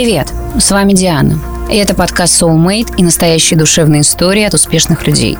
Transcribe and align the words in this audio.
Привет, 0.00 0.32
с 0.56 0.70
вами 0.70 0.92
Диана. 0.92 1.40
И 1.68 1.74
это 1.74 1.92
подкаст 1.92 2.40
Soulmate 2.40 2.94
и 2.98 3.02
настоящие 3.02 3.58
душевные 3.58 4.02
истории 4.02 4.44
от 4.44 4.54
успешных 4.54 5.04
людей. 5.08 5.36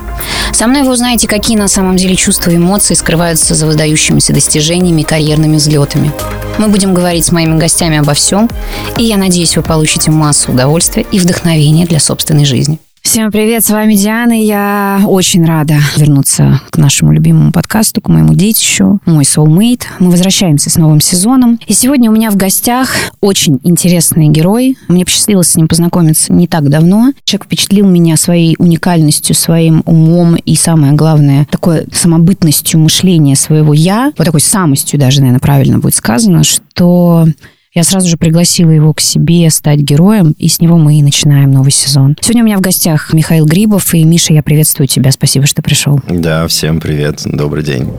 Со 0.51 0.67
мной 0.67 0.83
вы 0.83 0.91
узнаете, 0.91 1.29
какие 1.29 1.55
на 1.55 1.69
самом 1.69 1.95
деле 1.95 2.17
чувства 2.17 2.51
и 2.51 2.57
эмоции 2.57 2.93
скрываются 2.93 3.55
за 3.55 3.65
выдающимися 3.65 4.33
достижениями 4.33 4.99
и 4.99 5.05
карьерными 5.05 5.55
взлетами. 5.55 6.11
Мы 6.57 6.67
будем 6.67 6.93
говорить 6.93 7.23
с 7.23 7.31
моими 7.31 7.57
гостями 7.57 7.99
обо 7.99 8.13
всем, 8.13 8.49
и 8.97 9.03
я 9.05 9.15
надеюсь, 9.15 9.55
вы 9.55 9.63
получите 9.63 10.11
массу 10.11 10.51
удовольствия 10.51 11.05
и 11.09 11.19
вдохновения 11.19 11.85
для 11.85 12.01
собственной 12.01 12.43
жизни. 12.43 12.79
Всем 13.09 13.31
привет, 13.31 13.65
с 13.65 13.71
вами 13.71 13.95
Диана. 13.95 14.39
Я 14.39 15.01
очень 15.07 15.43
рада 15.43 15.79
вернуться 15.97 16.61
к 16.69 16.77
нашему 16.77 17.11
любимому 17.11 17.51
подкасту, 17.51 18.01
к 18.01 18.07
моему 18.07 18.35
детищу, 18.35 18.99
мой 19.07 19.23
soulmate. 19.23 19.81
Мы 19.97 20.11
возвращаемся 20.11 20.69
с 20.69 20.75
новым 20.75 21.01
сезоном. 21.01 21.59
И 21.65 21.73
сегодня 21.73 22.11
у 22.11 22.13
меня 22.13 22.29
в 22.29 22.35
гостях 22.35 22.91
очень 23.19 23.59
интересный 23.63 24.27
герой. 24.27 24.77
Мне 24.89 25.05
посчастливилось 25.05 25.49
с 25.49 25.55
ним 25.55 25.67
познакомиться 25.67 26.31
не 26.31 26.47
так 26.47 26.69
давно. 26.69 27.11
Человек 27.23 27.45
впечатлил 27.45 27.87
меня 27.87 28.15
своей 28.15 28.55
уникальностью, 28.59 29.35
своим 29.35 29.81
умом 29.85 30.35
и, 30.35 30.53
самое 30.53 30.93
главное, 30.93 31.47
такой 31.49 31.87
самобытностью 31.91 32.79
мышления 32.79 33.35
своего 33.35 33.73
«я», 33.73 34.13
вот 34.19 34.25
такой 34.25 34.41
самостью 34.41 34.99
даже, 34.99 35.21
наверное, 35.21 35.39
правильно 35.39 35.79
будет 35.79 35.95
сказано, 35.95 36.43
что 36.43 37.25
я 37.73 37.83
сразу 37.83 38.09
же 38.09 38.17
пригласила 38.17 38.71
его 38.71 38.93
к 38.93 38.99
себе 38.99 39.49
стать 39.49 39.79
героем, 39.79 40.33
и 40.37 40.47
с 40.47 40.59
него 40.59 40.77
мы 40.77 40.99
и 40.99 41.03
начинаем 41.03 41.51
новый 41.51 41.71
сезон. 41.71 42.15
Сегодня 42.21 42.43
у 42.43 42.45
меня 42.45 42.57
в 42.57 42.61
гостях 42.61 43.13
Михаил 43.13 43.45
Грибов, 43.45 43.93
и 43.93 44.03
Миша, 44.03 44.33
я 44.33 44.43
приветствую 44.43 44.87
тебя. 44.87 45.11
Спасибо, 45.11 45.45
что 45.45 45.61
пришел. 45.61 45.99
Да, 46.09 46.47
всем 46.47 46.79
привет. 46.79 47.21
Добрый 47.25 47.63
день. 47.63 47.89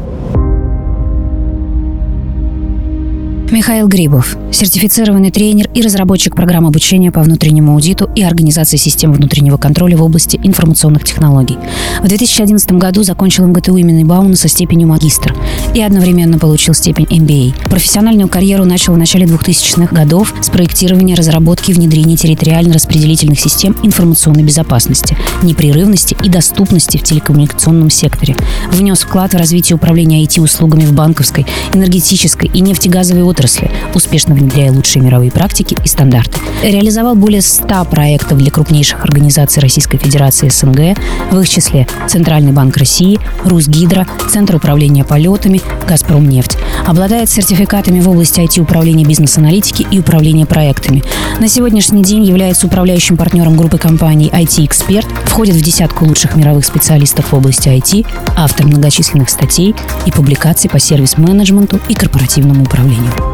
Михаил 3.51 3.89
Грибов, 3.89 4.37
сертифицированный 4.53 5.33
тренер 5.33 5.69
и 5.75 5.83
разработчик 5.83 6.37
программ 6.37 6.67
обучения 6.67 7.11
по 7.11 7.21
внутреннему 7.21 7.73
аудиту 7.73 8.09
и 8.15 8.23
организации 8.23 8.77
систем 8.77 9.13
внутреннего 9.13 9.57
контроля 9.57 9.97
в 9.97 10.05
области 10.05 10.39
информационных 10.41 11.03
технологий. 11.03 11.59
В 12.01 12.07
2011 12.07 12.71
году 12.73 13.03
закончил 13.03 13.49
МГТУ 13.49 13.77
имени 13.77 14.05
Бауна 14.05 14.37
со 14.37 14.47
степенью 14.47 14.87
магистр 14.87 15.35
и 15.75 15.83
одновременно 15.83 16.39
получил 16.39 16.75
степень 16.75 17.07
MBA. 17.07 17.69
Профессиональную 17.69 18.29
карьеру 18.29 18.65
начал 18.65 18.95
в 18.95 18.99
начале 18.99 19.27
2000-х 19.27 19.93
годов 19.97 20.33
с 20.41 20.49
проектирования, 20.49 21.17
разработки 21.17 21.73
и 21.73 21.75
внедрения 21.75 22.17
территориально-распределительных 22.17 23.41
систем 23.41 23.77
информационной 23.83 24.45
безопасности, 24.45 25.17
непрерывности 25.43 26.17
и 26.23 26.29
доступности 26.29 26.99
в 26.99 27.03
телекоммуникационном 27.03 27.91
секторе. 27.91 28.37
Внес 28.71 29.01
вклад 29.01 29.35
в 29.35 29.37
развитие 29.37 29.75
управления 29.75 30.25
IT-услугами 30.25 30.85
в 30.85 30.93
банковской, 30.93 31.47
энергетической 31.75 32.49
и 32.55 32.61
нефтегазовой 32.61 33.25
отрасли 33.25 33.40
отрасли, 33.41 33.71
успешно 33.95 34.35
внедряя 34.35 34.71
лучшие 34.71 35.03
мировые 35.03 35.31
практики 35.31 35.77
и 35.83 35.89
стандарты. 35.89 36.39
Реализовал 36.63 37.15
более 37.15 37.41
100 37.41 37.87
проектов 37.87 38.37
для 38.37 38.51
крупнейших 38.51 39.03
организаций 39.03 39.63
Российской 39.63 39.97
Федерации 39.97 40.49
СНГ, 40.49 40.99
в 41.31 41.41
их 41.41 41.49
числе 41.49 41.87
Центральный 42.07 42.53
банк 42.53 42.77
России, 42.77 43.19
Русгидро, 43.45 44.07
Центр 44.31 44.57
управления 44.57 45.05
полетами, 45.05 45.63
Газпромнефть. 45.89 46.59
Обладает 46.87 47.31
сертификатами 47.31 48.01
в 48.01 48.09
области 48.11 48.41
IT-управления 48.41 49.05
бизнес-аналитики 49.05 49.87
и 49.91 49.99
управления 49.99 50.45
проектами. 50.45 51.03
На 51.39 51.49
сегодняшний 51.49 52.03
день 52.03 52.25
является 52.25 52.67
управляющим 52.67 53.17
партнером 53.17 53.57
группы 53.57 53.79
компаний 53.79 54.29
IT-эксперт, 54.31 55.07
входит 55.25 55.57
в 55.57 55.63
десятку 55.63 56.05
лучших 56.05 56.37
мировых 56.37 56.67
специалистов 56.67 57.33
в 57.33 57.35
области 57.35 57.69
IT, 57.69 58.07
автор 58.37 58.67
многочисленных 58.67 59.31
статей 59.31 59.75
и 60.05 60.11
публикаций 60.11 60.69
по 60.69 60.79
сервис-менеджменту 60.79 61.81
и 61.89 61.95
корпоративному 61.95 62.65
управлению. 62.65 63.30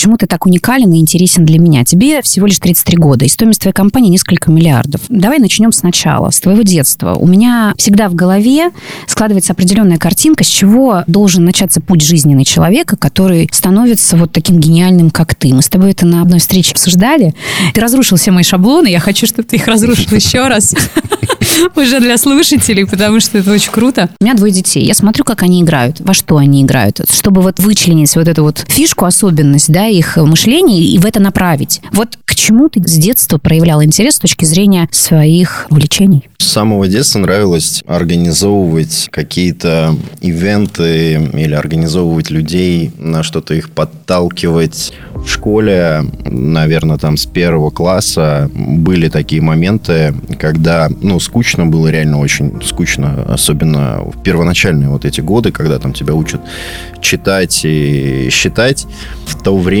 Почему 0.00 0.16
ты 0.16 0.26
так 0.26 0.46
уникален 0.46 0.90
и 0.94 0.98
интересен 0.98 1.44
для 1.44 1.58
меня? 1.58 1.84
Тебе 1.84 2.22
всего 2.22 2.46
лишь 2.46 2.58
33 2.58 2.96
года, 2.96 3.26
и 3.26 3.28
стоимость 3.28 3.60
твоей 3.60 3.74
компании 3.74 4.08
несколько 4.08 4.50
миллиардов. 4.50 5.02
Давай 5.10 5.38
начнем 5.38 5.72
сначала, 5.72 6.30
с 6.30 6.40
твоего 6.40 6.62
детства. 6.62 7.16
У 7.16 7.26
меня 7.26 7.74
всегда 7.76 8.08
в 8.08 8.14
голове 8.14 8.70
складывается 9.06 9.52
определенная 9.52 9.98
картинка, 9.98 10.42
с 10.42 10.46
чего 10.46 11.04
должен 11.06 11.44
начаться 11.44 11.82
путь 11.82 12.00
жизненный 12.00 12.46
человека, 12.46 12.96
который 12.96 13.50
становится 13.52 14.16
вот 14.16 14.32
таким 14.32 14.58
гениальным, 14.58 15.10
как 15.10 15.34
ты. 15.34 15.52
Мы 15.52 15.60
с 15.60 15.68
тобой 15.68 15.90
это 15.90 16.06
на 16.06 16.22
одной 16.22 16.38
встрече 16.38 16.72
обсуждали. 16.72 17.34
Ты 17.74 17.80
разрушил 17.82 18.16
все 18.16 18.30
мои 18.30 18.42
шаблоны, 18.42 18.86
я 18.86 19.00
хочу, 19.00 19.26
чтобы 19.26 19.48
ты 19.48 19.56
их 19.56 19.68
разрушил 19.68 20.16
еще 20.16 20.48
раз 20.48 20.74
уже 21.76 22.00
для 22.00 22.16
слушателей, 22.16 22.86
потому 22.86 23.20
что 23.20 23.36
это 23.36 23.52
очень 23.52 23.70
круто. 23.70 24.08
У 24.18 24.24
меня 24.24 24.34
двое 24.34 24.50
детей. 24.50 24.82
Я 24.82 24.94
смотрю, 24.94 25.24
как 25.24 25.42
они 25.42 25.60
играют, 25.60 26.00
во 26.00 26.14
что 26.14 26.38
они 26.38 26.62
играют, 26.62 27.02
чтобы 27.12 27.42
вот 27.42 27.58
вычленить 27.58 28.16
вот 28.16 28.28
эту 28.28 28.44
вот 28.44 28.64
фишку, 28.66 29.04
особенность, 29.04 29.70
да, 29.70 29.89
их 29.90 30.16
мышления 30.16 30.82
и 30.82 30.98
в 30.98 31.06
это 31.06 31.20
направить. 31.20 31.80
Вот 31.92 32.18
к 32.24 32.34
чему 32.34 32.68
ты 32.68 32.80
с 32.80 32.96
детства 32.96 33.38
проявлял 33.38 33.82
интерес 33.82 34.14
с 34.14 34.18
точки 34.18 34.44
зрения 34.44 34.88
своих 34.92 35.66
увлечений? 35.70 36.28
С 36.38 36.46
самого 36.46 36.88
детства 36.88 37.18
нравилось 37.18 37.82
организовывать 37.86 39.08
какие-то 39.10 39.94
ивенты 40.20 41.14
или 41.34 41.54
организовывать 41.54 42.30
людей, 42.30 42.92
на 42.98 43.22
что-то 43.22 43.54
их 43.54 43.70
подталкивать. 43.70 44.92
В 45.14 45.28
школе, 45.28 46.02
наверное, 46.24 46.96
там 46.96 47.18
с 47.18 47.26
первого 47.26 47.70
класса 47.70 48.50
были 48.54 49.08
такие 49.10 49.42
моменты, 49.42 50.14
когда, 50.38 50.88
ну, 51.02 51.20
скучно 51.20 51.66
было, 51.66 51.88
реально 51.88 52.18
очень 52.18 52.60
скучно, 52.64 53.22
особенно 53.28 54.00
в 54.02 54.22
первоначальные 54.22 54.88
вот 54.88 55.04
эти 55.04 55.20
годы, 55.20 55.52
когда 55.52 55.78
там 55.78 55.92
тебя 55.92 56.14
учат 56.14 56.40
читать 57.02 57.60
и 57.64 58.28
считать. 58.30 58.86
В 59.26 59.40
то 59.42 59.56
время 59.58 59.79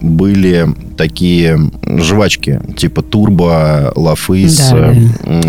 были 0.00 0.66
такие 0.96 1.70
жвачки, 1.84 2.60
типа 2.76 3.02
турбо, 3.02 3.92
лафыс. 3.94 4.70
Да. 4.70 4.94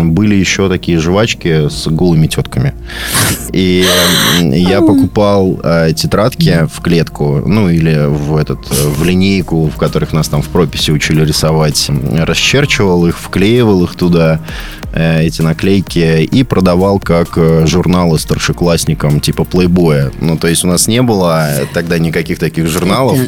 Были 0.04 0.34
еще 0.34 0.68
такие 0.68 0.98
жвачки 0.98 1.68
с 1.68 1.86
голыми 1.88 2.26
тетками. 2.26 2.74
И 3.52 3.84
я 4.40 4.80
покупал 4.80 5.58
э, 5.62 5.92
тетрадки 5.96 6.66
в 6.72 6.80
клетку, 6.80 7.42
ну 7.46 7.68
или 7.68 8.06
в 8.06 8.36
этот 8.36 8.58
в 8.70 9.04
линейку, 9.04 9.68
в 9.68 9.76
которых 9.76 10.12
нас 10.12 10.28
там 10.28 10.42
в 10.42 10.48
прописи 10.48 10.90
учили 10.90 11.24
рисовать, 11.24 11.90
расчерчивал 12.12 13.06
их, 13.06 13.18
вклеивал 13.18 13.84
их 13.84 13.94
туда, 13.94 14.40
э, 14.92 15.24
эти 15.24 15.42
наклейки, 15.42 16.22
и 16.22 16.42
продавал 16.42 17.00
как 17.00 17.36
э, 17.36 17.66
журналы 17.66 18.18
старшеклассникам 18.18 19.20
типа 19.20 19.44
плейбоя. 19.44 20.12
Ну, 20.20 20.36
то 20.36 20.48
есть 20.48 20.64
у 20.64 20.68
нас 20.68 20.88
не 20.88 21.02
было 21.02 21.48
тогда 21.72 21.98
никаких 21.98 22.38
таких 22.38 22.66
журналов. 22.68 23.18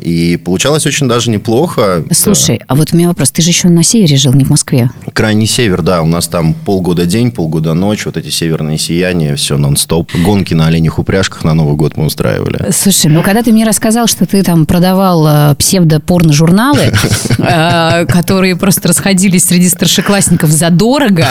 И 0.00 0.36
получалось 0.36 0.86
очень 0.86 1.08
даже 1.08 1.30
неплохо. 1.30 2.04
Слушай, 2.12 2.60
а 2.66 2.74
вот 2.74 2.92
у 2.92 2.96
меня 2.96 3.08
вопрос. 3.08 3.30
Ты 3.30 3.42
же 3.42 3.50
еще 3.50 3.68
на 3.68 3.82
севере 3.82 4.16
жил, 4.16 4.32
не 4.32 4.44
в 4.44 4.50
Москве. 4.50 4.90
Крайний 5.12 5.46
север, 5.46 5.82
да. 5.82 6.02
У 6.02 6.06
нас 6.06 6.28
там 6.28 6.54
полгода 6.54 7.06
день, 7.06 7.30
полгода 7.30 7.74
ночь. 7.74 8.06
Вот 8.06 8.16
эти 8.16 8.28
северные 8.28 8.78
сияния, 8.78 9.36
все 9.36 9.58
нон-стоп. 9.58 10.10
Гонки 10.24 10.54
на 10.54 10.66
оленях 10.66 10.98
упряжках 10.98 11.44
на 11.44 11.54
Новый 11.54 11.76
год 11.76 11.96
мы 11.96 12.06
устраивали. 12.06 12.70
Слушай, 12.72 13.10
ну 13.10 13.22
когда 13.22 13.42
ты 13.42 13.52
мне 13.52 13.64
рассказал, 13.64 14.06
что 14.06 14.26
ты 14.26 14.42
там 14.42 14.66
продавал 14.66 15.26
э, 15.26 15.54
псевдо-порно-журналы, 15.56 16.92
э, 17.38 18.06
которые 18.06 18.56
просто 18.56 18.88
расходились 18.88 19.44
среди 19.44 19.68
старшеклассников 19.68 20.50
задорого, 20.50 21.26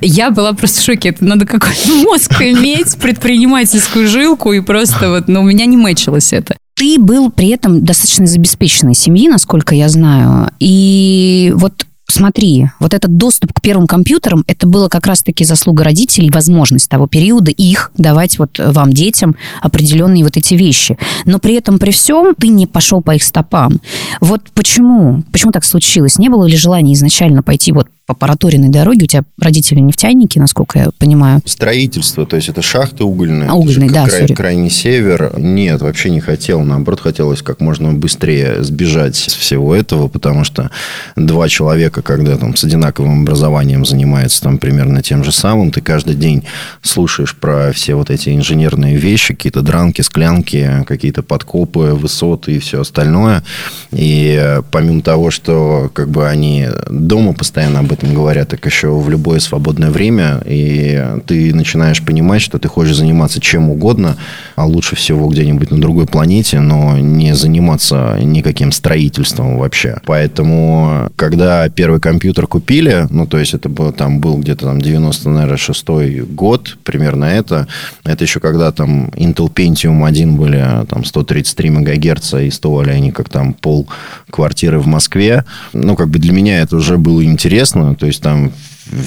я 0.00 0.30
была 0.30 0.52
просто 0.52 0.80
в 0.80 0.84
шоке. 0.84 1.10
Это 1.10 1.24
надо 1.24 1.46
какой-то 1.46 1.90
мозг 2.04 2.40
иметь, 2.40 2.96
предпринимательскую 2.96 4.08
жилку, 4.08 4.52
и 4.52 4.60
просто 4.60 5.10
вот, 5.10 5.28
ну, 5.28 5.40
у 5.40 5.44
меня 5.44 5.66
не 5.66 5.76
мэчилось 5.76 6.32
это. 6.32 6.56
Ты 6.74 6.98
был 6.98 7.30
при 7.30 7.48
этом 7.48 7.84
достаточно 7.84 8.24
из 8.24 8.34
обеспеченной 8.34 8.94
семьи, 8.94 9.28
насколько 9.28 9.74
я 9.74 9.88
знаю. 9.88 10.50
И 10.58 11.52
вот 11.56 11.86
смотри, 12.12 12.68
вот 12.78 12.94
этот 12.94 13.16
доступ 13.16 13.52
к 13.52 13.60
первым 13.60 13.86
компьютерам, 13.86 14.44
это 14.46 14.66
было 14.66 14.88
как 14.88 15.06
раз-таки 15.06 15.44
заслуга 15.44 15.84
родителей, 15.84 16.30
возможность 16.30 16.88
того 16.88 17.06
периода 17.06 17.50
их 17.50 17.90
давать 17.96 18.38
вот 18.38 18.58
вам, 18.58 18.92
детям, 18.92 19.36
определенные 19.60 20.24
вот 20.24 20.36
эти 20.36 20.54
вещи. 20.54 20.98
Но 21.24 21.38
при 21.38 21.54
этом, 21.54 21.78
при 21.78 21.90
всем, 21.90 22.34
ты 22.34 22.48
не 22.48 22.66
пошел 22.66 23.02
по 23.02 23.14
их 23.14 23.22
стопам. 23.22 23.80
Вот 24.20 24.42
почему? 24.54 25.22
Почему 25.32 25.52
так 25.52 25.64
случилось? 25.64 26.18
Не 26.18 26.28
было 26.28 26.46
ли 26.46 26.56
желания 26.56 26.94
изначально 26.94 27.42
пойти 27.42 27.72
вот 27.72 27.88
по 28.12 28.18
Паратуриной 28.26 28.68
дороге. 28.68 29.04
У 29.04 29.06
тебя 29.06 29.24
родители 29.40 29.80
нефтяники, 29.80 30.38
насколько 30.38 30.78
я 30.78 30.90
понимаю. 30.98 31.40
Строительство, 31.44 32.26
то 32.26 32.36
есть 32.36 32.48
это 32.48 32.62
шахты 32.62 33.04
угольные. 33.04 33.48
А, 33.48 33.54
угольные, 33.54 33.90
да, 33.90 34.06
край, 34.06 34.28
Крайний 34.28 34.70
север. 34.70 35.32
Нет, 35.38 35.80
вообще 35.80 36.10
не 36.10 36.20
хотел. 36.20 36.60
Наоборот, 36.60 37.00
хотелось 37.00 37.42
как 37.42 37.60
можно 37.60 37.92
быстрее 37.92 38.62
сбежать 38.62 39.16
с 39.16 39.34
всего 39.34 39.74
этого, 39.74 40.08
потому 40.08 40.44
что 40.44 40.70
два 41.16 41.48
человека, 41.48 42.02
когда 42.02 42.36
там 42.36 42.54
с 42.54 42.64
одинаковым 42.64 43.22
образованием 43.22 43.84
занимаются 43.84 44.42
там 44.42 44.58
примерно 44.58 45.02
тем 45.02 45.24
же 45.24 45.32
самым, 45.32 45.70
ты 45.70 45.80
каждый 45.80 46.14
день 46.14 46.44
слушаешь 46.82 47.34
про 47.34 47.72
все 47.72 47.94
вот 47.94 48.10
эти 48.10 48.30
инженерные 48.30 48.96
вещи, 48.96 49.34
какие-то 49.34 49.62
дранки, 49.62 50.02
склянки, 50.02 50.84
какие-то 50.86 51.22
подкопы, 51.22 51.94
высоты 51.94 52.52
и 52.52 52.58
все 52.58 52.82
остальное. 52.82 53.42
И 53.90 54.60
помимо 54.70 55.02
того, 55.02 55.30
что 55.30 55.90
как 55.92 56.08
бы 56.08 56.28
они 56.28 56.66
дома 56.90 57.32
постоянно 57.32 57.80
об 57.80 57.92
этом 57.92 58.01
этом 58.02 58.14
говоря, 58.14 58.44
так 58.44 58.64
еще 58.66 58.88
в 58.88 59.08
любое 59.08 59.40
свободное 59.40 59.90
время, 59.90 60.40
и 60.44 61.02
ты 61.26 61.54
начинаешь 61.54 62.02
понимать, 62.02 62.42
что 62.42 62.58
ты 62.58 62.68
хочешь 62.68 62.96
заниматься 62.96 63.40
чем 63.40 63.70
угодно, 63.70 64.16
а 64.56 64.66
лучше 64.66 64.96
всего 64.96 65.28
где-нибудь 65.28 65.70
на 65.70 65.80
другой 65.80 66.06
планете, 66.06 66.60
но 66.60 66.98
не 66.98 67.34
заниматься 67.34 68.18
никаким 68.20 68.72
строительством 68.72 69.58
вообще. 69.58 69.98
Поэтому, 70.04 71.10
когда 71.16 71.68
первый 71.68 72.00
компьютер 72.00 72.46
купили, 72.46 73.06
ну, 73.10 73.26
то 73.26 73.38
есть 73.38 73.54
это 73.54 73.68
было, 73.68 73.92
там 73.92 74.20
был 74.20 74.38
где-то 74.38 74.66
там 74.66 74.80
90, 74.80 75.28
наверное, 75.28 75.56
шестой 75.56 76.20
год, 76.20 76.76
примерно 76.84 77.24
это, 77.24 77.66
это 78.04 78.24
еще 78.24 78.40
когда 78.40 78.72
там 78.72 79.06
Intel 79.16 79.52
Pentium 79.52 80.04
1 80.06 80.36
были 80.36 80.86
там 80.88 81.04
133 81.04 81.70
мегагерца 81.70 82.40
и 82.40 82.50
стоили 82.50 82.90
они 82.90 83.12
как 83.12 83.28
там 83.28 83.52
пол 83.52 83.88
квартиры 84.30 84.78
в 84.78 84.86
Москве. 84.86 85.44
Ну, 85.72 85.96
как 85.96 86.08
бы 86.08 86.18
для 86.18 86.32
меня 86.32 86.60
это 86.60 86.76
уже 86.76 86.98
было 86.98 87.24
интересно. 87.24 87.91
То 87.94 88.06
есть 88.06 88.22
там 88.22 88.52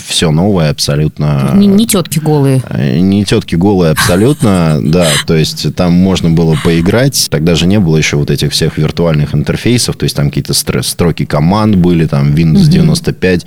все 0.08 0.32
новое 0.32 0.70
абсолютно. 0.70 1.52
Не, 1.56 1.68
не 1.68 1.88
тетки 1.88 2.20
голые. 2.20 2.62
Э, 2.70 2.98
не 3.00 3.26
тетки 3.26 3.56
голые 3.56 3.92
абсолютно, 3.92 4.80
да. 4.84 5.08
То 5.26 5.36
есть 5.36 5.76
там 5.76 5.94
можно 5.94 6.30
было 6.30 6.58
поиграть. 6.64 7.28
Тогда 7.30 7.56
же 7.56 7.68
не 7.68 7.80
было 7.80 7.98
еще 7.98 8.18
вот 8.18 8.32
этих 8.32 8.52
всех 8.52 8.78
виртуальных 8.78 9.36
интерфейсов. 9.36 9.96
То 9.96 10.04
есть 10.04 10.16
там 10.16 10.30
какие-то 10.30 10.54
строки 10.54 11.26
команд 11.26 11.76
были, 11.76 12.06
там 12.06 12.34
Windows 12.34 12.68
95. 12.68 13.46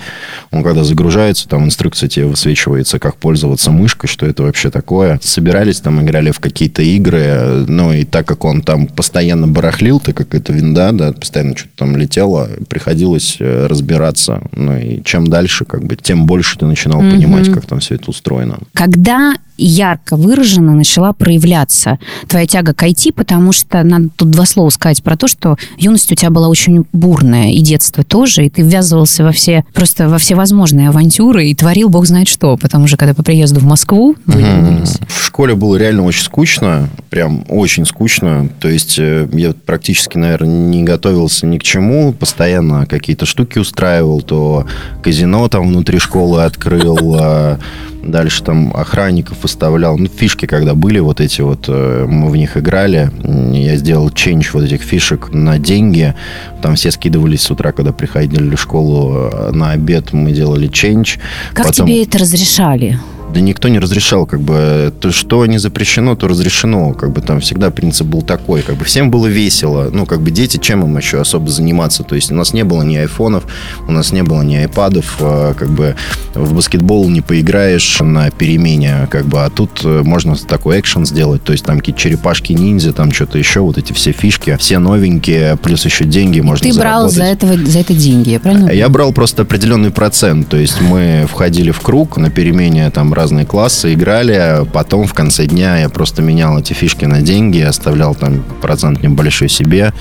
Он 0.51 0.63
когда 0.63 0.85
загружается, 0.85 1.49
там 1.49 1.65
инструкция 1.65 2.09
тебе 2.09 2.27
высвечивается, 2.27 2.99
как 2.99 3.17
пользоваться 3.17 3.71
мышкой, 3.71 4.09
что 4.09 4.27
это 4.27 4.43
вообще 4.43 4.71
такое. 4.71 5.19
Собирались 5.23 5.81
там, 5.81 6.03
играли 6.03 6.31
в 6.31 6.41
какие-то 6.41 6.83
игры. 6.83 7.65
Ну 7.67 7.93
и 7.93 8.05
так 8.05 8.27
как 8.27 8.45
он 8.45 8.63
там 8.63 8.87
постоянно 8.87 9.47
барахлил, 9.47 10.01
так 10.01 10.17
как 10.17 10.35
это 10.35 10.53
винда, 10.53 10.93
да, 10.93 11.13
постоянно 11.13 11.57
что-то 11.57 11.73
там 11.77 11.97
летело, 11.97 12.49
приходилось 12.69 13.37
э, 13.41 13.67
разбираться. 13.67 14.43
Ну 14.53 14.77
и 14.77 15.03
чем 15.05 15.27
дальше, 15.27 15.65
как 15.65 15.85
бы, 15.85 15.97
тем 15.97 16.18
больше 16.27 16.59
ты 16.59 16.67
начинал 16.67 17.03
mm-hmm. 17.03 17.11
понимать, 17.11 17.53
как 17.53 17.67
там 17.67 17.81
все 17.81 17.95
это 17.97 18.11
устроено. 18.11 18.59
Когда 18.75 19.35
ярко 19.59 20.17
выраженно 20.17 20.75
начала 20.75 21.13
проявляться 21.13 21.99
твоя 22.29 22.47
тяга 22.47 22.73
к 22.73 22.83
IT, 22.85 23.13
потому 23.13 23.53
что 23.53 23.83
надо 23.83 24.09
тут 24.17 24.31
два 24.31 24.47
слова 24.47 24.71
сказать 24.71 25.03
про 25.03 25.17
то, 25.17 25.27
что 25.27 25.57
юность 25.77 26.11
у 26.13 26.15
тебя 26.15 26.31
была 26.31 26.49
очень 26.49 26.87
бурная, 26.93 27.51
и 27.51 27.61
детство 27.61 28.05
тоже, 28.05 28.47
и 28.47 28.51
ты 28.51 28.63
ввязывался 28.63 29.25
во 29.25 29.33
все, 29.33 29.65
просто 29.75 30.09
во 30.09 30.19
все 30.19 30.37
возможные 30.37 30.89
авантюры 30.89 31.49
и 31.49 31.55
творил 31.55 31.89
бог 31.89 32.07
знает 32.07 32.29
что, 32.29 32.57
потому 32.57 32.87
что 32.87 32.97
когда 32.97 33.15
по 33.15 33.23
приезду 33.23 33.61
в 33.61 33.65
Москву 33.65 34.15
mm-hmm. 34.27 35.07
В 35.09 35.25
школе 35.25 35.55
было 35.55 35.77
реально 35.77 36.05
очень 36.05 36.23
скучно, 36.23 36.89
прям 37.11 37.45
очень 37.49 37.85
скучно, 37.85 38.49
то 38.61 38.69
есть 38.69 38.99
э, 38.99 39.29
я 39.33 39.53
практически, 39.53 40.17
наверное, 40.17 40.49
не 40.49 40.85
готовился 40.85 41.47
ни 41.47 41.59
к 41.59 41.63
чему, 41.63 42.13
постоянно 42.13 42.87
какие-то 42.87 43.27
штуки 43.27 43.59
устраивал, 43.59 44.23
то 44.23 44.67
казино 45.03 45.49
там 45.49 45.69
внутри 45.69 45.99
школы 45.99 46.08
открыл, 46.45 47.17
а 47.19 47.59
Дальше 48.03 48.43
там 48.43 48.73
охранников 48.75 49.43
выставлял. 49.43 49.99
Ну, 49.99 50.07
фишки, 50.07 50.47
когда 50.47 50.75
были 50.75 50.99
вот 50.99 51.21
эти 51.21 51.41
вот, 51.41 51.65
э, 51.69 52.07
мы 52.09 52.31
в 52.31 52.37
них 52.37 52.57
играли. 52.57 53.11
Я 53.53 53.77
сделал 53.77 54.11
ченч 54.11 54.53
вот 54.55 54.65
этих 54.65 54.83
фишек 54.83 55.31
на 55.33 55.59
деньги. 55.59 56.15
Там 56.63 56.77
все 56.77 56.91
скидывались 56.91 57.43
с 57.43 57.51
утра, 57.51 57.73
когда 57.73 57.93
приходили 57.93 58.55
в 58.55 58.61
школу 58.61 59.31
э, 59.31 59.51
на 59.53 59.73
обед. 59.73 60.13
Мы 60.13 60.33
делали 60.33 60.69
ченч. 60.69 61.19
Как 61.53 61.67
Потом... 61.67 61.87
тебе 61.87 62.05
это 62.05 62.19
разрешали? 62.19 62.99
Да 63.33 63.41
никто 63.41 63.69
не 63.69 63.79
разрешал, 63.79 64.27
как 64.27 64.41
бы, 64.41 64.93
то, 65.01 65.13
что 65.13 65.45
не 65.47 65.59
запрещено, 65.59 66.17
то 66.17 66.29
разрешено, 66.29 66.95
как 66.95 67.13
бы 67.13 67.21
там 67.21 67.41
всегда 67.41 67.71
принцип 67.71 68.07
был 68.07 68.23
такой, 68.23 68.63
как 68.63 68.77
бы 68.77 68.85
всем 68.85 69.11
было 69.11 69.27
весело, 69.27 69.91
ну, 69.93 70.07
как 70.07 70.23
бы 70.23 70.31
дети, 70.31 70.57
чем 70.57 70.83
им 70.83 70.97
еще 70.97 71.21
особо 71.21 71.51
заниматься, 71.51 72.05
то 72.05 72.15
есть 72.15 72.33
у 72.33 72.35
нас 72.35 72.55
не 72.55 72.65
было 72.65 72.83
ни 72.83 72.97
айфонов, 72.97 73.45
у 73.87 73.93
нас 73.93 74.13
не 74.13 74.23
было 74.23 74.43
ни 74.43 74.57
айпадов, 74.57 75.17
а, 75.21 75.53
как 75.55 75.69
бы 75.69 75.95
в 76.35 76.55
баскетбол 76.55 77.09
не 77.11 77.21
поиграешь 77.21 77.99
на 78.01 78.31
перемене, 78.31 79.07
как 79.11 79.27
бы, 79.27 79.45
а 79.45 79.51
тут 79.51 79.83
э, 79.85 80.03
можно 80.05 80.35
такой 80.37 80.81
экшен 80.81 81.05
сделать, 81.05 81.43
то 81.43 81.53
есть 81.53 81.65
там 81.65 81.79
какие-то 81.79 82.01
черепашки-ниндзя, 82.01 82.93
там 82.93 83.13
что-то 83.13 83.39
еще, 83.39 83.61
вот 83.61 83.77
эти 83.77 83.93
все 83.93 84.13
фишки, 84.13 84.57
все 84.59 84.79
новенькие, 84.79 85.57
плюс 85.57 85.85
еще 85.85 86.05
деньги 86.05 86.41
можно 86.41 86.71
Ты 86.71 86.79
брал 86.79 87.11
за, 87.11 87.25
этого, 87.25 87.57
за 87.57 87.81
это 87.81 87.93
деньги, 87.93 88.31
я 88.31 88.41
правильно? 88.41 88.71
Я 88.71 88.89
брал 88.89 89.13
просто 89.13 89.43
определенный 89.43 89.91
процент, 89.91 90.49
то 90.49 90.57
есть 90.57 90.81
мы 90.81 91.27
входили 91.29 91.71
в 91.71 91.81
круг 91.81 92.17
на 92.17 92.31
перемене 92.31 92.91
там 92.91 93.13
разные 93.19 93.45
классы, 93.45 93.95
играли. 93.95 94.65
Потом 94.73 95.07
в 95.07 95.13
конце 95.13 95.47
дня 95.47 95.77
я 95.79 95.89
просто 95.89 96.23
менял 96.23 96.57
эти 96.57 96.73
фишки 96.73 97.05
на 97.05 97.21
деньги, 97.21 97.61
оставлял 97.61 98.15
там 98.15 98.45
процент 98.63 99.03
небольшой 99.03 99.49
себе. 99.49 99.93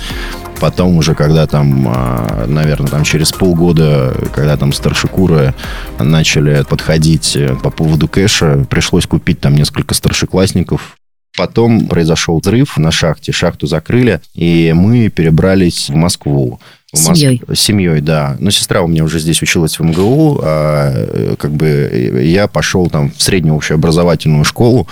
Потом 0.60 0.98
уже, 0.98 1.16
когда 1.16 1.48
там, 1.48 1.88
а, 1.88 2.46
наверное, 2.48 2.90
там 2.90 3.04
через 3.04 3.32
полгода, 3.32 4.14
когда 4.34 4.56
там 4.56 4.72
старшекуры 4.72 5.56
начали 6.00 6.64
подходить 6.70 7.38
по 7.64 7.72
поводу 7.72 8.08
кэша, 8.08 8.66
пришлось 8.70 9.08
купить 9.08 9.40
там 9.40 9.56
несколько 9.56 9.96
старшеклассников, 9.96 10.98
Потом 11.38 11.88
произошел 11.88 12.40
взрыв 12.40 12.78
на 12.78 12.92
шахте, 12.92 13.32
шахту 13.32 13.68
закрыли, 13.68 14.22
и 14.34 14.74
мы 14.76 15.10
перебрались 15.10 15.90
в 15.90 15.94
Москву. 15.94 16.60
В 16.92 16.98
семьей? 16.98 17.44
С 17.54 17.60
семьей, 17.60 18.02
да. 18.02 18.36
Но 18.40 18.50
сестра 18.50 18.82
у 18.82 18.88
меня 18.88 19.04
уже 19.04 19.20
здесь 19.20 19.42
училась 19.44 19.78
в 19.78 19.84
МГУ, 19.84 20.40
а 20.42 20.92
э, 20.96 21.36
как 21.38 21.52
бы 21.52 22.22
я 22.24 22.48
пошел 22.48 22.90
там 22.90 23.12
в 23.16 23.22
среднюю 23.22 23.56
общеобразовательную 23.56 24.46
школу. 24.46 24.88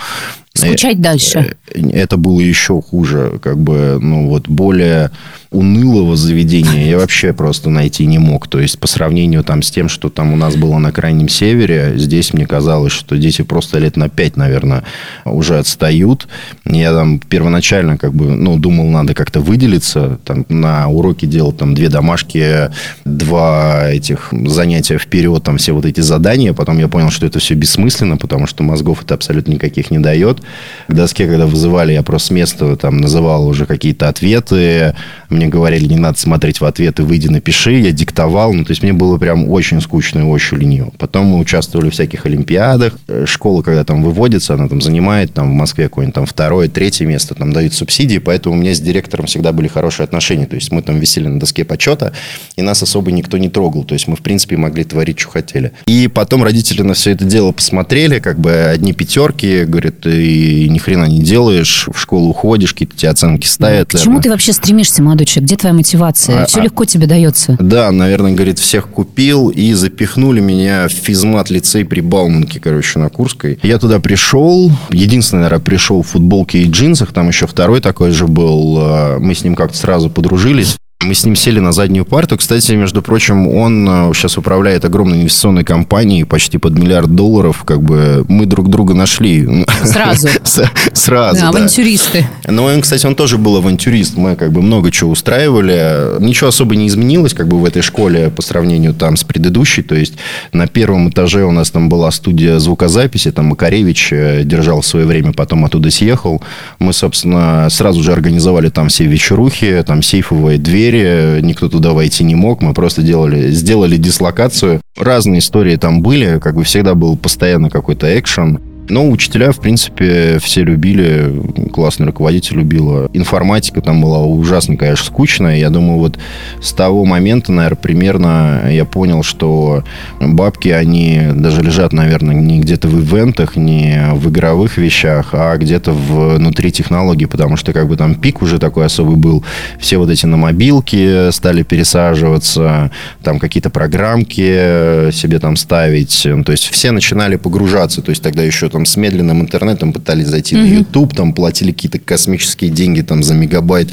Скучать 0.54 1.00
дальше? 1.00 1.56
Э, 1.74 1.80
это 1.90 2.16
было 2.16 2.38
еще 2.38 2.80
хуже, 2.80 3.40
как 3.42 3.58
бы, 3.58 3.98
ну 4.00 4.28
вот 4.28 4.46
более 4.46 5.10
унылого 5.56 6.16
заведения 6.16 6.86
я 6.86 6.98
вообще 6.98 7.32
просто 7.32 7.70
найти 7.70 8.06
не 8.06 8.18
мог. 8.18 8.48
То 8.48 8.60
есть, 8.60 8.78
по 8.78 8.86
сравнению 8.86 9.42
там 9.42 9.62
с 9.62 9.70
тем, 9.70 9.88
что 9.88 10.10
там 10.10 10.32
у 10.32 10.36
нас 10.36 10.56
было 10.56 10.78
на 10.78 10.92
Крайнем 10.92 11.28
Севере, 11.28 11.94
здесь 11.96 12.34
мне 12.34 12.46
казалось, 12.46 12.92
что 12.92 13.16
дети 13.16 13.42
просто 13.42 13.78
лет 13.78 13.96
на 13.96 14.08
пять, 14.08 14.36
наверное, 14.36 14.84
уже 15.24 15.58
отстают. 15.58 16.28
Я 16.64 16.92
там 16.92 17.18
первоначально 17.18 17.96
как 17.96 18.14
бы, 18.14 18.36
ну, 18.36 18.58
думал, 18.58 18.90
надо 18.90 19.14
как-то 19.14 19.40
выделиться. 19.40 20.18
Там 20.24 20.44
на 20.48 20.88
уроке 20.88 21.26
делал 21.26 21.52
там 21.52 21.74
две 21.74 21.88
домашки, 21.88 22.70
два 23.04 23.88
этих 23.88 24.28
занятия 24.32 24.98
вперед, 24.98 25.42
там 25.42 25.56
все 25.56 25.72
вот 25.72 25.86
эти 25.86 26.00
задания. 26.00 26.52
Потом 26.52 26.78
я 26.78 26.88
понял, 26.88 27.10
что 27.10 27.26
это 27.26 27.38
все 27.38 27.54
бессмысленно, 27.54 28.16
потому 28.16 28.46
что 28.46 28.62
мозгов 28.62 29.02
это 29.02 29.14
абсолютно 29.14 29.52
никаких 29.52 29.90
не 29.90 29.98
дает. 29.98 30.42
К 30.88 30.92
доске, 30.92 31.26
когда 31.26 31.46
вызывали, 31.46 31.92
я 31.92 32.02
просто 32.02 32.26
с 32.26 32.30
места 32.30 32.76
там 32.76 32.98
называл 32.98 33.46
уже 33.46 33.66
какие-то 33.66 34.08
ответы. 34.08 34.94
Мне 35.30 35.45
говорили, 35.48 35.86
не 35.86 35.96
надо 35.96 36.18
смотреть 36.18 36.60
в 36.60 36.64
ответы, 36.64 37.02
выйди, 37.02 37.28
напиши. 37.28 37.72
Я 37.72 37.92
диктовал. 37.92 38.52
Ну, 38.52 38.64
то 38.64 38.70
есть, 38.70 38.82
мне 38.82 38.92
было 38.92 39.18
прям 39.18 39.48
очень 39.48 39.80
скучно 39.80 40.20
и 40.20 40.22
очень 40.22 40.58
лениво. 40.58 40.92
Потом 40.98 41.26
мы 41.26 41.38
участвовали 41.38 41.90
в 41.90 41.92
всяких 41.92 42.26
олимпиадах. 42.26 42.94
Э, 43.08 43.24
школа, 43.26 43.62
когда 43.62 43.84
там 43.84 44.02
выводится, 44.02 44.54
она 44.54 44.68
там 44.68 44.80
занимает 44.80 45.34
там 45.34 45.50
в 45.50 45.54
Москве 45.54 45.84
какое-нибудь 45.84 46.14
там 46.14 46.26
второе, 46.26 46.68
третье 46.68 47.06
место, 47.06 47.34
там 47.34 47.52
дают 47.52 47.74
субсидии, 47.74 48.18
поэтому 48.18 48.54
у 48.54 48.58
меня 48.58 48.74
с 48.74 48.80
директором 48.80 49.26
всегда 49.26 49.52
были 49.52 49.68
хорошие 49.68 50.04
отношения. 50.04 50.46
То 50.46 50.56
есть, 50.56 50.72
мы 50.72 50.82
там 50.82 50.98
висели 50.98 51.26
на 51.26 51.40
доске 51.40 51.64
почета, 51.64 52.12
и 52.56 52.62
нас 52.62 52.82
особо 52.82 53.12
никто 53.12 53.38
не 53.38 53.48
трогал. 53.48 53.84
То 53.84 53.94
есть, 53.94 54.08
мы, 54.08 54.16
в 54.16 54.20
принципе, 54.20 54.56
могли 54.56 54.84
творить, 54.84 55.18
что 55.18 55.30
хотели. 55.30 55.72
И 55.86 56.08
потом 56.08 56.42
родители 56.42 56.82
на 56.82 56.94
все 56.94 57.12
это 57.12 57.24
дело 57.24 57.52
посмотрели, 57.52 58.18
как 58.18 58.38
бы 58.38 58.52
одни 58.52 58.92
пятерки, 58.92 59.64
говорят, 59.64 60.00
ты 60.00 60.68
ни 60.68 60.78
хрена 60.78 61.04
не 61.04 61.20
делаешь, 61.20 61.88
в 61.92 61.98
школу 61.98 62.30
уходишь, 62.30 62.72
какие-то 62.72 62.96
тебе 62.96 63.10
оценки 63.10 63.46
ставят. 63.46 63.92
К 63.92 63.98
чему 63.98 64.20
ты 64.20 64.30
вообще 64.30 64.52
стремишься, 64.52 65.02
молодой 65.02 65.25
человек? 65.26 65.48
Где 65.48 65.56
твоя 65.56 65.74
мотивация? 65.74 66.42
А, 66.42 66.46
Все 66.46 66.60
а, 66.60 66.64
легко 66.64 66.84
тебе 66.84 67.06
дается. 67.06 67.56
Да, 67.60 67.90
наверное, 67.90 68.32
говорит, 68.32 68.58
всех 68.58 68.88
купил 68.88 69.48
и 69.48 69.72
запихнули 69.74 70.40
меня 70.40 70.88
в 70.88 70.92
физмат 70.92 71.50
лицей 71.50 71.84
при 71.84 72.00
Бауманке, 72.00 72.60
короче, 72.60 72.98
на 72.98 73.08
Курской. 73.10 73.58
Я 73.62 73.78
туда 73.78 74.00
пришел. 74.00 74.72
Единственное, 74.90 75.44
наверное, 75.44 75.64
пришел 75.64 76.02
в 76.02 76.08
футболке 76.08 76.60
и 76.60 76.70
джинсах. 76.70 77.12
Там 77.12 77.28
еще 77.28 77.46
второй 77.46 77.80
такой 77.80 78.10
же 78.12 78.26
был. 78.26 78.78
А, 78.80 79.18
мы 79.18 79.34
с 79.34 79.44
ним 79.44 79.54
как-то 79.54 79.76
сразу 79.76 80.10
подружились. 80.10 80.76
Мы 81.02 81.14
с 81.14 81.26
ним 81.26 81.36
сели 81.36 81.60
на 81.60 81.72
заднюю 81.72 82.06
парту. 82.06 82.38
Кстати, 82.38 82.72
между 82.72 83.02
прочим, 83.02 83.46
он 83.48 84.12
сейчас 84.14 84.38
э, 84.38 84.40
управляет 84.40 84.86
огромной 84.86 85.18
инвестиционной 85.18 85.62
компанией, 85.62 86.24
почти 86.24 86.56
под 86.56 86.72
миллиард 86.78 87.14
долларов. 87.14 87.64
Как 87.64 87.82
бы 87.82 88.24
мы 88.28 88.46
друг 88.46 88.70
друга 88.70 88.94
нашли. 88.94 89.46
Сразу. 89.84 90.28
Сразу, 90.94 91.40
да. 91.40 91.48
Авантюристы. 91.50 92.26
Но 92.48 92.64
он, 92.64 92.80
кстати, 92.80 93.04
он 93.04 93.14
тоже 93.14 93.36
был 93.36 93.56
авантюрист. 93.56 94.16
Мы 94.16 94.36
как 94.36 94.52
бы 94.52 94.62
много 94.62 94.90
чего 94.90 95.10
устраивали. 95.10 96.18
Ничего 96.18 96.48
особо 96.48 96.74
не 96.76 96.88
изменилось 96.88 97.34
как 97.34 97.46
бы 97.46 97.60
в 97.60 97.66
этой 97.66 97.82
школе 97.82 98.30
по 98.30 98.40
сравнению 98.40 98.94
там 98.94 99.18
с 99.18 99.22
предыдущей. 99.22 99.82
То 99.82 99.94
есть 99.94 100.14
на 100.52 100.66
первом 100.66 101.10
этаже 101.10 101.44
у 101.44 101.52
нас 101.52 101.70
там 101.70 101.90
была 101.90 102.10
студия 102.10 102.58
звукозаписи. 102.58 103.32
Там 103.32 103.46
Макаревич 103.46 104.12
э, 104.12 104.44
держал 104.44 104.80
в 104.80 104.86
свое 104.86 105.04
время, 105.04 105.34
потом 105.34 105.66
оттуда 105.66 105.90
съехал. 105.90 106.42
Мы, 106.78 106.94
собственно, 106.94 107.68
сразу 107.70 108.02
же 108.02 108.12
организовали 108.12 108.70
там 108.70 108.88
все 108.88 109.04
вечерухи, 109.04 109.84
там 109.86 110.02
сейфовые 110.02 110.58
двери 110.58 110.85
двери, 110.90 111.40
никто 111.42 111.68
туда 111.68 111.92
войти 111.92 112.24
не 112.24 112.34
мог, 112.34 112.62
мы 112.62 112.74
просто 112.74 113.02
делали, 113.02 113.50
сделали 113.50 113.96
дислокацию. 113.96 114.80
Разные 114.96 115.40
истории 115.40 115.76
там 115.76 116.02
были, 116.02 116.38
как 116.38 116.54
бы 116.54 116.64
всегда 116.64 116.94
был 116.94 117.16
постоянно 117.16 117.70
какой-то 117.70 118.18
экшен. 118.18 118.60
Но 118.88 119.08
учителя, 119.10 119.52
в 119.52 119.60
принципе, 119.60 120.38
все 120.40 120.62
любили, 120.62 121.32
классный 121.72 122.06
руководитель 122.06 122.56
любила. 122.56 123.10
Информатика 123.12 123.80
там 123.80 124.00
была 124.00 124.22
ужасно, 124.22 124.76
конечно, 124.76 125.06
скучная. 125.06 125.56
Я 125.56 125.70
думаю, 125.70 125.98
вот 125.98 126.18
с 126.62 126.72
того 126.72 127.04
момента, 127.04 127.52
наверное, 127.52 127.76
примерно 127.76 128.62
я 128.70 128.84
понял, 128.84 129.22
что 129.22 129.84
бабки, 130.20 130.68
они 130.68 131.20
даже 131.34 131.62
лежат, 131.62 131.92
наверное, 131.92 132.34
не 132.34 132.60
где-то 132.60 132.88
в 132.88 133.00
ивентах, 133.00 133.56
не 133.56 134.10
в 134.14 134.30
игровых 134.30 134.78
вещах, 134.78 135.30
а 135.32 135.56
где-то 135.56 135.92
внутри 135.92 136.70
технологий, 136.72 137.26
потому 137.26 137.56
что 137.56 137.72
как 137.72 137.88
бы 137.88 137.96
там 137.96 138.14
пик 138.14 138.42
уже 138.42 138.58
такой 138.58 138.86
особый 138.86 139.16
был. 139.16 139.44
Все 139.78 139.98
вот 139.98 140.10
эти 140.10 140.26
на 140.26 140.36
мобилки 140.36 141.30
стали 141.32 141.62
пересаживаться, 141.62 142.90
там 143.22 143.38
какие-то 143.38 143.70
программки 143.70 145.10
себе 145.12 145.38
там 145.38 145.56
ставить. 145.56 146.26
То 146.44 146.52
есть 146.52 146.64
все 146.68 146.90
начинали 146.92 147.36
погружаться. 147.36 148.02
То 148.02 148.10
есть 148.10 148.22
тогда 148.22 148.42
еще 148.42 148.68
там 148.76 148.84
с 148.84 148.98
медленным 148.98 149.40
интернетом 149.40 149.94
пытались 149.94 150.26
зайти 150.26 150.54
mm-hmm. 150.54 150.60
на 150.60 150.78
YouTube, 150.78 151.16
там 151.16 151.32
платили 151.32 151.72
какие-то 151.72 151.98
космические 151.98 152.70
деньги 152.70 153.00
там 153.00 153.22
за 153.22 153.32
мегабайт. 153.32 153.88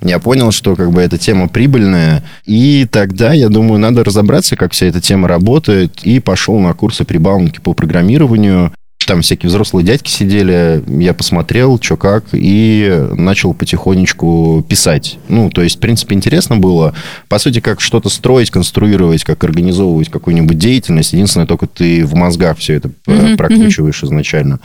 Я 0.00 0.18
понял, 0.20 0.52
что 0.52 0.74
как 0.74 0.90
бы 0.90 1.02
эта 1.02 1.18
тема 1.18 1.48
прибыльная. 1.48 2.24
И 2.46 2.86
тогда, 2.90 3.34
я 3.34 3.50
думаю, 3.50 3.78
надо 3.78 4.02
разобраться, 4.04 4.56
как 4.56 4.72
вся 4.72 4.86
эта 4.86 5.02
тема 5.02 5.28
работает. 5.28 6.00
И 6.04 6.18
пошел 6.18 6.58
на 6.60 6.72
курсы 6.72 7.04
при 7.04 7.18
Бауманке 7.18 7.60
по 7.60 7.74
программированию. 7.74 8.72
Там 9.06 9.22
всякие 9.22 9.48
взрослые 9.48 9.84
дядьки 9.84 10.10
сидели, 10.10 10.82
я 10.86 11.14
посмотрел, 11.14 11.78
что 11.80 11.96
как, 11.96 12.24
и 12.32 13.08
начал 13.12 13.54
потихонечку 13.54 14.64
писать. 14.68 15.18
Ну, 15.28 15.50
то 15.50 15.62
есть, 15.62 15.76
в 15.76 15.80
принципе, 15.80 16.14
интересно 16.14 16.56
было. 16.56 16.94
По 17.28 17.38
сути, 17.38 17.60
как 17.60 17.80
что-то 17.80 18.08
строить, 18.08 18.50
конструировать, 18.50 19.24
как 19.24 19.42
организовывать 19.44 20.08
какую-нибудь 20.08 20.58
деятельность. 20.58 21.12
Единственное, 21.12 21.46
только 21.46 21.66
ты 21.66 22.04
в 22.04 22.14
мозгах 22.14 22.58
все 22.58 22.74
это 22.74 22.90
mm-hmm. 23.06 23.36
прокручиваешь 23.36 24.02
изначально. 24.04 24.60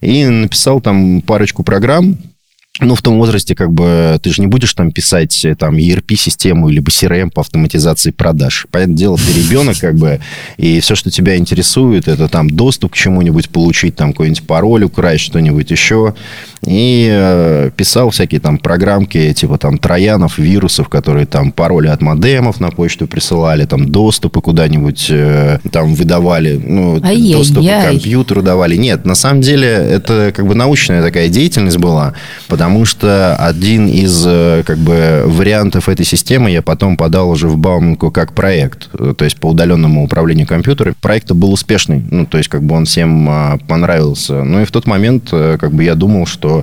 И 0.00 0.24
написал 0.24 0.80
там 0.80 1.20
парочку 1.20 1.62
программ, 1.62 2.16
ну, 2.80 2.96
в 2.96 3.02
том 3.02 3.18
возрасте, 3.18 3.54
как 3.54 3.72
бы, 3.72 4.18
ты 4.20 4.30
же 4.30 4.42
не 4.42 4.48
будешь 4.48 4.74
там 4.74 4.90
писать 4.90 5.44
э, 5.44 5.54
там 5.54 5.76
ERP-систему 5.76 6.68
либо 6.68 6.90
CRM 6.90 7.30
по 7.30 7.42
автоматизации 7.42 8.10
продаж. 8.10 8.66
Понятное 8.68 8.96
дело, 8.96 9.16
ты 9.16 9.32
ребенок, 9.32 9.78
как 9.78 9.94
бы, 9.94 10.20
и 10.56 10.80
все, 10.80 10.96
что 10.96 11.08
тебя 11.08 11.36
интересует, 11.36 12.08
это 12.08 12.28
там 12.28 12.50
доступ 12.50 12.94
к 12.94 12.96
чему-нибудь 12.96 13.50
получить, 13.50 13.94
там 13.94 14.12
какой-нибудь 14.12 14.44
пароль 14.46 14.82
украсть, 14.82 15.24
что-нибудь 15.24 15.70
еще. 15.70 16.16
И 16.66 17.08
э, 17.10 17.70
писал 17.76 18.10
всякие 18.10 18.40
там 18.40 18.58
программки, 18.58 19.32
типа 19.32 19.58
там 19.58 19.78
троянов, 19.78 20.38
вирусов, 20.38 20.88
которые 20.88 21.26
там 21.26 21.52
пароли 21.52 21.88
от 21.88 22.00
модемов 22.00 22.60
на 22.60 22.70
почту 22.70 23.06
присылали, 23.06 23.66
там 23.66 23.88
доступы 23.88 24.40
куда-нибудь 24.40 25.08
э, 25.10 25.58
там 25.70 25.94
выдавали, 25.94 26.60
ну, 26.64 27.00
Ай-яй-яй. 27.02 27.38
доступы 27.38 27.66
к 27.66 27.84
компьютеру 27.84 28.42
давали. 28.42 28.76
Нет, 28.76 29.04
на 29.04 29.14
самом 29.14 29.42
деле, 29.42 29.68
это 29.68 30.32
как 30.34 30.46
бы 30.46 30.54
научная 30.54 31.02
такая 31.02 31.28
деятельность 31.28 31.78
была, 31.78 32.14
потому 32.48 32.84
что 32.84 33.36
один 33.36 33.86
из 33.88 34.24
э, 34.26 34.62
как 34.64 34.78
бы 34.78 35.24
вариантов 35.26 35.88
этой 35.88 36.06
системы 36.06 36.50
я 36.50 36.62
потом 36.62 36.96
подал 36.96 37.30
уже 37.30 37.48
в 37.48 37.58
Бауманку 37.58 38.10
как 38.10 38.32
проект, 38.32 38.90
то 38.90 39.24
есть 39.24 39.36
по 39.36 39.48
удаленному 39.48 40.04
управлению 40.04 40.46
компьютером. 40.46 40.94
Проект 41.00 41.30
был 41.32 41.52
успешный, 41.52 42.02
ну, 42.10 42.26
то 42.26 42.38
есть 42.38 42.48
как 42.48 42.62
бы 42.62 42.74
он 42.74 42.86
всем 42.86 43.60
понравился. 43.66 44.44
Ну 44.44 44.62
и 44.62 44.64
в 44.64 44.70
тот 44.70 44.86
момент 44.86 45.30
как 45.30 45.72
бы 45.72 45.84
я 45.84 45.94
думал, 45.94 46.26
что 46.26 46.53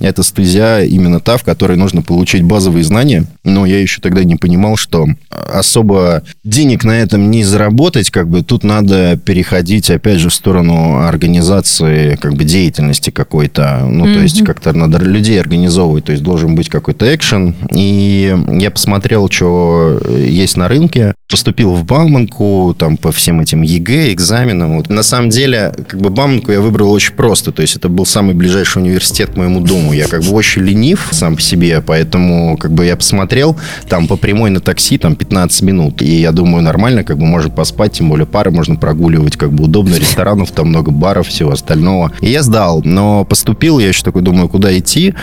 эта 0.00 0.22
стезя 0.22 0.82
именно 0.82 1.20
та, 1.20 1.36
в 1.36 1.44
которой 1.44 1.76
нужно 1.76 2.02
получить 2.02 2.42
базовые 2.42 2.84
знания, 2.84 3.24
но 3.44 3.66
я 3.66 3.80
еще 3.80 4.00
тогда 4.00 4.24
не 4.24 4.36
понимал, 4.36 4.76
что 4.76 5.06
особо 5.30 6.22
денег 6.44 6.84
на 6.84 6.92
этом 6.92 7.30
не 7.30 7.44
заработать, 7.44 8.10
как 8.10 8.28
бы 8.28 8.42
тут 8.42 8.64
надо 8.64 9.16
переходить 9.16 9.90
опять 9.90 10.18
же 10.18 10.30
в 10.30 10.34
сторону 10.34 10.98
организации 11.06 12.16
как 12.16 12.34
бы 12.34 12.44
деятельности 12.44 13.10
какой-то, 13.10 13.86
ну, 13.90 14.06
mm-hmm. 14.06 14.14
то 14.14 14.20
есть 14.20 14.44
как-то 14.44 14.72
надо 14.72 14.98
людей 14.98 15.40
организовывать, 15.40 16.04
то 16.04 16.12
есть 16.12 16.24
должен 16.24 16.54
быть 16.54 16.68
какой-то 16.68 17.14
экшен. 17.14 17.54
И 17.72 18.36
я 18.52 18.70
посмотрел, 18.70 19.28
что 19.30 20.00
есть 20.08 20.56
на 20.56 20.68
рынке, 20.68 21.14
поступил 21.28 21.74
в 21.74 21.84
Бауманку, 21.84 22.74
там 22.78 22.96
по 22.96 23.12
всем 23.12 23.40
этим 23.40 23.62
ЕГЭ, 23.62 24.12
экзаменам. 24.12 24.76
Вот. 24.76 24.88
На 24.88 25.02
самом 25.02 25.30
деле, 25.30 25.72
как 25.88 26.00
бы 26.00 26.10
Бауманку 26.10 26.52
я 26.52 26.60
выбрал 26.60 26.92
очень 26.92 27.14
просто, 27.14 27.52
то 27.52 27.62
есть 27.62 27.76
это 27.76 27.88
был 27.88 28.06
самый 28.06 28.34
ближайший 28.34 28.82
университет 28.82 29.33
к 29.34 29.36
моему 29.36 29.60
дому. 29.60 29.92
Я 29.92 30.06
как 30.06 30.22
бы 30.22 30.30
очень 30.30 30.62
ленив 30.62 31.08
сам 31.10 31.36
по 31.36 31.42
себе, 31.42 31.82
поэтому 31.82 32.56
как 32.56 32.72
бы 32.72 32.86
я 32.86 32.96
посмотрел, 32.96 33.56
там 33.88 34.06
по 34.06 34.16
прямой 34.16 34.50
на 34.50 34.60
такси, 34.60 34.96
там 34.96 35.16
15 35.16 35.62
минут, 35.62 36.02
и 36.02 36.20
я 36.20 36.32
думаю, 36.32 36.62
нормально, 36.62 37.04
как 37.04 37.18
бы 37.18 37.26
можно 37.26 37.50
поспать, 37.50 37.92
тем 37.92 38.08
более 38.08 38.26
пары 38.26 38.50
можно 38.50 38.76
прогуливать, 38.76 39.36
как 39.36 39.52
бы 39.52 39.64
удобно, 39.64 39.96
ресторанов 39.96 40.52
там 40.52 40.68
много, 40.68 40.90
баров, 40.90 41.28
всего 41.28 41.50
остального. 41.50 42.12
И 42.20 42.30
я 42.30 42.42
сдал, 42.42 42.82
но 42.84 43.24
поступил, 43.24 43.78
я 43.78 43.88
еще 43.88 44.02
такой 44.04 44.22
думаю, 44.22 44.48
куда 44.48 44.76
идти, 44.78 45.14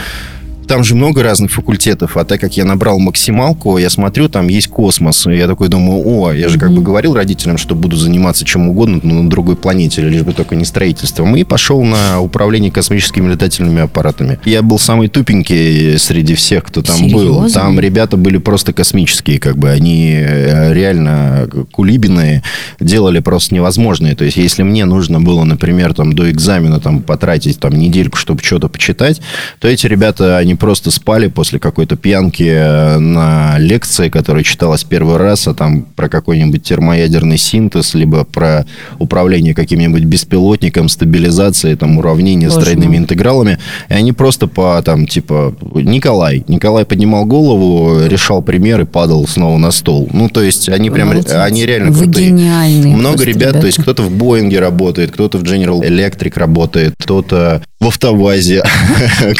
там 0.71 0.85
же 0.85 0.95
много 0.95 1.21
разных 1.21 1.51
факультетов, 1.51 2.15
а 2.15 2.23
так 2.23 2.39
как 2.39 2.55
я 2.55 2.63
набрал 2.63 2.97
максималку, 2.97 3.77
я 3.77 3.89
смотрю, 3.89 4.29
там 4.29 4.47
есть 4.47 4.69
космос. 4.69 5.27
И 5.27 5.33
я 5.33 5.45
такой 5.45 5.67
думаю, 5.67 6.01
о, 6.05 6.31
я 6.31 6.47
же 6.47 6.57
как 6.57 6.71
бы 6.71 6.81
говорил 6.81 7.13
родителям, 7.13 7.57
что 7.57 7.75
буду 7.75 7.97
заниматься 7.97 8.45
чем 8.45 8.69
угодно, 8.69 9.01
но 9.03 9.21
на 9.21 9.29
другой 9.29 9.57
планете, 9.57 10.01
лишь 10.01 10.21
бы 10.21 10.31
только 10.31 10.55
не 10.55 10.63
строительством. 10.63 11.35
И 11.35 11.43
пошел 11.43 11.83
на 11.83 12.21
управление 12.21 12.71
космическими 12.71 13.29
летательными 13.29 13.81
аппаратами. 13.81 14.39
Я 14.45 14.61
был 14.61 14.79
самый 14.79 15.09
тупенький 15.09 15.99
среди 15.99 16.35
всех, 16.35 16.63
кто 16.63 16.81
там 16.81 16.95
Серьезно? 16.95 17.17
был. 17.17 17.51
Там 17.51 17.77
ребята 17.77 18.15
были 18.15 18.37
просто 18.37 18.71
космические, 18.71 19.39
как 19.39 19.57
бы 19.57 19.69
они 19.69 20.13
э, 20.15 20.73
реально 20.73 21.49
кулибиные, 21.73 22.43
делали 22.79 23.19
просто 23.19 23.55
невозможное. 23.55 24.15
То 24.15 24.23
есть, 24.23 24.37
если 24.37 24.63
мне 24.63 24.85
нужно 24.85 25.19
было, 25.19 25.43
например, 25.43 25.93
там 25.93 26.13
до 26.13 26.31
экзамена 26.31 26.79
там 26.79 27.01
потратить 27.01 27.59
там 27.59 27.73
недельку, 27.73 28.15
чтобы 28.17 28.41
что-то 28.41 28.69
почитать, 28.69 29.19
то 29.59 29.67
эти 29.67 29.85
ребята, 29.85 30.37
они 30.37 30.55
просто 30.61 30.91
спали 30.91 31.25
после 31.25 31.57
какой-то 31.57 31.95
пьянки 31.95 32.43
э, 32.47 32.99
на 32.99 33.57
лекции, 33.57 34.09
которая 34.09 34.43
читалась 34.43 34.83
первый 34.83 35.17
раз, 35.17 35.47
а 35.47 35.55
там 35.55 35.81
про 35.81 36.07
какой-нибудь 36.07 36.61
термоядерный 36.61 37.39
синтез, 37.39 37.95
либо 37.95 38.25
про 38.25 38.67
управление 38.99 39.55
каким-нибудь 39.55 40.03
беспилотником, 40.03 40.87
стабилизацией, 40.87 41.75
там, 41.75 41.97
уравнения 41.97 42.51
с 42.51 42.53
тройными 42.53 42.95
интегралами. 42.95 43.57
И 43.89 43.93
они 43.95 44.13
просто 44.13 44.45
по, 44.45 44.79
там, 44.85 45.07
типа, 45.07 45.55
Николай. 45.73 46.45
Николай 46.47 46.85
поднимал 46.85 47.25
голову, 47.25 48.05
решал 48.05 48.43
пример 48.43 48.81
и 48.81 48.85
падал 48.85 49.25
снова 49.27 49.57
на 49.57 49.71
стол. 49.71 50.09
Ну, 50.13 50.29
то 50.29 50.43
есть, 50.43 50.69
они 50.69 50.91
прям, 50.91 51.07
Молодец. 51.07 51.33
они 51.33 51.65
реально 51.65 51.89
Вы 51.89 52.03
крутые. 52.03 52.27
гениальные. 52.27 52.95
Много 52.95 53.23
ребят, 53.23 53.41
ребята. 53.41 53.61
то 53.61 53.65
есть, 53.65 53.81
кто-то 53.81 54.03
в 54.03 54.11
Боинге 54.11 54.59
работает, 54.59 55.09
кто-то 55.09 55.39
в 55.39 55.43
General 55.43 55.81
Electric 55.81 56.37
работает, 56.37 56.93
кто-то 56.99 57.63
в 57.79 57.87
автовазе. 57.87 58.63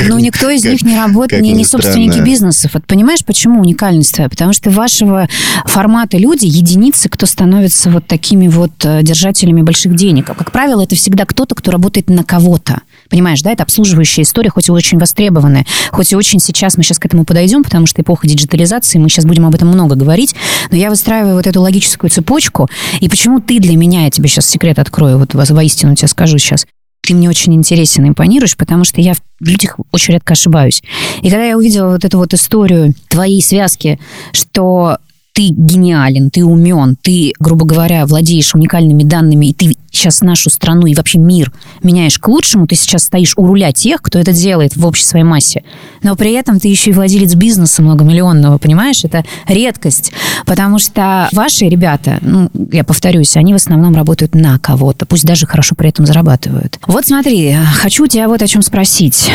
Ну, 0.07 0.17
никто 0.19 0.49
из 0.49 0.63
них 0.65 0.81
не 0.81 0.95
работает, 0.95 1.10
не, 1.31 1.53
не 1.53 1.65
собственники 1.65 2.19
бизнесов. 2.19 2.73
Вот 2.73 2.85
понимаешь, 2.85 3.23
почему 3.25 3.61
уникальность 3.61 4.13
твоя? 4.13 4.29
Потому 4.29 4.53
что 4.53 4.69
вашего 4.69 5.27
формата 5.65 6.17
люди, 6.17 6.45
единицы, 6.45 7.09
кто 7.09 7.25
становится 7.25 7.89
вот 7.89 8.07
такими 8.07 8.47
вот 8.47 8.71
э, 8.83 9.03
держателями 9.03 9.61
больших 9.61 9.95
денег. 9.95 10.25
Как 10.25 10.51
правило, 10.51 10.83
это 10.83 10.95
всегда 10.95 11.25
кто-то, 11.25 11.55
кто 11.55 11.71
работает 11.71 12.09
на 12.09 12.23
кого-то. 12.23 12.81
Понимаешь, 13.09 13.41
да, 13.41 13.51
это 13.51 13.63
обслуживающая 13.63 14.23
история, 14.23 14.49
хоть 14.49 14.69
и 14.69 14.71
очень 14.71 14.97
востребованная, 14.97 15.65
хоть 15.91 16.11
и 16.11 16.15
очень 16.15 16.39
сейчас, 16.39 16.77
мы 16.77 16.83
сейчас 16.83 16.99
к 16.99 17.05
этому 17.05 17.25
подойдем, 17.25 17.63
потому 17.63 17.85
что 17.85 18.01
эпоха 18.01 18.27
диджитализации, 18.27 18.99
мы 18.99 19.09
сейчас 19.09 19.25
будем 19.25 19.45
об 19.45 19.53
этом 19.53 19.67
много 19.67 19.95
говорить, 19.95 20.35
но 20.69 20.77
я 20.77 20.89
выстраиваю 20.89 21.35
вот 21.35 21.47
эту 21.47 21.61
логическую 21.61 22.09
цепочку, 22.09 22.69
и 22.99 23.09
почему 23.09 23.39
ты 23.39 23.59
для 23.59 23.75
меня, 23.75 24.05
я 24.05 24.11
тебе 24.11 24.29
сейчас 24.29 24.47
секрет 24.47 24.79
открою, 24.79 25.17
вот 25.17 25.33
воистину 25.33 25.95
тебе 25.95 26.07
скажу 26.07 26.37
сейчас, 26.37 26.65
ты 27.11 27.15
мне 27.15 27.29
очень 27.29 27.53
интересен, 27.53 28.07
импонируешь, 28.07 28.55
потому 28.55 28.85
что 28.85 29.01
я 29.01 29.13
в 29.13 29.19
людях 29.41 29.77
очень 29.91 30.13
редко 30.13 30.31
ошибаюсь. 30.31 30.81
И 31.21 31.29
когда 31.29 31.43
я 31.43 31.57
увидела 31.57 31.91
вот 31.91 32.05
эту 32.05 32.17
вот 32.17 32.33
историю 32.33 32.93
твоей 33.09 33.41
связки, 33.41 33.99
что 34.31 34.97
ты 35.33 35.49
гениален, 35.49 36.29
ты 36.29 36.43
умен, 36.43 36.97
ты, 37.01 37.33
грубо 37.39 37.65
говоря, 37.65 38.05
владеешь 38.05 38.53
уникальными 38.53 39.03
данными, 39.03 39.47
и 39.47 39.53
ты 39.53 39.75
сейчас 39.91 40.21
нашу 40.21 40.49
страну 40.49 40.87
и 40.87 40.95
вообще 40.95 41.19
мир 41.19 41.51
меняешь 41.83 42.17
к 42.17 42.27
лучшему, 42.27 42.67
ты 42.67 42.75
сейчас 42.75 43.03
стоишь 43.03 43.33
у 43.37 43.45
руля 43.45 43.71
тех, 43.71 44.01
кто 44.01 44.19
это 44.19 44.33
делает 44.33 44.75
в 44.75 44.85
общей 44.85 45.05
своей 45.05 45.25
массе. 45.25 45.63
Но 46.03 46.15
при 46.15 46.33
этом 46.33 46.59
ты 46.59 46.67
еще 46.67 46.91
и 46.91 46.93
владелец 46.93 47.35
бизнеса 47.35 47.81
многомиллионного, 47.81 48.57
понимаешь? 48.57 49.03
Это 49.03 49.23
редкость, 49.47 50.11
потому 50.45 50.79
что 50.79 51.29
ваши 51.31 51.65
ребята, 51.65 52.19
ну, 52.21 52.49
я 52.71 52.83
повторюсь, 52.83 53.37
они 53.37 53.53
в 53.53 53.57
основном 53.57 53.95
работают 53.95 54.35
на 54.35 54.59
кого-то, 54.59 55.05
пусть 55.05 55.25
даже 55.25 55.45
хорошо 55.45 55.75
при 55.75 55.89
этом 55.89 56.05
зарабатывают. 56.05 56.79
Вот 56.87 57.05
смотри, 57.05 57.55
хочу 57.75 58.07
тебя 58.07 58.27
вот 58.27 58.41
о 58.41 58.47
чем 58.47 58.61
спросить 58.61 59.29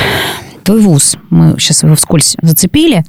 твой 0.66 0.80
вуз. 0.80 1.16
Мы 1.30 1.54
сейчас 1.58 1.84
его 1.84 1.94
вскользь 1.94 2.36
зацепили. 2.42 3.04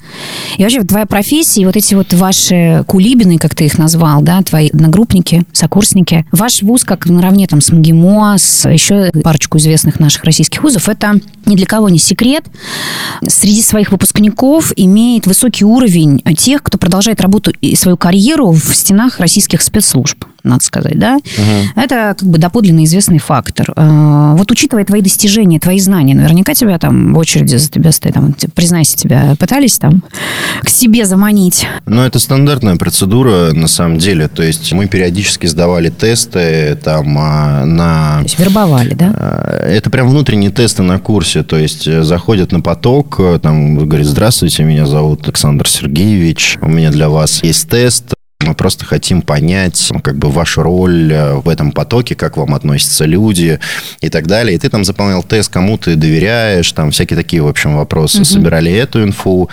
И 0.57 0.63
вообще 0.63 0.83
твоя 0.83 1.05
профессия, 1.05 1.61
и 1.61 1.65
вот 1.65 1.75
эти 1.75 1.95
вот 1.95 2.13
ваши 2.13 2.83
кулибины, 2.87 3.37
как 3.37 3.55
ты 3.55 3.65
их 3.65 3.77
назвал, 3.77 4.21
да, 4.21 4.41
твои 4.43 4.69
одногруппники, 4.69 5.43
сокурсники. 5.51 6.25
Ваш 6.31 6.61
вуз, 6.61 6.83
как 6.83 7.07
наравне 7.07 7.47
там 7.47 7.61
с 7.61 7.71
МГИМО, 7.71 8.37
с 8.37 8.69
еще 8.69 9.11
парочку 9.23 9.57
известных 9.57 9.99
наших 9.99 10.23
российских 10.23 10.63
вузов, 10.63 10.87
это 10.87 11.19
ни 11.45 11.55
для 11.55 11.65
кого 11.65 11.89
не 11.89 11.99
секрет. 11.99 12.45
Среди 13.27 13.63
своих 13.63 13.91
выпускников 13.91 14.71
имеет 14.75 15.25
высокий 15.25 15.65
уровень 15.65 16.19
тех, 16.37 16.61
кто 16.61 16.77
продолжает 16.77 17.21
работу 17.21 17.51
и 17.59 17.75
свою 17.75 17.97
карьеру 17.97 18.51
в 18.51 18.75
стенах 18.75 19.19
российских 19.19 19.63
спецслужб 19.63 20.23
надо 20.47 20.63
сказать, 20.63 20.97
да? 20.97 21.15
Угу. 21.17 21.81
Это 21.81 22.15
как 22.17 22.27
бы 22.27 22.37
доподлинно 22.37 22.83
известный 22.85 23.19
фактор. 23.19 23.73
Э, 23.75 24.33
вот 24.37 24.49
учитывая 24.51 24.85
твои 24.85 25.01
достижения, 25.01 25.59
твои 25.59 25.79
знания, 25.79 26.15
наверняка 26.15 26.53
тебя 26.53 26.77
там 26.79 27.13
в 27.13 27.17
очереди 27.17 27.55
за 27.55 27.69
тебя 27.69 27.91
стоит, 27.91 28.13
там, 28.13 28.33
признайся, 28.55 28.97
тебя 28.97 29.35
пытались 29.39 29.77
там 29.77 30.03
к 30.61 30.69
себе 30.69 31.05
заманить? 31.05 31.67
Ну, 31.85 32.01
это 32.01 32.19
стандартная 32.19 32.75
процедура, 32.75 33.53
на 33.53 33.67
самом 33.67 33.97
деле. 33.97 34.27
То 34.27 34.43
есть 34.43 34.71
мы 34.73 34.87
периодически 34.87 35.45
сдавали 35.45 35.89
тесты 35.89 36.77
там 36.83 37.17
а, 37.19 37.65
на... 37.65 38.17
То 38.17 38.23
есть 38.23 38.39
вербовали, 38.39 38.93
да? 38.93 39.13
А, 39.15 39.67
это 39.67 39.89
прям 39.89 40.09
внутренние 40.09 40.51
тесты 40.51 40.83
на 40.83 40.99
курсе. 40.99 41.43
То 41.43 41.57
есть 41.57 41.87
э, 41.87 42.03
заходят 42.03 42.51
на 42.51 42.61
поток, 42.61 43.15
э, 43.19 43.39
там 43.41 43.77
говорит, 43.77 44.07
здравствуйте, 44.07 44.63
меня 44.63 44.85
зовут 44.85 45.23
Александр 45.25 45.67
Сергеевич, 45.67 46.57
у 46.61 46.67
меня 46.67 46.91
для 46.91 47.09
вас 47.09 47.43
есть 47.43 47.69
тест, 47.69 48.13
мы 48.45 48.53
просто 48.53 48.85
хотим 48.85 49.21
понять, 49.21 49.87
ну, 49.91 49.99
как 49.99 50.17
бы, 50.17 50.29
вашу 50.29 50.61
роль 50.61 51.11
э, 51.11 51.35
в 51.35 51.49
этом 51.49 51.71
потоке, 51.71 52.15
как 52.15 52.37
вам 52.37 52.53
относятся 52.53 53.05
люди 53.05 53.59
и 54.01 54.09
так 54.09 54.27
далее. 54.27 54.55
И 54.55 54.59
ты 54.59 54.69
там 54.69 54.85
заполнял 54.85 55.23
тест, 55.23 55.51
кому 55.51 55.77
ты 55.77 55.95
доверяешь, 55.95 56.71
там 56.71 56.91
всякие 56.91 57.17
такие, 57.17 57.41
в 57.41 57.47
общем, 57.47 57.75
вопросы. 57.75 58.19
Угу. 58.19 58.25
Собирали 58.25 58.71
эту 58.71 59.03
инфу. 59.03 59.49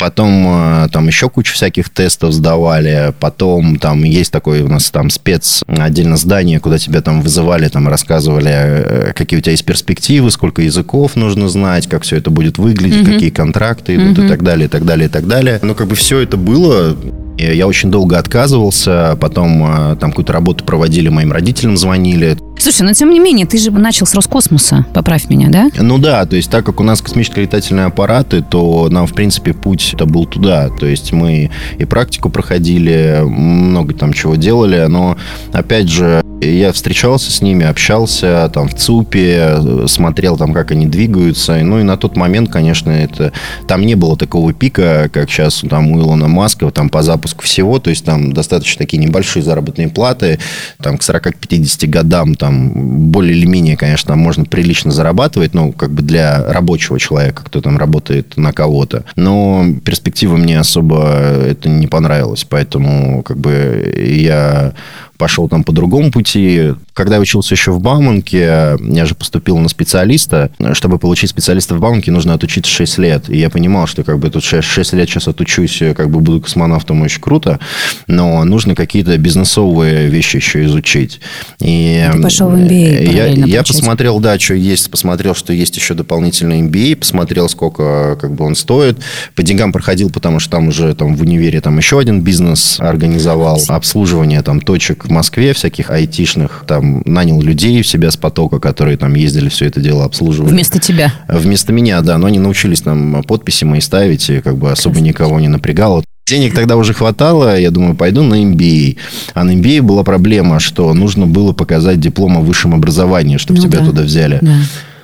Потом 0.00 0.84
э, 0.84 0.88
там 0.90 1.06
еще 1.06 1.30
кучу 1.30 1.54
всяких 1.54 1.88
тестов 1.88 2.32
сдавали. 2.32 3.14
Потом 3.20 3.78
там 3.78 4.02
есть 4.02 4.32
такой 4.32 4.62
у 4.62 4.68
нас 4.68 4.90
там 4.90 5.08
спец 5.08 5.62
отдельно 5.68 6.16
здание, 6.16 6.58
куда 6.58 6.78
тебя 6.78 7.00
там 7.00 7.22
вызывали, 7.22 7.68
там 7.68 7.86
рассказывали, 7.86 8.50
э, 8.50 9.12
какие 9.14 9.38
у 9.38 9.40
тебя 9.40 9.52
есть 9.52 9.64
перспективы, 9.64 10.32
сколько 10.32 10.62
языков 10.62 11.14
нужно 11.14 11.48
знать, 11.48 11.86
как 11.86 12.02
все 12.02 12.16
это 12.16 12.30
будет 12.30 12.58
выглядеть, 12.58 13.06
mm-hmm. 13.06 13.12
какие 13.12 13.30
контракты 13.30 13.94
идут 13.94 14.18
mm-hmm. 14.18 14.26
и 14.26 14.28
так 14.28 14.42
далее, 14.42 14.66
и 14.66 14.68
так 14.68 14.84
далее, 14.84 15.06
и 15.06 15.10
так 15.10 15.28
далее. 15.28 15.60
Но 15.62 15.76
как 15.76 15.86
бы 15.86 15.94
все 15.94 16.18
это 16.18 16.36
было 16.36 16.96
я 17.38 17.66
очень 17.66 17.90
долго 17.90 18.18
отказывался, 18.18 19.16
потом 19.20 19.64
э, 19.66 19.96
там 19.96 20.10
какую-то 20.10 20.32
работу 20.32 20.64
проводили, 20.64 21.08
моим 21.08 21.32
родителям 21.32 21.76
звонили. 21.76 22.36
Слушай, 22.58 22.82
но 22.82 22.94
тем 22.94 23.10
не 23.10 23.20
менее, 23.20 23.46
ты 23.46 23.58
же 23.58 23.70
начал 23.70 24.06
с 24.06 24.14
Роскосмоса, 24.14 24.86
поправь 24.94 25.28
меня, 25.28 25.48
да? 25.48 25.70
Ну 25.76 25.98
да, 25.98 26.24
то 26.24 26.36
есть 26.36 26.50
так 26.50 26.64
как 26.64 26.80
у 26.80 26.82
нас 26.82 27.02
космические 27.02 27.44
летательные 27.44 27.86
аппараты, 27.86 28.42
то 28.42 28.88
нам, 28.90 29.06
в 29.06 29.12
принципе, 29.12 29.52
путь 29.52 29.92
это 29.92 30.06
был 30.06 30.24
туда. 30.24 30.70
То 30.70 30.86
есть 30.86 31.12
мы 31.12 31.50
и 31.78 31.84
практику 31.84 32.30
проходили, 32.30 33.20
много 33.22 33.92
там 33.94 34.12
чего 34.12 34.36
делали, 34.36 34.86
но, 34.86 35.16
опять 35.52 35.88
же, 35.88 36.24
я 36.40 36.72
встречался 36.72 37.30
с 37.30 37.40
ними, 37.40 37.64
общался 37.64 38.50
там 38.52 38.68
в 38.68 38.74
ЦУПе, 38.74 39.86
смотрел 39.86 40.36
там, 40.36 40.52
как 40.52 40.72
они 40.72 40.86
двигаются. 40.86 41.56
Ну 41.56 41.80
и 41.80 41.82
на 41.82 41.96
тот 41.96 42.16
момент, 42.16 42.50
конечно, 42.50 42.90
это 42.90 43.32
там 43.66 43.86
не 43.86 43.94
было 43.94 44.16
такого 44.16 44.52
пика, 44.52 45.08
как 45.12 45.30
сейчас 45.30 45.62
там 45.68 45.92
у 45.92 45.98
Илона 45.98 46.28
Маска, 46.28 46.70
там 46.70 46.88
по 46.88 47.02
запуску 47.02 47.44
всего. 47.44 47.78
То 47.78 47.90
есть 47.90 48.04
там 48.04 48.32
достаточно 48.32 48.78
такие 48.78 49.02
небольшие 49.02 49.42
заработные 49.42 49.88
платы. 49.88 50.38
Там 50.82 50.98
к 50.98 51.02
40-50 51.02 51.86
годам 51.86 52.34
там 52.44 53.10
более 53.10 53.34
или 53.34 53.46
менее, 53.46 53.74
конечно, 53.76 54.14
можно 54.16 54.44
прилично 54.44 54.90
зарабатывать, 54.90 55.54
ну, 55.54 55.72
как 55.72 55.90
бы 55.90 56.02
для 56.02 56.44
рабочего 56.52 56.98
человека, 57.00 57.42
кто 57.42 57.62
там 57.62 57.78
работает 57.78 58.36
на 58.36 58.52
кого-то. 58.52 59.04
Но 59.16 59.64
перспектива 59.82 60.36
мне 60.36 60.60
особо 60.60 61.08
это 61.08 61.70
не 61.70 61.86
понравилось. 61.86 62.44
Поэтому 62.44 63.22
как 63.22 63.38
бы 63.38 63.94
я 63.96 64.74
пошел 65.16 65.48
там 65.48 65.64
по 65.64 65.72
другому 65.72 66.10
пути. 66.10 66.74
Когда 66.92 67.16
я 67.16 67.20
учился 67.20 67.54
еще 67.54 67.72
в 67.72 67.80
Бауманке, 67.80 68.76
я 68.80 69.06
же 69.06 69.14
поступил 69.14 69.58
на 69.58 69.68
специалиста. 69.68 70.50
Чтобы 70.72 70.98
получить 70.98 71.30
специалиста 71.30 71.74
в 71.74 71.80
Бауманке, 71.80 72.10
нужно 72.10 72.34
отучиться 72.34 72.70
6 72.70 72.98
лет. 72.98 73.30
И 73.30 73.38
я 73.38 73.50
понимал, 73.50 73.86
что 73.86 74.04
как 74.04 74.18
бы 74.18 74.30
тут 74.30 74.44
6, 74.44 74.66
6 74.66 74.92
лет 74.94 75.08
сейчас 75.08 75.28
отучусь, 75.28 75.82
как 75.96 76.10
бы 76.10 76.20
буду 76.20 76.40
космонавтом, 76.40 77.02
очень 77.02 77.20
круто. 77.20 77.58
Но 78.06 78.44
нужно 78.44 78.74
какие-то 78.74 79.16
бизнесовые 79.18 80.08
вещи 80.08 80.36
еще 80.36 80.64
изучить. 80.64 81.20
И 81.60 82.08
Ты 82.12 82.22
пошел 82.22 82.50
в 82.50 82.54
MBA 82.54 83.14
я, 83.14 83.26
я 83.26 83.62
посмотрел, 83.62 84.20
да, 84.20 84.38
что 84.38 84.54
есть, 84.54 84.90
посмотрел, 84.90 85.34
что 85.34 85.52
есть 85.52 85.76
еще 85.76 85.94
дополнительный 85.94 86.62
MBA, 86.62 86.96
посмотрел, 86.96 87.48
сколько 87.48 88.16
как 88.20 88.34
бы 88.34 88.44
он 88.44 88.54
стоит. 88.54 88.98
По 89.34 89.42
деньгам 89.42 89.72
проходил, 89.72 90.10
потому 90.10 90.40
что 90.40 90.52
там 90.52 90.68
уже 90.68 90.94
там 90.94 91.16
в 91.16 91.22
универе 91.22 91.60
там 91.60 91.76
еще 91.78 91.98
один 91.98 92.20
бизнес 92.20 92.78
организовал, 92.80 93.60
обслуживание 93.68 94.42
там 94.42 94.60
точек 94.60 95.03
в 95.04 95.10
Москве, 95.10 95.52
всяких 95.52 95.90
айтишных, 95.90 96.64
там, 96.66 97.02
нанял 97.04 97.40
людей 97.40 97.82
в 97.82 97.86
себя 97.86 98.10
с 98.10 98.16
потока, 98.16 98.58
которые 98.58 98.96
там 98.96 99.14
ездили, 99.14 99.48
все 99.48 99.66
это 99.66 99.80
дело 99.80 100.04
обслуживали. 100.04 100.50
Вместо 100.50 100.80
тебя? 100.80 101.12
Вместо 101.28 101.72
меня, 101.72 102.00
да, 102.00 102.18
но 102.18 102.26
они 102.26 102.38
научились 102.38 102.80
там 102.80 103.22
подписи 103.22 103.64
мои 103.64 103.80
ставить, 103.80 104.28
и 104.30 104.40
как 104.40 104.56
бы 104.56 104.70
особо 104.70 105.00
никого 105.00 105.40
не 105.40 105.48
напрягало. 105.48 106.02
Денег 106.26 106.54
тогда 106.54 106.76
уже 106.76 106.94
хватало, 106.94 107.58
я 107.58 107.70
думаю, 107.70 107.94
пойду 107.94 108.22
на 108.22 108.42
MBA. 108.42 108.96
А 109.34 109.44
на 109.44 109.50
MBA 109.50 109.82
была 109.82 110.04
проблема, 110.04 110.58
что 110.58 110.94
нужно 110.94 111.26
было 111.26 111.52
показать 111.52 112.00
диплом 112.00 112.38
о 112.38 112.40
высшем 112.40 112.72
образовании, 112.72 113.36
чтобы 113.36 113.60
ну, 113.60 113.66
тебя 113.66 113.80
да. 113.80 113.86
туда 113.86 114.02
взяли. 114.02 114.38
Да. 114.40 114.56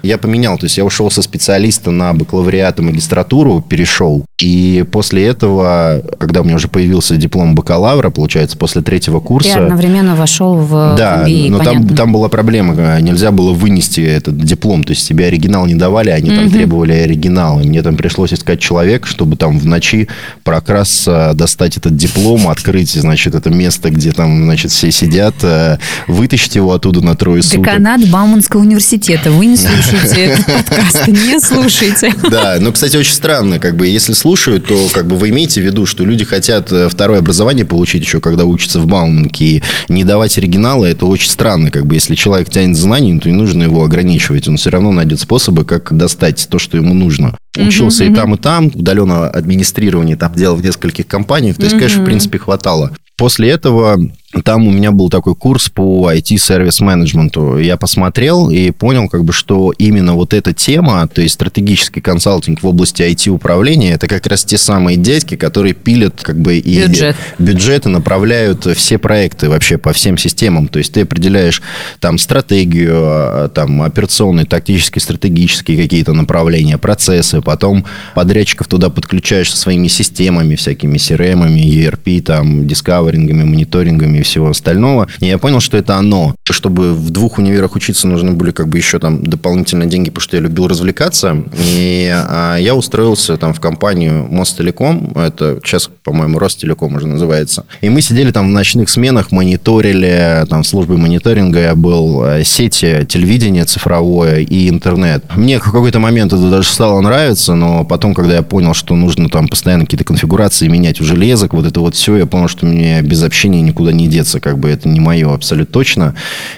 Я 0.02 0.18
поменял, 0.18 0.58
то 0.58 0.64
есть 0.66 0.76
я 0.76 0.84
ушел 0.84 1.10
со 1.10 1.22
специалиста 1.22 1.90
на 1.90 2.12
бакалавриат 2.12 2.78
и 2.78 2.82
магистратуру, 2.82 3.64
перешел. 3.66 4.24
И 4.40 4.84
после 4.90 5.26
этого, 5.26 6.02
когда 6.18 6.40
у 6.40 6.44
меня 6.44 6.56
уже 6.56 6.68
появился 6.68 7.16
диплом 7.16 7.54
бакалавра, 7.54 8.10
получается, 8.10 8.56
после 8.56 8.82
третьего 8.82 9.20
курса... 9.20 9.54
Ты 9.54 9.58
одновременно 9.60 10.16
вошел 10.16 10.56
в 10.56 10.94
Да, 10.96 11.24
MBA, 11.26 11.50
но 11.50 11.58
там, 11.58 11.88
там 11.88 12.12
была 12.12 12.28
проблема, 12.28 13.00
нельзя 13.00 13.30
было 13.30 13.52
вынести 13.52 14.00
этот 14.00 14.38
диплом, 14.38 14.84
то 14.84 14.92
есть 14.92 15.06
тебе 15.06 15.26
оригинал 15.26 15.66
не 15.66 15.74
давали, 15.74 16.10
они 16.10 16.30
там 16.30 16.50
требовали 16.50 16.92
оригинал. 16.92 17.60
И 17.60 17.66
мне 17.66 17.82
там 17.82 17.96
пришлось 17.96 18.32
искать 18.32 18.60
человека, 18.60 19.06
чтобы 19.06 19.36
там 19.36 19.58
в 19.58 19.66
ночи 19.66 20.08
прокрасться, 20.42 21.32
достать 21.34 21.76
этот 21.76 21.96
диплом, 21.96 22.48
открыть, 22.48 22.92
значит, 22.92 23.34
это 23.34 23.50
место, 23.50 23.90
где 23.90 24.12
там, 24.12 24.44
значит, 24.44 24.70
все 24.70 24.90
сидят, 24.90 25.34
э, 25.42 25.78
вытащить 26.06 26.56
его 26.56 26.72
оттуда 26.72 27.00
на 27.02 27.14
трое 27.14 27.42
суток. 27.42 27.60
Деканат 27.60 28.08
Бауманского 28.08 28.60
университета. 28.60 29.30
Вы 29.30 29.46
не 29.46 29.56
слушайте 29.90 30.24
этот 30.24 30.46
подкаст, 30.46 31.09
не 31.09 31.40
слушайте. 31.40 32.14
Да, 32.31 32.57
но, 32.61 32.72
кстати, 32.72 32.96
очень 32.96 33.14
странно, 33.14 33.59
как 33.59 33.76
бы, 33.76 33.87
если 33.87 34.12
слушают, 34.12 34.66
то 34.66 34.88
как 34.92 35.07
бы 35.07 35.16
вы 35.16 35.31
имеете 35.31 35.61
в 35.61 35.64
виду, 35.64 35.87
что 35.87 36.05
люди 36.05 36.24
хотят 36.24 36.72
э, 36.72 36.88
второе 36.88 37.18
образование 37.18 37.64
получить 37.64 38.03
еще, 38.03 38.20
когда 38.20 38.44
учатся 38.44 38.81
в 38.81 38.87
Бауманке, 38.87 39.44
и 39.44 39.62
не 39.88 40.05
давать 40.05 40.37
оригинала, 40.38 40.85
это 40.85 41.07
очень 41.07 41.31
странно. 41.31 41.70
Как 41.70 41.87
бы 41.87 41.94
если 41.94 42.14
человек 42.14 42.50
тянет 42.50 42.76
знаний, 42.76 43.18
то 43.18 43.29
не 43.29 43.35
нужно 43.35 43.64
его 43.64 43.85
ограничивать. 43.85 44.48
Он 44.48 44.57
все 44.57 44.70
равно 44.70 44.92
найдет 44.92 45.20
способы, 45.20 45.64
как 45.64 45.96
достать 45.96 46.46
то, 46.48 46.59
что 46.59 46.76
ему 46.76 46.94
нужно. 46.94 47.37
Учился 47.57 48.05
uh-huh, 48.05 48.12
и 48.12 48.14
там, 48.14 48.35
и 48.35 48.38
там, 48.38 48.66
удаленно 48.66 49.29
администрирование 49.29 50.16
там 50.16 50.33
делал 50.35 50.57
в 50.57 50.64
нескольких 50.64 51.07
компаниях. 51.07 51.57
То 51.57 51.64
есть, 51.64 51.74
uh-huh. 51.74 51.79
конечно, 51.79 52.03
в 52.03 52.07
принципе, 52.07 52.38
хватало. 52.38 52.92
После 53.16 53.50
этого 53.50 53.98
там 54.44 54.68
у 54.68 54.70
меня 54.70 54.92
был 54.92 55.10
такой 55.10 55.34
курс 55.34 55.68
по 55.68 56.08
IT-сервис-менеджменту. 56.12 57.58
Я 57.58 57.76
посмотрел 57.76 58.48
и 58.48 58.70
понял, 58.70 59.08
как 59.08 59.24
бы, 59.24 59.32
что 59.32 59.72
именно 59.76 60.14
вот 60.14 60.32
эта 60.34 60.52
тема, 60.52 61.08
то 61.08 61.20
есть 61.20 61.34
стратегический 61.34 62.00
консалтинг 62.00 62.62
в 62.62 62.66
области 62.66 63.02
IT-управления, 63.02 63.94
это 63.94 64.06
как 64.06 64.26
раз 64.28 64.44
те 64.44 64.56
самые 64.56 64.96
дядьки, 64.96 65.36
которые 65.36 65.74
пилят 65.74 66.22
как 66.22 66.38
бы 66.38 66.58
и 66.58 66.86
Бюджет. 66.86 67.16
бюджеты, 67.40 67.88
направляют 67.88 68.66
все 68.76 68.98
проекты 68.98 69.48
вообще 69.48 69.78
по 69.78 69.92
всем 69.92 70.16
системам. 70.16 70.68
То 70.68 70.78
есть 70.78 70.92
ты 70.92 71.00
определяешь 71.00 71.60
там 71.98 72.16
стратегию, 72.16 73.50
там 73.52 73.82
операционные, 73.82 74.46
тактические, 74.46 75.02
стратегические 75.02 75.82
какие-то 75.82 76.12
направления, 76.12 76.78
процессы, 76.78 77.40
потом 77.40 77.84
подрядчиков 78.14 78.68
туда 78.68 78.90
подключаешь 78.90 79.50
со 79.50 79.56
своими 79.56 79.88
системами, 79.88 80.54
всякими 80.54 80.98
CRM, 80.98 81.48
ERP, 81.48 82.22
там, 82.22 82.68
дискаверингами, 82.68 83.42
мониторингами 83.42 84.19
и 84.20 84.22
всего 84.22 84.50
остального. 84.50 85.09
И 85.20 85.26
я 85.26 85.38
понял, 85.38 85.61
что 85.61 85.76
это 85.76 85.96
оно. 85.96 86.35
Чтобы 86.44 86.94
в 86.94 87.11
двух 87.11 87.38
универах 87.38 87.74
учиться, 87.76 88.06
нужны 88.06 88.33
были 88.33 88.50
как 88.50 88.68
бы 88.68 88.78
еще 88.78 88.98
там 88.98 89.24
дополнительные 89.24 89.88
деньги, 89.88 90.11
потому 90.11 90.22
что 90.22 90.37
я 90.37 90.42
любил 90.42 90.68
развлекаться. 90.68 91.42
И 91.59 92.11
а, 92.12 92.56
я 92.56 92.74
устроился 92.74 93.37
там 93.37 93.54
в 93.54 93.61
компанию 93.61 94.26
Мостелеком. 94.30 95.12
Это 95.16 95.61
сейчас, 95.64 95.90
по-моему, 96.04 96.38
Ростелеком 96.38 96.94
уже 96.94 97.06
называется. 97.06 97.64
И 97.80 97.88
мы 97.88 98.02
сидели 98.02 98.30
там 98.30 98.48
в 98.48 98.52
ночных 98.52 98.88
сменах, 98.88 99.33
мониторили, 99.33 100.44
там 100.48 100.62
в 100.62 100.66
службе 100.66 100.96
мониторинга 100.96 101.61
я 101.61 101.74
был, 101.74 102.24
э, 102.24 102.44
сети, 102.44 103.06
телевидение 103.09 103.64
цифровое 103.64 104.40
и 104.40 104.68
интернет. 104.68 105.24
Мне 105.37 105.59
в 105.59 105.62
какой-то 105.62 105.98
момент 105.98 106.33
это 106.33 106.50
даже 106.50 106.68
стало 106.68 107.00
нравиться, 107.00 107.54
но 107.54 107.85
потом, 107.85 108.14
когда 108.14 108.35
я 108.35 108.42
понял, 108.42 108.74
что 108.74 108.94
нужно 108.94 109.28
там 109.28 109.48
постоянно 109.48 109.85
какие-то 109.85 110.04
конфигурации 110.04 110.68
менять 110.68 111.00
у 111.00 111.04
железок, 111.04 111.54
вот 111.54 111.66
это 111.66 111.80
вот 111.80 111.94
все, 111.94 112.16
я 112.16 112.26
понял, 112.26 112.48
что 112.48 112.66
мне 112.66 113.00
без 113.02 113.22
общения 113.22 113.61
никуда 113.62 113.92
не 113.92 114.06
деться, 114.10 114.40
как 114.40 114.58
бы 114.58 114.68
это 114.68 114.88
не 114.88 115.00
мое 115.00 115.32
абсолютно 115.32 115.72
точно. 115.72 116.14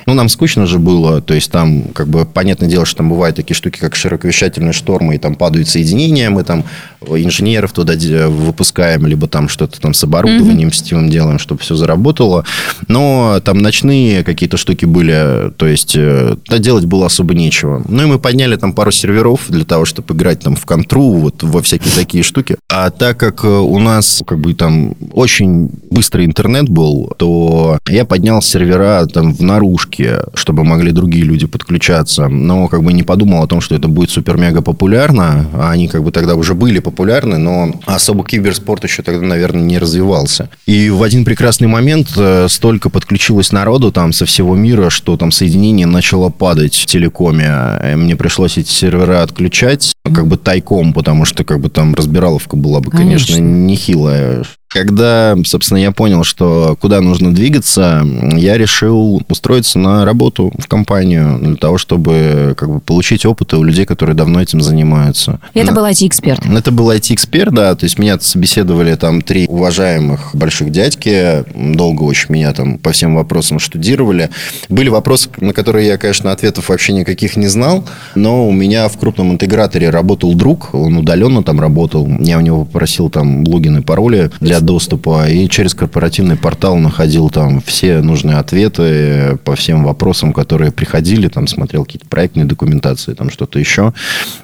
Ну, 0.06 0.14
нам 0.14 0.28
скучно 0.28 0.66
же 0.66 0.78
было, 0.78 1.20
то 1.20 1.34
есть 1.34 1.50
там, 1.50 1.84
как 1.94 2.08
бы, 2.08 2.24
понятное 2.24 2.68
дело, 2.68 2.84
что 2.84 2.98
там 2.98 3.10
бывают 3.10 3.36
такие 3.36 3.54
штуки, 3.54 3.78
как 3.78 3.94
широковещательные 3.94 4.72
штормы, 4.72 5.14
и 5.14 5.18
там 5.18 5.34
падают 5.34 5.68
соединения, 5.68 6.30
мы 6.30 6.44
там 6.44 6.64
инженеров 7.08 7.72
туда 7.72 7.94
выпускаем, 8.28 9.06
либо 9.06 9.28
там 9.28 9.48
что-то 9.48 9.80
там 9.80 9.94
с 9.94 10.04
оборудованием 10.04 10.68
mm-hmm. 10.68 10.74
сетевым 10.74 11.10
делаем, 11.10 11.38
чтобы 11.38 11.60
все 11.60 11.74
заработало. 11.74 12.44
Но 12.88 13.40
там 13.44 13.58
ночные 13.58 14.24
какие-то 14.24 14.56
штуки 14.56 14.84
были, 14.84 15.50
то 15.56 15.66
есть 15.66 15.94
да, 15.94 16.36
э, 16.50 16.58
делать 16.58 16.86
было 16.86 17.06
особо 17.06 17.34
нечего. 17.34 17.82
Ну, 17.86 18.02
и 18.02 18.06
мы 18.06 18.18
подняли 18.18 18.56
там 18.56 18.72
пару 18.72 18.90
серверов 18.90 19.42
для 19.48 19.64
того, 19.64 19.84
чтобы 19.84 20.14
играть 20.14 20.40
там 20.40 20.56
в 20.56 20.64
контру, 20.64 21.14
вот 21.14 21.42
во 21.42 21.62
всякие 21.62 21.92
такие 21.94 22.22
штуки. 22.22 22.56
А 22.70 22.90
так 22.90 23.18
как 23.18 23.44
у 23.44 23.78
нас 23.78 24.22
как 24.26 24.38
бы 24.38 24.54
там 24.54 24.94
очень 25.12 25.70
быстрый 25.90 26.26
интернет 26.26 26.68
был, 26.68 27.12
то 27.16 27.41
я 27.88 28.05
поднял 28.05 28.42
сервера 28.42 29.07
там 29.07 29.35
в 29.35 29.42
наружке, 29.42 30.20
чтобы 30.35 30.64
могли 30.64 30.92
другие 30.92 31.24
люди 31.24 31.46
подключаться, 31.46 32.28
но 32.28 32.68
как 32.68 32.83
бы 32.83 32.92
не 32.92 33.02
подумал 33.02 33.42
о 33.42 33.46
том, 33.46 33.61
что 33.61 33.74
это 33.74 33.88
будет 33.88 34.11
супер-мега 34.11 34.62
популярно. 34.62 35.46
Они 35.61 35.88
как 35.88 36.02
бы 36.02 36.12
тогда 36.12 36.35
уже 36.35 36.55
были 36.55 36.78
популярны, 36.78 37.38
но 37.38 37.74
особо 37.87 38.24
киберспорт 38.24 38.85
еще 38.85 39.02
тогда, 39.02 39.26
наверное, 39.26 39.62
не 39.62 39.78
развивался. 39.78 40.48
И 40.66 40.90
в 40.90 41.02
один 41.02 41.24
прекрасный 41.24 41.68
момент 41.68 42.09
э, 42.16 42.46
столько 42.48 42.90
подключилось 42.90 43.52
народу 43.52 43.92
там 43.92 44.12
со 44.12 44.26
всего 44.26 44.55
мира, 44.55 44.90
что 44.90 45.16
там 45.16 45.31
соединение 45.31 45.87
начало 45.87 46.31
падать 46.31 46.74
в 46.74 46.87
телекоме. 46.87 47.96
Мне 47.96 48.16
пришлось 48.16 48.59
эти 48.59 48.70
сервера 48.70 49.22
отключать 49.22 49.91
как 50.04 50.26
бы 50.26 50.36
тайком, 50.36 50.92
потому 50.92 51.24
что 51.24 51.44
как 51.44 51.60
бы 51.60 51.68
там 51.68 51.94
разбираловка 51.94 52.56
была 52.56 52.80
бы, 52.80 52.90
конечно, 52.90 53.34
конечно 53.34 53.38
нехилая. 53.38 54.44
Когда, 54.72 55.36
собственно, 55.44 55.78
я 55.78 55.92
понял, 55.92 56.24
что 56.24 56.78
куда 56.80 57.02
нужно 57.02 57.34
двигаться, 57.34 58.06
я 58.34 58.56
решил 58.56 59.22
устроиться 59.28 59.78
на 59.78 60.06
работу 60.06 60.50
в 60.56 60.66
компанию 60.66 61.38
для 61.38 61.56
того, 61.56 61.76
чтобы 61.76 62.54
как 62.56 62.70
бы, 62.70 62.80
получить 62.80 63.26
опыт 63.26 63.52
у 63.52 63.62
людей, 63.62 63.84
которые 63.84 64.16
давно 64.16 64.40
этим 64.40 64.62
занимаются. 64.62 65.40
И 65.52 65.58
это 65.58 65.72
был 65.72 65.84
IT-эксперт? 65.84 66.46
Это 66.46 66.70
был 66.70 66.90
IT-эксперт, 66.90 67.52
да. 67.52 67.74
То 67.74 67.84
есть 67.84 67.98
меня 67.98 68.18
собеседовали 68.18 68.94
там 68.94 69.20
три 69.20 69.46
уважаемых 69.46 70.30
больших 70.32 70.70
дядьки. 70.70 71.44
Долго 71.54 72.04
очень 72.04 72.32
меня 72.32 72.54
там 72.54 72.78
по 72.78 72.92
всем 72.92 73.14
вопросам 73.14 73.58
штудировали. 73.58 74.30
Были 74.70 74.88
вопросы, 74.88 75.28
на 75.38 75.52
которые 75.52 75.86
я, 75.86 75.98
конечно, 75.98 76.32
ответов 76.32 76.70
вообще 76.70 76.94
никаких 76.94 77.36
не 77.36 77.48
знал. 77.48 77.86
Но 78.14 78.48
у 78.48 78.52
меня 78.52 78.88
в 78.88 78.96
крупном 78.96 79.32
интеграторе 79.32 79.90
работал 79.92 80.35
друг. 80.35 80.74
Он 80.74 80.96
удаленно 80.96 81.42
там 81.42 81.61
работал. 81.61 82.09
Я 82.20 82.38
у 82.38 82.40
него 82.40 82.64
попросил 82.64 83.11
там 83.11 83.44
логины, 83.46 83.83
пароли 83.83 84.31
для 84.40 84.61
доступа, 84.61 85.28
и 85.28 85.48
через 85.48 85.74
корпоративный 85.74 86.37
портал 86.37 86.76
находил 86.76 87.31
там 87.31 87.61
все 87.61 88.00
нужные 88.00 88.37
ответы 88.37 89.38
по 89.44 89.55
всем 89.55 89.85
вопросам, 89.85 90.33
которые 90.33 90.72
приходили, 90.72 91.28
там 91.28 91.46
смотрел 91.46 91.85
какие-то 91.85 92.07
проектные 92.07 92.46
документации, 92.46 93.14
там 93.14 93.31
что-то 93.31 93.59
еще. 93.59 93.92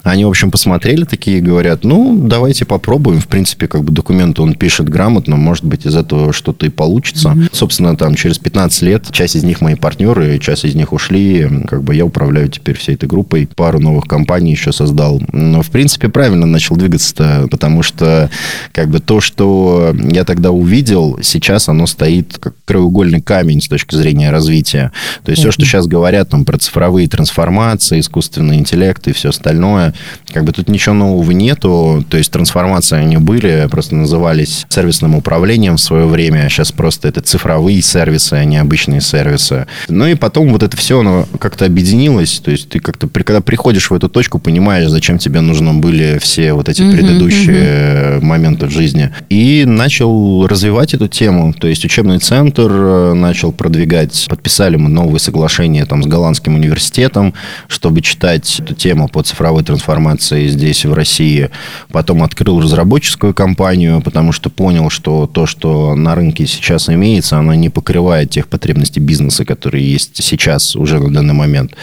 Они, 0.03 0.25
в 0.25 0.29
общем, 0.29 0.51
посмотрели 0.51 1.03
такие 1.03 1.39
и 1.39 1.41
говорят, 1.41 1.83
ну, 1.83 2.15
давайте 2.15 2.65
попробуем. 2.65 3.19
В 3.19 3.27
принципе, 3.27 3.67
как 3.67 3.83
бы 3.83 3.91
документы 3.91 4.41
он 4.41 4.53
пишет 4.53 4.89
грамотно, 4.89 5.35
может 5.35 5.65
быть, 5.65 5.85
из 5.85 5.95
этого 5.95 6.33
что-то 6.33 6.65
и 6.65 6.69
получится. 6.69 7.29
Mm-hmm. 7.29 7.49
Собственно, 7.51 7.95
там 7.95 8.15
через 8.15 8.37
15 8.39 8.81
лет 8.83 9.11
часть 9.11 9.35
из 9.35 9.43
них 9.43 9.61
мои 9.61 9.75
партнеры, 9.75 10.39
часть 10.39 10.65
из 10.65 10.75
них 10.75 10.93
ушли, 10.93 11.47
как 11.67 11.83
бы 11.83 11.95
я 11.95 12.05
управляю 12.05 12.49
теперь 12.49 12.77
всей 12.77 12.95
этой 12.95 13.07
группой, 13.07 13.47
пару 13.55 13.79
новых 13.79 14.05
компаний 14.05 14.51
еще 14.51 14.71
создал. 14.71 15.21
Но, 15.39 15.61
в 15.61 15.69
принципе, 15.69 16.09
правильно 16.09 16.45
начал 16.45 16.75
двигаться 16.75 17.47
потому 17.49 17.83
что 17.83 18.29
как 18.71 18.89
бы 18.89 18.99
то, 18.99 19.21
что 19.21 19.95
я 20.11 20.23
тогда 20.23 20.51
увидел, 20.51 21.19
сейчас 21.21 21.69
оно 21.69 21.87
стоит 21.87 22.37
как 22.39 22.53
краеугольный 22.65 23.21
камень 23.21 23.61
с 23.61 23.67
точки 23.67 23.95
зрения 23.95 24.31
развития. 24.31 24.91
То 25.23 25.31
есть 25.31 25.41
все, 25.41 25.51
что 25.51 25.65
сейчас 25.65 25.87
говорят 25.87 26.29
там 26.29 26.45
про 26.45 26.57
цифровые 26.57 27.07
трансформации, 27.07 27.99
искусственный 27.99 28.57
интеллект 28.57 29.07
и 29.07 29.13
все 29.13 29.29
остальное, 29.29 29.93
как 30.33 30.43
бы 30.43 30.51
тут 30.51 30.69
ничего 30.69 30.95
нового 30.95 31.31
нету. 31.31 32.05
То 32.09 32.17
есть 32.17 32.31
трансформации 32.31 32.97
они 32.97 33.17
были, 33.17 33.67
просто 33.69 33.95
назывались 33.95 34.65
сервисным 34.69 35.15
управлением 35.15 35.77
в 35.77 35.81
свое 35.81 36.05
время, 36.05 36.45
а 36.45 36.49
сейчас 36.49 36.71
просто 36.71 37.07
это 37.07 37.21
цифровые 37.21 37.81
сервисы, 37.81 38.33
а 38.33 38.43
не 38.45 38.57
обычные 38.57 39.01
сервисы. 39.01 39.67
Ну 39.87 40.07
и 40.07 40.15
потом 40.15 40.51
вот 40.51 40.63
это 40.63 40.75
все, 40.77 40.99
оно 40.99 41.27
как-то 41.39 41.65
объединилось. 41.65 42.39
То 42.39 42.51
есть 42.51 42.69
ты 42.69 42.79
как-то, 42.79 43.07
когда 43.07 43.41
приходишь 43.41 43.89
в 43.89 43.93
эту 43.93 44.09
точку, 44.09 44.39
понимаешь, 44.39 44.89
зачем 44.89 45.17
тебе 45.17 45.28
нужны 45.37 45.73
были 45.73 46.17
все 46.19 46.53
вот 46.53 46.67
эти 46.67 46.81
предыдущие 46.81 48.17
uh-huh. 48.17 48.21
моменты 48.23 48.65
в 48.65 48.71
жизни. 48.71 49.11
И 49.29 49.65
начал 49.65 49.99
начал 49.99 50.47
развивать 50.47 50.93
эту 50.93 51.07
тему. 51.07 51.53
То 51.53 51.67
есть 51.67 51.83
учебный 51.85 52.19
центр 52.19 52.71
э, 52.71 53.13
начал 53.13 53.51
продвигать. 53.51 54.27
Подписали 54.29 54.77
мы 54.77 54.89
новые 54.89 55.19
соглашения 55.19 55.85
там, 55.85 56.03
с 56.03 56.05
голландским 56.07 56.55
университетом, 56.55 57.33
чтобы 57.67 58.01
читать 58.01 58.59
эту 58.59 58.75
тему 58.75 59.07
по 59.07 59.21
цифровой 59.23 59.63
трансформации 59.63 60.47
здесь, 60.47 60.85
в 60.85 60.93
России. 60.93 61.49
Потом 61.91 62.23
открыл 62.23 62.61
разработческую 62.61 63.33
компанию, 63.33 64.01
потому 64.01 64.31
что 64.31 64.49
понял, 64.49 64.89
что 64.89 65.27
то, 65.27 65.45
что 65.45 65.95
на 65.95 66.15
рынке 66.15 66.47
сейчас 66.47 66.89
имеется, 66.89 67.37
оно 67.37 67.53
не 67.53 67.69
покрывает 67.69 68.29
тех 68.29 68.47
потребностей 68.47 68.99
бизнеса, 68.99 69.45
которые 69.45 69.91
есть 69.91 70.23
сейчас 70.23 70.75
уже 70.75 70.99
на 70.99 71.13
данный 71.13 71.33
момент. 71.33 71.73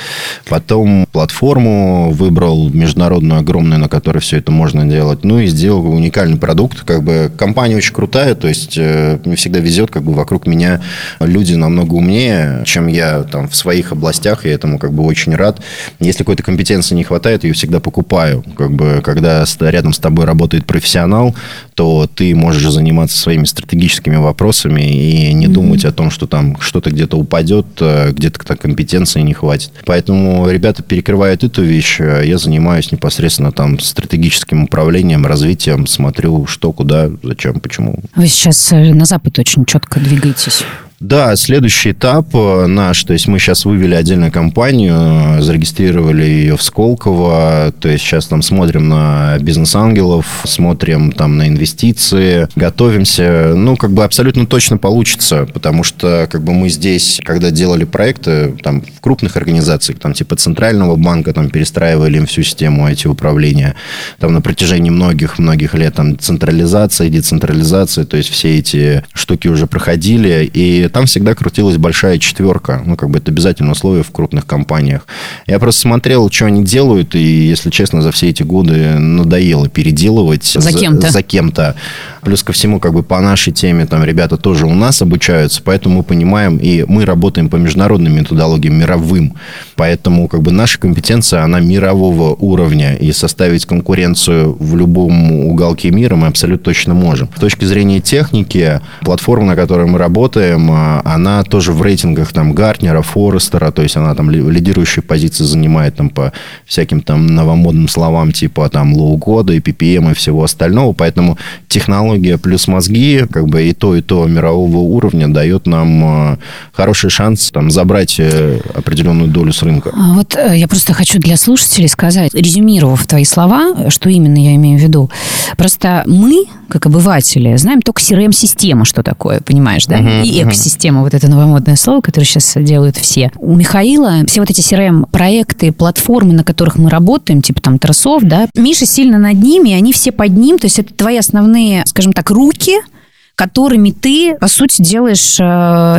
Потом 0.48 1.06
платформу 1.12 2.12
выбрал 2.12 2.70
международную 2.70 3.35
огромную, 3.38 3.78
на 3.78 3.88
которой 3.88 4.18
все 4.18 4.38
это 4.38 4.52
можно 4.52 4.84
делать. 4.86 5.24
Ну 5.24 5.38
и 5.38 5.46
сделал 5.46 5.86
уникальный 5.86 6.38
продукт. 6.38 6.80
Как 6.82 7.02
бы 7.02 7.30
компания 7.36 7.76
очень 7.76 7.94
крутая, 7.94 8.34
то 8.34 8.48
есть 8.48 8.76
э, 8.76 9.18
мне 9.24 9.36
всегда 9.36 9.58
везет, 9.58 9.90
как 9.90 10.02
бы 10.02 10.12
вокруг 10.12 10.46
меня 10.46 10.80
люди 11.20 11.54
намного 11.54 11.94
умнее, 11.94 12.62
чем 12.64 12.86
я 12.86 13.22
там 13.22 13.48
в 13.48 13.56
своих 13.56 13.92
областях, 13.92 14.46
и 14.46 14.48
этому 14.48 14.78
как 14.78 14.92
бы 14.92 15.04
очень 15.04 15.34
рад. 15.34 15.60
Если 16.00 16.18
какой-то 16.18 16.42
компетенции 16.42 16.94
не 16.94 17.04
хватает, 17.04 17.44
ее 17.44 17.52
всегда 17.52 17.80
покупаю. 17.80 18.44
Как 18.56 18.72
бы, 18.72 19.00
когда 19.04 19.44
рядом 19.60 19.92
с 19.92 19.98
тобой 19.98 20.24
работает 20.24 20.66
профессионал, 20.66 21.34
то 21.74 22.08
ты 22.12 22.34
можешь 22.34 22.70
заниматься 22.70 23.18
своими 23.18 23.44
стратегическими 23.44 24.16
вопросами 24.16 24.80
и 24.80 25.32
не 25.32 25.46
mm-hmm. 25.46 25.48
думать 25.50 25.84
о 25.84 25.92
том, 25.92 26.10
что 26.10 26.26
там 26.26 26.56
что-то 26.60 26.90
где-то 26.90 27.18
упадет, 27.18 27.66
э, 27.80 28.12
где-то 28.12 28.56
компетенции 28.56 29.20
не 29.20 29.34
хватит. 29.34 29.70
Поэтому 29.84 30.48
ребята 30.48 30.82
перекрывают 30.82 31.44
эту 31.44 31.62
вещь, 31.62 32.00
э, 32.00 32.22
я 32.24 32.38
занимаюсь 32.38 32.92
непосредственно 32.92 33.25
там 33.52 33.78
стратегическим 33.78 34.64
управлением, 34.64 35.24
развитием, 35.26 35.86
смотрю, 35.86 36.46
что, 36.46 36.72
куда, 36.72 37.10
зачем, 37.22 37.60
почему 37.60 37.76
почему. 37.76 37.98
Вы 38.14 38.28
сейчас 38.28 38.72
э, 38.72 38.94
на 38.94 39.04
Запад 39.04 39.38
очень 39.38 39.64
четко 39.64 40.00
двигаетесь. 40.00 40.64
Да, 40.98 41.36
следующий 41.36 41.90
этап 41.90 42.34
э, 42.34 42.66
наш, 42.66 43.04
то 43.04 43.12
есть 43.12 43.28
мы 43.28 43.38
сейчас 43.38 43.66
вывели 43.66 43.94
отдельную 43.94 44.32
компанию, 44.32 44.96
э, 44.96 45.42
зарегистрировали 45.42 46.24
ее 46.24 46.56
в 46.56 46.62
Сколково, 46.62 47.70
то 47.78 47.88
есть 47.90 48.02
сейчас 48.02 48.26
там 48.26 48.40
смотрим 48.40 48.88
на 48.88 49.36
бизнес-ангелов, 49.38 50.26
смотрим 50.44 51.12
там 51.12 51.36
на 51.36 51.48
инвестиции, 51.48 52.48
готовимся, 52.56 53.52
ну, 53.54 53.76
как 53.76 53.92
бы 53.92 54.04
абсолютно 54.04 54.46
точно 54.46 54.78
получится, 54.78 55.46
потому 55.52 55.84
что 55.84 56.28
как 56.30 56.42
бы 56.42 56.54
мы 56.54 56.70
здесь, 56.70 57.20
когда 57.22 57.50
делали 57.50 57.84
проекты, 57.84 58.56
там 58.62 58.80
в 58.80 59.00
крупных 59.02 59.36
организациях, 59.36 59.98
там 59.98 60.14
типа 60.14 60.36
Центрального 60.36 60.96
банка, 60.96 61.34
там 61.34 61.50
перестраивали 61.50 62.16
им 62.16 62.24
всю 62.24 62.42
систему 62.42 62.88
IT-управления, 62.88 63.74
там 64.18 64.32
на 64.32 64.40
протяжении 64.40 64.88
многих-многих 64.88 65.74
лет 65.74 65.94
там 65.94 66.18
централизация, 66.18 67.10
децентрализация, 67.10 68.06
то 68.06 68.16
есть 68.16 68.30
все 68.30 68.58
эти 68.58 69.04
штуки 69.12 69.48
уже 69.48 69.66
проходили, 69.66 70.50
и 70.50 70.85
там 70.88 71.06
всегда 71.06 71.34
крутилась 71.34 71.76
большая 71.76 72.18
четверка. 72.18 72.82
Ну, 72.84 72.96
как 72.96 73.10
бы 73.10 73.18
это 73.18 73.30
обязательное 73.30 73.72
условие 73.72 74.02
в 74.02 74.10
крупных 74.10 74.46
компаниях. 74.46 75.06
Я 75.46 75.58
просто 75.58 75.82
смотрел, 75.82 76.30
что 76.30 76.46
они 76.46 76.64
делают, 76.64 77.14
и, 77.14 77.22
если 77.22 77.70
честно, 77.70 78.02
за 78.02 78.12
все 78.12 78.28
эти 78.28 78.42
годы 78.42 78.98
надоело 78.98 79.68
переделывать. 79.68 80.44
За 80.44 80.72
кем-то. 80.72 81.10
За 81.10 81.22
кем-то. 81.22 81.76
Плюс 82.26 82.42
ко 82.42 82.52
всему, 82.52 82.80
как 82.80 82.92
бы 82.92 83.04
по 83.04 83.20
нашей 83.20 83.52
теме, 83.52 83.86
там 83.86 84.02
ребята 84.02 84.36
тоже 84.36 84.66
у 84.66 84.74
нас 84.74 85.00
обучаются, 85.00 85.62
поэтому 85.62 85.98
мы 85.98 86.02
понимаем, 86.02 86.56
и 86.56 86.84
мы 86.88 87.04
работаем 87.04 87.48
по 87.48 87.54
международным 87.54 88.16
методологиям, 88.16 88.74
мировым. 88.74 89.34
Поэтому 89.76 90.26
как 90.26 90.42
бы 90.42 90.50
наша 90.50 90.80
компетенция, 90.80 91.44
она 91.44 91.60
мирового 91.60 92.34
уровня, 92.34 92.96
и 92.96 93.12
составить 93.12 93.64
конкуренцию 93.64 94.56
в 94.58 94.74
любом 94.74 95.46
уголке 95.46 95.92
мира 95.92 96.16
мы 96.16 96.26
абсолютно 96.26 96.64
точно 96.64 96.94
можем. 96.94 97.28
С 97.36 97.38
точки 97.38 97.64
зрения 97.64 98.00
техники, 98.00 98.80
платформа, 99.02 99.46
на 99.46 99.54
которой 99.54 99.86
мы 99.86 99.96
работаем, 99.96 100.68
а, 100.72 101.02
она 101.04 101.44
тоже 101.44 101.70
в 101.70 101.80
рейтингах 101.80 102.32
там 102.32 102.54
Gartner 102.54 102.92
а, 102.92 103.02
Forrester 103.02 103.58
а, 103.58 103.70
то 103.70 103.82
есть 103.82 103.96
она 103.96 104.12
там 104.16 104.32
лидирующие 104.32 105.04
позиции 105.04 105.44
занимает 105.44 105.94
там 105.94 106.08
по 106.08 106.32
всяким 106.64 107.02
там 107.02 107.28
новомодным 107.28 107.86
словам 107.86 108.32
типа 108.32 108.68
там 108.68 108.94
low-code 108.94 109.46
а 109.46 109.52
и 109.52 109.60
PPM 109.60 110.10
и 110.10 110.14
всего 110.14 110.42
остального, 110.42 110.92
поэтому 110.92 111.38
технология 111.68 112.15
плюс 112.42 112.68
мозги, 112.68 113.24
как 113.30 113.48
бы 113.48 113.64
и 113.64 113.72
то, 113.72 113.94
и 113.94 114.02
то 114.02 114.26
мирового 114.26 114.78
уровня 114.78 115.28
дает 115.28 115.66
нам 115.66 116.04
а, 116.04 116.38
хороший 116.72 117.10
шанс 117.10 117.50
там 117.50 117.70
забрать 117.70 118.16
э, 118.18 118.60
определенную 118.74 119.28
долю 119.28 119.52
с 119.52 119.62
рынка. 119.62 119.90
А 119.94 120.14
вот 120.14 120.36
э, 120.36 120.56
я 120.56 120.68
просто 120.68 120.92
хочу 120.92 121.18
для 121.18 121.36
слушателей 121.36 121.88
сказать, 121.88 122.34
резюмировав 122.34 123.06
твои 123.06 123.24
слова, 123.24 123.90
что 123.90 124.08
именно 124.08 124.38
я 124.38 124.54
имею 124.54 124.78
в 124.78 124.82
виду. 124.82 125.10
Просто 125.56 126.04
мы, 126.06 126.44
как 126.68 126.86
обыватели, 126.86 127.56
знаем 127.56 127.82
только 127.82 128.00
CRM-система, 128.00 128.84
что 128.84 129.02
такое, 129.02 129.40
понимаешь, 129.40 129.86
да? 129.86 129.98
Uh-huh, 129.98 130.22
и 130.24 130.42
экосистема 130.42 130.76
система, 130.76 131.02
вот 131.02 131.14
это 131.14 131.28
новомодное 131.28 131.76
слово, 131.76 132.00
которое 132.00 132.26
сейчас 132.26 132.52
делают 132.56 132.96
все. 132.96 133.30
У 133.38 133.56
Михаила 133.56 134.22
все 134.26 134.40
вот 134.40 134.50
эти 134.50 134.60
CRM-проекты, 134.60 135.72
платформы, 135.72 136.32
на 136.32 136.44
которых 136.44 136.76
мы 136.76 136.90
работаем, 136.90 137.40
типа 137.40 137.60
там 137.60 137.78
Тросов, 137.78 138.22
да, 138.22 138.48
Миша 138.54 138.86
сильно 138.86 139.18
над 139.18 139.42
ними, 139.42 139.72
они 139.72 139.92
все 139.92 140.12
под 140.12 140.36
ним, 140.36 140.58
то 140.58 140.66
есть 140.66 140.78
это 140.78 140.92
твои 140.94 141.16
основные, 141.16 141.82
скажем 141.86 142.05
так, 142.12 142.30
руки– 142.30 142.80
которыми 143.36 143.90
ты, 143.90 144.34
по 144.40 144.48
сути, 144.48 144.80
делаешь, 144.80 145.36
э, 145.38 145.44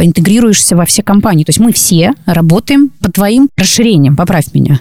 интегрируешься 0.03 0.75
во 0.75 0.85
все 0.85 1.03
компании. 1.03 1.43
То 1.43 1.51
есть 1.51 1.59
мы 1.59 1.71
все 1.71 2.13
работаем 2.25 2.89
по 2.99 3.11
твоим 3.11 3.49
расширениям. 3.55 4.15
Поправь 4.15 4.45
меня. 4.53 4.79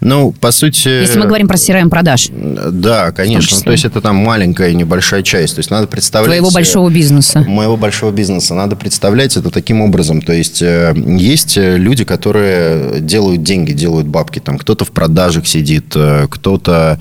Ну, 0.00 0.32
по 0.32 0.50
сути... 0.50 0.88
Если 0.88 1.18
мы 1.18 1.26
говорим 1.26 1.48
про 1.48 1.56
CRM 1.56 1.90
продаж. 1.90 2.30
Да, 2.32 3.12
конечно. 3.12 3.58
Ну, 3.58 3.62
то 3.62 3.72
есть 3.72 3.84
это 3.84 4.00
там 4.00 4.16
маленькая, 4.16 4.72
небольшая 4.72 5.22
часть. 5.22 5.56
То 5.56 5.58
есть 5.58 5.70
надо 5.70 5.86
представлять... 5.86 6.28
Твоего 6.28 6.50
большого 6.50 6.88
бизнеса. 6.88 7.44
Моего 7.46 7.76
большого 7.76 8.10
бизнеса. 8.10 8.54
Надо 8.54 8.74
представлять 8.74 9.36
это 9.36 9.50
таким 9.50 9.82
образом. 9.82 10.22
То 10.22 10.32
есть 10.32 10.62
э, 10.62 10.94
есть 10.96 11.58
люди, 11.58 12.04
которые 12.04 13.00
делают 13.00 13.42
деньги, 13.42 13.72
делают 13.72 14.06
бабки. 14.06 14.38
Там 14.38 14.56
кто-то 14.56 14.86
в 14.86 14.92
продажах 14.92 15.46
сидит, 15.46 15.92
э, 15.94 16.26
кто-то, 16.30 16.98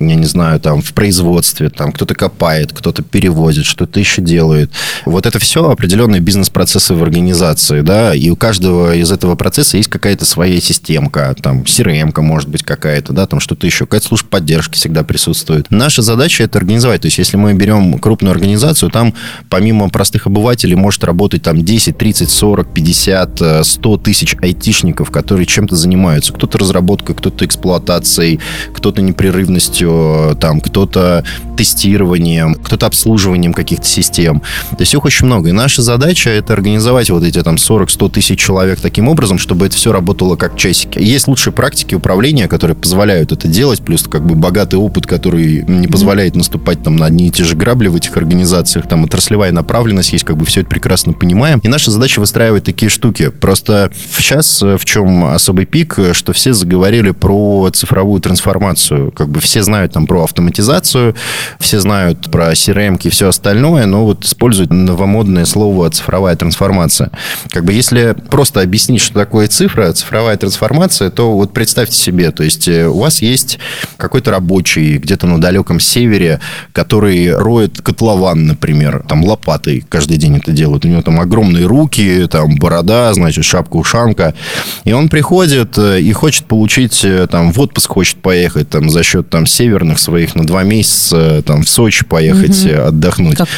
я 0.00 0.14
не 0.14 0.26
знаю, 0.26 0.60
там 0.60 0.82
в 0.82 0.92
производстве, 0.92 1.70
там 1.70 1.92
кто-то 1.92 2.14
копает, 2.14 2.74
кто-то 2.74 3.02
перевозит, 3.02 3.64
что-то 3.64 3.98
еще 3.98 4.20
делает. 4.20 4.49
Вот 5.06 5.26
это 5.26 5.38
все 5.38 5.70
определенные 5.70 6.20
бизнес-процессы 6.20 6.94
в 6.94 7.02
организации, 7.02 7.80
да, 7.80 8.14
и 8.14 8.30
у 8.30 8.36
каждого 8.36 8.94
из 8.94 9.10
этого 9.10 9.34
процесса 9.36 9.76
есть 9.76 9.88
какая-то 9.88 10.24
своя 10.24 10.60
системка, 10.60 11.34
там 11.40 11.62
CRM 11.62 12.18
может 12.20 12.48
быть 12.48 12.62
какая-то, 12.62 13.12
да, 13.12 13.26
там 13.26 13.40
что-то 13.40 13.66
еще, 13.66 13.86
какая-то 13.86 14.06
служба 14.08 14.28
поддержки 14.28 14.74
всегда 14.74 15.04
присутствует. 15.04 15.66
Наша 15.70 16.02
задача 16.02 16.44
это 16.44 16.58
организовать. 16.58 17.02
То 17.02 17.06
есть, 17.06 17.18
если 17.18 17.36
мы 17.36 17.54
берем 17.54 17.98
крупную 17.98 18.32
организацию, 18.32 18.90
там 18.90 19.14
помимо 19.48 19.88
простых 19.90 20.26
обывателей 20.26 20.76
может 20.76 21.04
работать 21.04 21.42
там 21.42 21.62
10, 21.64 21.96
30, 21.96 22.30
40, 22.30 22.72
50, 22.72 23.66
100 23.66 23.96
тысяч 23.98 24.36
айтишников, 24.40 25.10
которые 25.10 25.46
чем-то 25.46 25.76
занимаются. 25.76 26.32
Кто-то 26.32 26.58
разработкой, 26.58 27.14
кто-то 27.14 27.44
эксплуатацией, 27.44 28.40
кто-то 28.72 29.02
непрерывностью, 29.02 30.36
там, 30.40 30.60
кто-то 30.60 31.24
тестированием, 31.56 32.54
кто-то 32.54 32.86
обслуживанием 32.86 33.52
каких-то 33.52 33.86
систем. 33.86 34.39
То 34.70 34.80
есть 34.80 34.94
их 34.94 35.04
очень 35.04 35.26
много. 35.26 35.48
И 35.48 35.52
наша 35.52 35.82
задача 35.82 36.30
это 36.30 36.52
организовать 36.52 37.10
вот 37.10 37.22
эти 37.22 37.42
там 37.42 37.56
40-100 37.56 38.10
тысяч 38.10 38.38
человек 38.38 38.80
таким 38.80 39.08
образом, 39.08 39.38
чтобы 39.38 39.66
это 39.66 39.76
все 39.76 39.92
работало 39.92 40.36
как 40.36 40.56
часики. 40.56 40.98
Есть 40.98 41.28
лучшие 41.28 41.52
практики 41.52 41.94
управления, 41.94 42.48
которые 42.48 42.76
позволяют 42.76 43.32
это 43.32 43.48
делать, 43.48 43.82
плюс 43.82 44.04
как 44.04 44.26
бы 44.26 44.34
богатый 44.34 44.76
опыт, 44.76 45.06
который 45.06 45.64
не 45.66 45.86
позволяет 45.86 46.36
наступать 46.36 46.82
там 46.82 46.96
на 46.96 47.06
одни 47.06 47.28
и 47.28 47.30
те 47.30 47.44
же 47.44 47.56
грабли 47.56 47.88
в 47.88 47.96
этих 47.96 48.16
организациях, 48.16 48.88
там 48.88 49.04
отраслевая 49.04 49.52
направленность 49.52 50.12
есть, 50.12 50.24
как 50.24 50.36
бы 50.36 50.44
все 50.44 50.60
это 50.60 50.70
прекрасно 50.70 51.12
понимаем. 51.12 51.58
И 51.62 51.68
наша 51.68 51.90
задача 51.90 52.20
выстраивать 52.20 52.64
такие 52.64 52.88
штуки. 52.88 53.30
Просто 53.30 53.90
сейчас 54.16 54.62
в 54.62 54.84
чем 54.84 55.24
особый 55.24 55.66
пик, 55.66 55.98
что 56.12 56.32
все 56.32 56.52
заговорили 56.52 57.10
про 57.10 57.70
цифровую 57.72 58.20
трансформацию. 58.20 59.12
Как 59.12 59.28
бы 59.28 59.40
все 59.40 59.62
знают 59.62 59.92
там 59.92 60.06
про 60.06 60.24
автоматизацию, 60.24 61.14
все 61.58 61.80
знают 61.80 62.30
про 62.30 62.52
CRM 62.52 63.00
и 63.02 63.08
все 63.10 63.28
остальное, 63.28 63.86
но 63.86 64.04
вот 64.04 64.24
используют 64.30 64.70
новомодное 64.70 65.44
слово 65.44 65.90
«цифровая 65.90 66.36
трансформация». 66.36 67.10
Как 67.50 67.64
бы 67.64 67.72
если 67.72 68.14
просто 68.30 68.60
объяснить, 68.60 69.00
что 69.00 69.14
такое 69.14 69.48
цифра, 69.48 69.92
цифровая 69.92 70.36
трансформация, 70.36 71.10
то 71.10 71.32
вот 71.32 71.52
представьте 71.52 71.96
себе, 71.96 72.30
то 72.30 72.44
есть 72.44 72.68
э, 72.68 72.86
у 72.86 73.00
вас 73.00 73.22
есть 73.22 73.58
какой-то 73.96 74.30
рабочий 74.30 74.98
где-то 74.98 75.26
на 75.26 75.40
далеком 75.40 75.80
севере, 75.80 76.40
который 76.72 77.34
роет 77.34 77.80
котлован, 77.82 78.46
например, 78.46 79.04
там 79.08 79.24
лопатой 79.24 79.84
каждый 79.88 80.16
день 80.16 80.36
это 80.36 80.52
делает. 80.52 80.84
У 80.84 80.88
него 80.88 81.02
там 81.02 81.20
огромные 81.20 81.66
руки, 81.66 82.26
там 82.30 82.56
борода, 82.56 83.12
значит, 83.12 83.44
шапка-ушанка. 83.44 84.34
И 84.84 84.92
он 84.92 85.08
приходит 85.08 85.76
э, 85.76 86.00
и 86.00 86.12
хочет 86.12 86.44
получить, 86.44 87.04
э, 87.04 87.26
там, 87.26 87.52
в 87.52 87.60
отпуск 87.60 87.90
хочет 87.90 88.16
поехать, 88.18 88.68
там, 88.70 88.90
за 88.90 89.02
счет, 89.02 89.28
там, 89.28 89.46
северных 89.46 89.98
своих 89.98 90.36
на 90.36 90.44
два 90.44 90.62
месяца, 90.62 91.42
там, 91.42 91.62
в 91.62 91.68
Сочи 91.68 92.04
поехать 92.04 92.64
угу. 92.64 92.82
отдохнуть. 92.82 93.36
Как? 93.36 93.48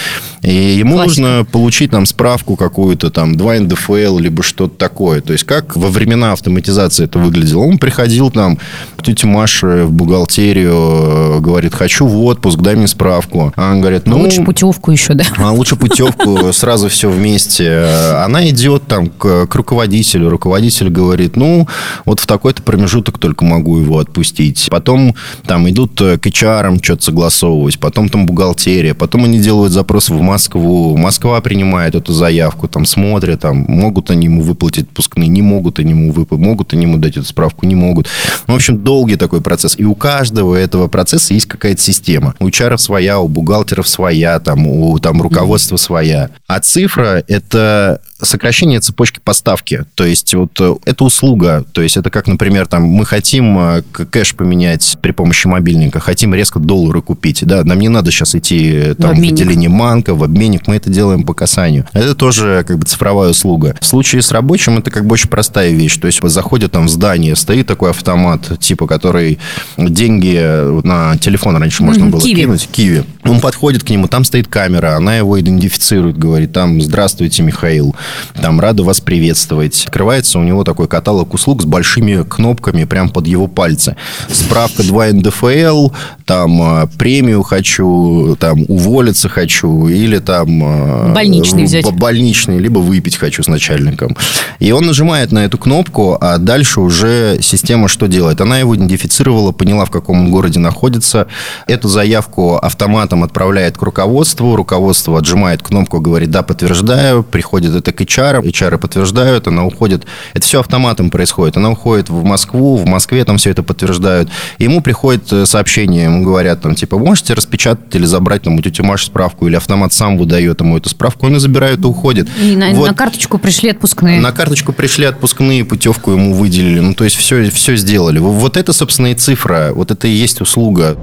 И 0.43 0.53
ему 0.53 0.97
Классика. 0.97 1.23
нужно 1.23 1.45
получить 1.45 1.93
там 1.93 2.05
справку 2.05 2.57
какую-то, 2.57 3.11
там, 3.11 3.37
2 3.37 3.61
НДФЛ, 3.61 4.19
либо 4.19 4.43
что-то 4.43 4.77
такое. 4.77 5.21
То 5.21 5.33
есть, 5.33 5.45
как 5.45 5.77
во 5.77 5.89
времена 5.89 6.33
автоматизации 6.33 7.05
это 7.05 7.21
выглядело? 7.21 7.63
Он 7.63 7.79
приходил 7.79 8.31
там 8.31 8.59
к 8.97 9.05
тете 9.05 9.29
Маше 9.29 9.85
в 9.85 9.93
бухгалтерию, 9.93 11.41
говорит, 11.41 11.75
хочу 11.75 12.07
в 12.07 12.25
отпуск, 12.25 12.59
дай 12.59 12.75
мне 12.75 12.89
справку. 12.89 13.53
А 13.55 13.71
он 13.71 13.81
говорит, 13.81 14.07
ну... 14.07 14.19
Лучше 14.19 14.43
путевку 14.43 14.91
еще, 14.91 15.15
да? 15.15 15.25
А 15.37 15.53
лучше 15.53 15.77
путевку, 15.77 16.53
сразу 16.53 16.89
все 16.89 17.09
вместе. 17.09 17.87
Она 18.25 18.49
идет 18.49 18.87
там 18.89 19.11
к, 19.11 19.47
к 19.47 19.55
руководителю. 19.55 20.29
Руководитель 20.29 20.89
говорит, 20.89 21.37
ну, 21.37 21.69
вот 22.05 22.19
в 22.19 22.27
такой-то 22.27 22.63
промежуток 22.63 23.19
только 23.19 23.45
могу 23.45 23.79
его 23.79 24.01
отпустить. 24.01 24.67
Потом 24.71 25.15
там 25.47 25.71
идут 25.71 25.99
к 25.99 26.27
HR 26.27 26.83
что-то 26.83 27.05
согласовывать, 27.05 27.79
потом 27.79 28.09
там 28.09 28.27
бухгалтерия, 28.27 28.95
потом 28.95 29.25
они 29.25 29.39
делают 29.39 29.73
запрос 29.73 30.09
в 30.09 30.21
Москву. 30.33 30.97
Москва 30.97 31.39
принимает 31.43 31.95
эту 31.95 32.15
заявку, 32.15 32.67
там 32.67 32.87
смотрят, 32.87 33.41
там 33.41 33.67
могут 33.69 34.11
они 34.11 34.29
ему 34.29 34.41
выплатить 34.41 34.87
отпускные, 34.87 35.29
не 35.29 35.43
могут 35.43 35.79
они 35.79 35.91
ему 35.91 36.11
выплатить, 36.11 36.47
могут 36.47 36.73
они 36.73 36.85
ему 36.85 36.97
дать 36.97 37.19
эту 37.19 37.27
справку, 37.27 37.67
не 37.67 37.75
могут. 37.75 38.09
Ну, 38.47 38.55
в 38.55 38.57
общем, 38.57 38.79
долгий 38.79 39.17
такой 39.17 39.43
процесс. 39.43 39.75
И 39.79 39.85
у 39.85 39.95
каждого 39.95 40.57
этого 40.57 40.89
процесса 40.89 41.35
есть 41.35 41.47
какая-то 41.47 41.83
система. 41.83 42.35
У 42.39 42.49
HR 42.49 42.79
своя, 42.79 43.21
у 43.21 43.29
бухгалтеров 43.29 43.87
своя, 43.87 44.41
там, 44.41 44.67
у 44.67 44.99
там, 44.99 45.21
руководства 45.21 45.77
своя. 45.77 46.31
А 46.47 46.61
цифра– 46.61 47.23
это 47.29 48.01
сокращение 48.23 48.81
цепочки 48.81 49.21
поставки. 49.23 49.85
То 49.95 50.05
есть 50.05 50.33
вот 50.35 50.59
э, 50.61 50.75
это 50.85 51.05
услуга. 51.05 51.65
То 51.73 51.83
есть 51.83 51.97
это 51.97 52.11
как, 52.11 52.27
например, 52.27 52.67
там 52.67 52.85
мы 52.85 53.05
хотим 53.05 53.59
э, 53.59 53.83
кэш 53.83 54.35
поменять 54.35 54.97
при 55.01 55.11
помощи 55.13 55.47
мобильника, 55.47 56.01
хотим 56.01 56.35
резко 56.35 56.59
доллары 56.59 57.03
купить. 57.03 57.45
Да, 57.45 57.65
нам 57.65 57.79
не 57.79 57.89
надо 57.89 58.11
сейчас 58.11 58.35
идти 58.35 58.71
э, 58.73 58.95
там, 58.95 59.15
в, 59.15 59.19
в 59.19 59.23
отделение 59.23 59.69
банка, 59.69 60.15
в 60.15 60.23
обменник. 60.23 60.67
Мы 60.67 60.77
это 60.77 60.91
делаем 60.91 61.25
по 61.25 61.35
касанию. 61.35 61.87
Это 61.93 62.15
тоже 62.15 62.65
как 62.67 62.79
бы 62.79 62.85
цифровая 62.85 63.31
услуга. 63.31 63.77
В 63.81 63.87
случае 63.87 64.23
с 64.23 64.31
рабочим 64.31 64.79
это 64.79 64.91
как 64.91 65.07
бы 65.07 65.15
очень 65.15 65.29
простая 65.29 65.71
вещь. 65.71 65.99
То 65.99 66.07
есть 66.07 66.21
заходят 66.23 66.73
там 66.73 66.87
в 66.87 66.91
здание, 66.91 67.37
стоит 67.37 67.67
такой 67.67 67.91
автомат, 67.91 68.59
типа, 68.59 68.87
который 68.87 69.39
деньги 69.77 70.87
на 70.87 71.17
телефон 71.19 71.57
раньше 71.57 71.83
можно 71.83 72.07
было 72.07 72.21
Киви. 72.21 72.43
кинуть. 72.43 72.69
Киви. 72.71 73.05
Он 73.25 73.41
подходит 73.41 73.83
к 73.85 73.91
нему, 73.91 74.09
там 74.09 74.25
стоит 74.25 74.49
камера, 74.49 74.97
она 74.97 75.17
его 75.17 75.39
идентифицирует, 75.41 76.19
говорит, 76.19 76.53
там, 76.53 76.81
здравствуйте, 76.81 77.43
Михаил 77.43 77.95
там 78.41 78.61
рада 78.61 78.83
вас 78.83 79.01
приветствовать. 79.01 79.85
Открывается 79.87 80.39
у 80.39 80.43
него 80.43 80.65
такой 80.65 80.89
каталог 80.89 81.35
услуг 81.35 81.63
с 81.63 81.65
большими 81.65 82.23
кнопками 82.23 82.85
прямо 82.85 83.11
под 83.11 83.27
его 83.27 83.47
пальцы. 83.47 83.97
Справка 84.31 84.83
2 84.83 85.07
НДФЛ, 85.13 85.91
там 86.25 86.83
э, 86.83 86.87
премию 86.99 87.43
хочу, 87.43 88.37
там 88.39 88.65
уволиться 88.69 89.29
хочу, 89.29 89.89
или 89.89 90.19
там... 90.19 90.63
Э, 90.63 91.13
больничный 91.13 91.65
взять. 91.65 91.91
Больничный, 91.93 92.59
либо 92.59 92.79
выпить 92.79 93.17
хочу 93.17 93.43
с 93.43 93.49
начальником. 93.49 94.17
И 94.59 94.73
он 94.73 94.87
нажимает 94.87 95.33
на 95.33 95.45
эту 95.45 95.59
кнопку, 95.59 96.17
а 96.21 96.39
дальше 96.39 96.81
уже 96.81 97.39
система 97.41 97.89
что 97.89 98.07
делает? 98.07 98.41
Она 98.41 98.59
его 98.59 98.75
идентифицировала, 98.77 99.53
поняла, 99.53 99.85
в 99.85 99.91
каком 99.91 100.21
он 100.21 100.31
городе 100.31 100.59
находится. 100.59 101.27
Эту 101.67 101.89
заявку 101.89 102.57
автоматом 102.57 103.25
отправляет 103.25 103.77
к 103.77 103.83
руководству, 103.83 104.57
руководство 104.57 105.19
отжимает 105.19 105.63
кнопку, 105.63 106.01
говорит, 106.01 106.31
да, 106.31 106.43
подтверждаю, 106.43 107.23
приходит 107.23 107.75
это 107.75 107.93
к 107.93 108.01
HR, 108.03 108.43
HR 108.43 108.79
подтверждают, 108.79 109.47
она 109.47 109.65
уходит. 109.65 110.05
Это 110.35 110.45
все 110.45 110.61
автоматом 110.61 111.11
происходит. 111.11 111.57
Она 111.57 111.71
уходит 111.71 112.09
в 112.11 112.25
Москву, 112.25 112.77
в 112.77 112.87
Москве 112.87 113.25
там 113.25 113.39
все 113.39 113.51
это 113.51 113.63
подтверждают. 113.63 114.29
И 114.59 114.65
ему 114.65 114.81
приходит 114.81 115.33
э, 115.33 115.47
сообщение, 115.47 116.05
ему 116.05 116.25
говорят, 116.25 116.61
там, 116.61 116.75
типа, 116.75 116.99
можете 116.99 117.35
распечатать 117.35 117.95
или 117.95 118.05
забрать 118.05 118.43
там 118.43 118.57
у 118.57 118.63
тети 118.63 118.83
Маши 118.83 119.07
справку, 119.07 119.47
или 119.47 119.57
автомат 119.57 119.93
сам 119.93 120.19
выдает 120.19 120.61
ему 120.61 120.77
эту 120.77 120.89
справку, 120.89 121.27
он 121.27 121.37
и 121.37 121.39
забирает 121.39 121.81
и 121.81 121.87
уходит. 121.87 122.29
И 122.41 122.57
на, 122.57 122.71
вот. 122.71 122.89
на 122.89 122.95
карточку 122.95 123.39
пришли 123.39 123.71
отпускные. 123.71 124.21
На 124.21 124.33
карточку 124.33 124.73
пришли 124.73 125.05
отпускные, 125.07 125.65
путевку 125.65 126.13
ему 126.13 126.35
выделили. 126.35 126.81
Ну, 126.81 126.95
то 126.95 127.05
есть 127.05 127.17
все, 127.17 127.51
все 127.51 127.77
сделали. 127.77 128.19
Вот 128.19 128.57
это, 128.57 128.73
собственно, 128.73 129.09
и 129.09 129.15
цифра, 129.15 129.73
вот 129.75 129.91
это 129.91 130.07
и 130.09 130.11
есть 130.11 130.41
услуга. 130.41 130.97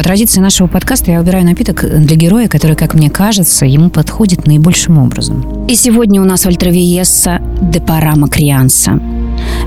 По 0.00 0.04
традиции 0.04 0.40
нашего 0.40 0.66
подкаста 0.66 1.10
я 1.10 1.18
выбираю 1.18 1.44
напиток 1.44 1.84
для 1.84 2.16
героя, 2.16 2.48
который, 2.48 2.74
как 2.74 2.94
мне 2.94 3.10
кажется, 3.10 3.66
ему 3.66 3.90
подходит 3.90 4.46
наибольшим 4.46 4.96
образом. 4.96 5.66
И 5.66 5.74
сегодня 5.74 6.22
у 6.22 6.24
нас 6.24 6.46
Вольтровиесса 6.46 7.42
де 7.60 7.82
Парама 7.82 8.26
Крианса. 8.30 8.98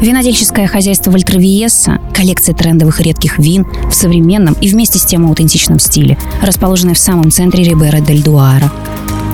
Винодельческое 0.01 0.65
хозяйство 0.65 1.11
Вольтровиесса– 1.11 1.99
коллекция 2.15 2.55
трендовых 2.55 2.99
и 2.99 3.03
редких 3.03 3.37
вин 3.37 3.67
в 3.91 3.93
современном 3.93 4.55
и 4.59 4.69
вместе 4.69 4.97
с 4.97 5.05
тем 5.05 5.27
аутентичном 5.27 5.77
стиле, 5.77 6.17
расположенная 6.41 6.95
в 6.95 6.99
самом 6.99 7.29
центре 7.29 7.63
Рибера 7.63 7.99
дель 7.99 8.23
Дуара. 8.23 8.71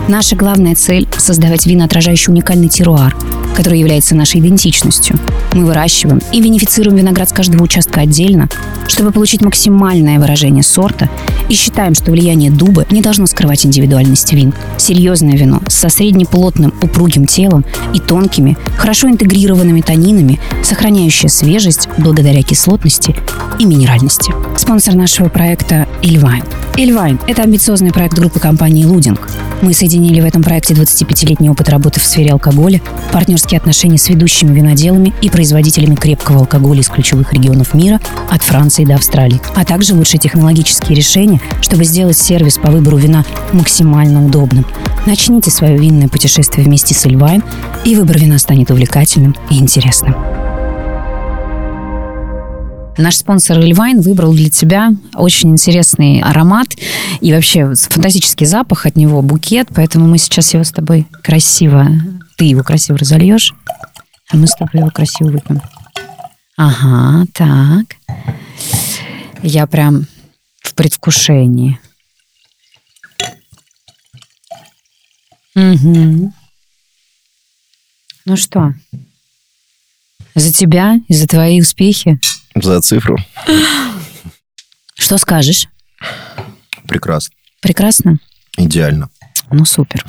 Наша 0.10 0.36
главная 0.36 0.76
цель– 0.76 1.08
создавать 1.18 1.66
вина, 1.68 1.86
отражающие 1.86 2.34
уникальный 2.34 2.68
теруар, 2.68 3.16
который 3.56 3.80
является 3.80 4.16
нашей 4.16 4.40
идентичностью. 4.40 5.20
Мы 5.54 5.66
выращиваем 5.66 6.20
и 6.32 6.42
винифицируем 6.42 6.98
виноград 6.98 7.30
с 7.30 7.32
каждого 7.32 7.64
участка 7.64 8.02
отдельно, 8.02 8.50
чтобы 8.88 9.12
получить 9.12 9.42
максимальное 9.42 10.18
выражение 10.18 10.64
сорта, 10.64 10.89
и 11.50 11.54
считаем, 11.54 11.96
что 11.96 12.12
влияние 12.12 12.52
дуба 12.52 12.86
не 12.92 13.02
должно 13.02 13.26
скрывать 13.26 13.66
индивидуальность 13.66 14.34
вин. 14.34 14.54
Серьезное 14.78 15.36
вино 15.36 15.62
со 15.68 15.90
среднеплотным 15.90 16.74
упругим 16.82 17.26
телом 17.26 17.66
и 17.94 18.00
тонкими, 18.00 18.58
хорошо 18.78 19.10
интегрированными 19.10 19.82
танинами, 19.82 20.40
сохраняющее 20.64 21.30
свежесть 21.30 21.90
благодаря 21.98 22.42
кислотности 22.44 23.16
и 23.58 23.66
минеральности. 23.66 24.34
Спонсор 24.58 24.96
нашего 24.96 25.30
проекта– 25.30 25.88
Ильвайн. 26.02 26.44
Ильвайн– 26.78 27.20
это 27.28 27.44
амбициозный 27.44 27.92
проект 27.92 28.16
группы 28.16 28.40
компании 28.40 28.86
«Лудинг», 28.86 29.30
Мы 29.62 29.74
соединили 29.74 30.22
в 30.22 30.26
этом 30.26 30.42
проекте 30.42 30.74
25-летний 30.74 31.50
опыт 31.50 31.68
работы 31.68 32.00
в 32.00 32.06
сфере 32.06 32.32
алкоголя, 32.32 32.82
партнерские 33.12 33.58
отношения 33.60 33.98
с 33.98 34.08
ведущими 34.08 34.56
виноделами 34.56 35.14
и 35.22 35.30
производителями 35.30 35.96
крепкого 35.96 36.40
алкоголя 36.40 36.80
из 36.80 36.88
ключевых 36.88 37.34
регионов 37.34 37.74
мира 37.74 38.00
от 38.30 38.42
Франции 38.42 38.86
до 38.86 38.96
Австралии, 38.96 39.42
а 39.56 39.66
также 39.66 39.96
лучшие 39.96 40.20
технологические 40.20 40.96
решения, 40.96 41.42
чтобы 41.62 41.84
сделать 41.84 42.18
сервис 42.18 42.58
по 42.58 42.72
выбору 42.72 42.98
вина 42.98 43.26
максимально 43.52 44.26
удобным. 44.26 44.66
Начните 45.06 45.52
свое 45.52 45.78
винное 45.78 46.08
путешествие 46.08 46.66
вместе 46.66 46.94
с 46.94 47.06
Эльвайн, 47.06 47.44
и 47.84 47.96
выбор 47.96 48.18
вина 48.18 48.38
станет 48.40 48.72
увлекательным 48.72 49.36
и 49.50 49.58
интересным. 49.58 50.16
Наш 53.00 53.16
спонсор 53.16 53.60
Эльвайн 53.60 54.02
выбрал 54.02 54.34
для 54.34 54.50
тебя 54.50 54.92
очень 55.14 55.52
интересный 55.52 56.20
аромат 56.20 56.68
и 57.22 57.32
вообще 57.32 57.74
фантастический 57.74 58.46
запах 58.46 58.86
от 58.86 58.98
него, 58.98 59.22
букет, 59.22 59.70
поэтому 59.74 60.06
мы 60.06 60.18
сейчас 60.18 60.54
его 60.54 60.66
с 60.66 60.72
тобой 60.72 61.08
красиво, 61.24 61.88
ты 62.36 62.44
его 62.44 62.62
красиво 62.62 62.98
разольешь, 62.98 63.54
а 64.30 64.36
мы 64.36 64.48
с 64.48 64.54
тобой 64.54 64.82
его 64.82 64.90
красиво 64.90 65.30
выпьем. 65.30 65.62
Ага, 66.58 67.26
так. 67.34 67.86
Я 69.44 69.66
прям 69.66 70.06
в 70.62 70.74
предвкушении. 70.76 71.80
Угу. 75.56 76.34
Ну 78.26 78.36
что, 78.36 78.74
за 80.36 80.52
тебя 80.52 80.98
и 81.08 81.14
за 81.14 81.28
твои 81.28 81.62
успехи 81.62 82.20
за 82.64 82.82
цифру. 82.82 83.18
Что 84.96 85.18
скажешь? 85.18 85.68
Прекрасно. 86.88 87.34
Прекрасно? 87.62 88.18
Идеально. 88.58 89.10
Ну, 89.52 89.66
супер. 89.66 90.06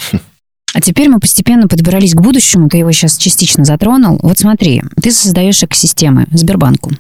А 0.73 0.81
теперь 0.81 1.09
мы 1.09 1.19
постепенно 1.19 1.67
подбирались 1.67 2.15
к 2.15 2.21
будущему, 2.21 2.69
ты 2.69 2.79
его 2.79 2.93
сейчас 2.93 3.17
частично 3.17 3.65
затронул. 3.65 4.21
Вот 4.23 4.39
смотри, 4.39 4.83
ты 5.03 5.11
создаешь 5.11 5.63
экосистемы 5.63 6.27
Сбербанку, 6.33 6.93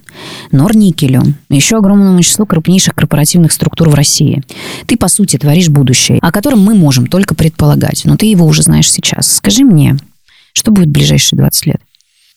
Норникелю, 0.50 1.22
еще 1.48 1.76
огромному 1.76 2.20
числу 2.22 2.46
крупнейших 2.46 2.94
корпоративных 2.94 3.52
структур 3.52 3.88
в 3.88 3.94
России. 3.94 4.42
Ты, 4.86 4.96
по 4.96 5.06
сути, 5.06 5.36
творишь 5.36 5.68
будущее, 5.68 6.18
о 6.20 6.32
котором 6.32 6.60
мы 6.60 6.74
можем 6.74 7.06
только 7.06 7.36
предполагать, 7.36 8.04
но 8.04 8.16
ты 8.16 8.26
его 8.26 8.44
уже 8.44 8.62
знаешь 8.62 8.90
сейчас. 8.90 9.36
Скажи 9.36 9.64
мне, 9.64 9.96
что 10.52 10.72
будет 10.72 10.88
в 10.88 10.92
ближайшие 10.92 11.38
20 11.38 11.66
лет? 11.66 11.80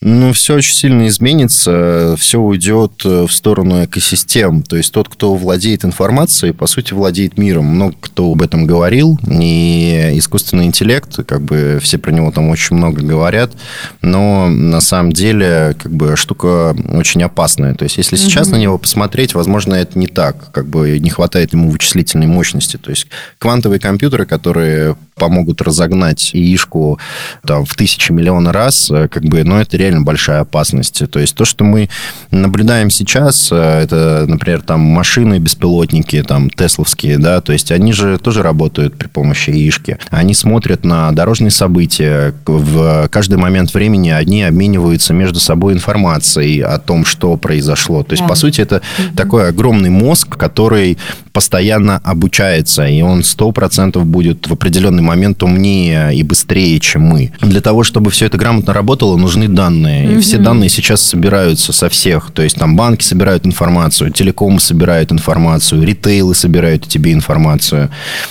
Ну, 0.05 0.33
все 0.33 0.55
очень 0.55 0.75
сильно 0.75 1.07
изменится, 1.07 2.15
все 2.19 2.37
уйдет 2.37 2.91
э, 3.05 3.25
в 3.25 3.31
сторону 3.31 3.85
экосистем. 3.85 4.61
То 4.61 4.75
есть 4.75 4.91
тот, 4.91 5.07
кто 5.07 5.33
владеет 5.35 5.85
информацией, 5.85 6.51
по 6.51 6.67
сути, 6.67 6.93
владеет 6.93 7.37
миром. 7.37 7.67
Много 7.67 7.95
кто 8.01 8.29
об 8.29 8.41
этом 8.41 8.65
говорил, 8.65 9.17
и 9.29 10.11
искусственный 10.15 10.65
интеллект, 10.65 11.25
как 11.25 11.41
бы 11.41 11.79
все 11.81 11.97
про 11.97 12.11
него 12.11 12.31
там 12.31 12.49
очень 12.49 12.75
много 12.75 13.01
говорят, 13.01 13.53
но 14.01 14.49
на 14.49 14.81
самом 14.81 15.13
деле 15.13 15.73
как 15.81 15.93
бы 15.93 16.17
штука 16.17 16.75
очень 16.89 17.23
опасная. 17.23 17.73
То 17.73 17.83
есть 17.83 17.97
если 17.97 18.17
сейчас 18.17 18.47
угу. 18.47 18.57
на 18.57 18.59
него 18.59 18.77
посмотреть, 18.77 19.33
возможно, 19.33 19.73
это 19.73 19.97
не 19.97 20.07
так, 20.07 20.51
как 20.51 20.67
бы 20.67 20.99
не 20.99 21.11
хватает 21.11 21.53
ему 21.53 21.69
вычислительной 21.69 22.27
мощности. 22.27 22.75
То 22.75 22.89
есть 22.89 23.07
квантовые 23.39 23.79
компьютеры, 23.79 24.25
которые 24.25 24.97
помогут 25.15 25.61
разогнать 25.61 26.33
яишку 26.33 26.99
там, 27.45 27.65
в 27.65 27.75
тысячи 27.75 28.11
миллиона 28.11 28.51
раз, 28.51 28.89
э, 28.91 29.07
как 29.07 29.23
бы, 29.23 29.43
ну, 29.43 29.57
это 29.57 29.77
реально 29.77 29.92
большая 30.01 30.41
опасность. 30.41 31.03
То 31.09 31.19
есть 31.19 31.35
то, 31.35 31.45
что 31.45 31.63
мы 31.63 31.89
наблюдаем 32.31 32.89
сейчас, 32.89 33.49
э, 33.51 33.55
это, 33.83 34.25
например, 34.27 34.61
там 34.61 34.81
машины, 34.81 35.39
беспилотники, 35.39 36.21
там, 36.23 36.49
тесловские, 36.49 37.17
да, 37.17 37.41
то 37.41 37.53
есть 37.53 37.71
они 37.71 37.93
же 37.93 38.17
тоже 38.17 38.43
работают 38.43 38.95
при 38.95 39.07
помощи 39.07 39.49
яишки. 39.51 39.97
Они 40.09 40.33
смотрят 40.33 40.83
на 40.83 41.11
дорожные 41.11 41.51
события. 41.51 42.33
В 42.45 43.07
каждый 43.09 43.37
момент 43.37 43.73
времени 43.73 44.09
одни 44.09 44.43
обмениваются 44.43 45.13
между 45.13 45.39
собой 45.39 45.73
информацией 45.73 46.61
о 46.61 46.79
том, 46.79 47.05
что 47.05 47.37
произошло. 47.37 48.03
То 48.03 48.13
есть, 48.13 48.23
да. 48.23 48.29
по 48.29 48.35
сути, 48.35 48.61
это 48.61 48.77
mm-hmm. 48.77 49.15
такой 49.15 49.49
огромный 49.49 49.89
мозг, 49.89 50.37
который 50.37 50.97
постоянно 51.33 51.99
обучается, 52.03 52.85
и 52.85 53.01
он 53.01 53.23
сто 53.23 53.51
процентов 53.51 54.05
будет 54.05 54.47
в 54.47 54.53
определенный 54.53 55.01
момент 55.01 55.41
умнее 55.43 56.15
и 56.15 56.23
быстрее, 56.23 56.79
чем 56.79 57.01
мы. 57.01 57.31
Для 57.41 57.59
того, 57.61 57.83
чтобы 57.83 58.11
все 58.11 58.27
это 58.27 58.37
грамотно 58.37 58.73
работало, 58.73 59.17
нужны 59.17 59.47
данные. 59.47 59.82
Mm-hmm. 59.91 60.17
И 60.17 60.21
все 60.21 60.37
данные 60.37 60.69
сейчас 60.69 61.01
собираются 61.01 61.73
со 61.73 61.89
всех. 61.89 62.31
То 62.31 62.41
есть 62.41 62.57
там 62.57 62.75
банки 62.75 63.03
собирают 63.03 63.45
информацию, 63.45 64.11
телекомы 64.11 64.59
собирают 64.59 65.11
информацию, 65.11 65.83
ритейлы 65.83 66.35
собирают 66.35 66.87
тебе 66.87 67.13
информацию. 67.13 67.89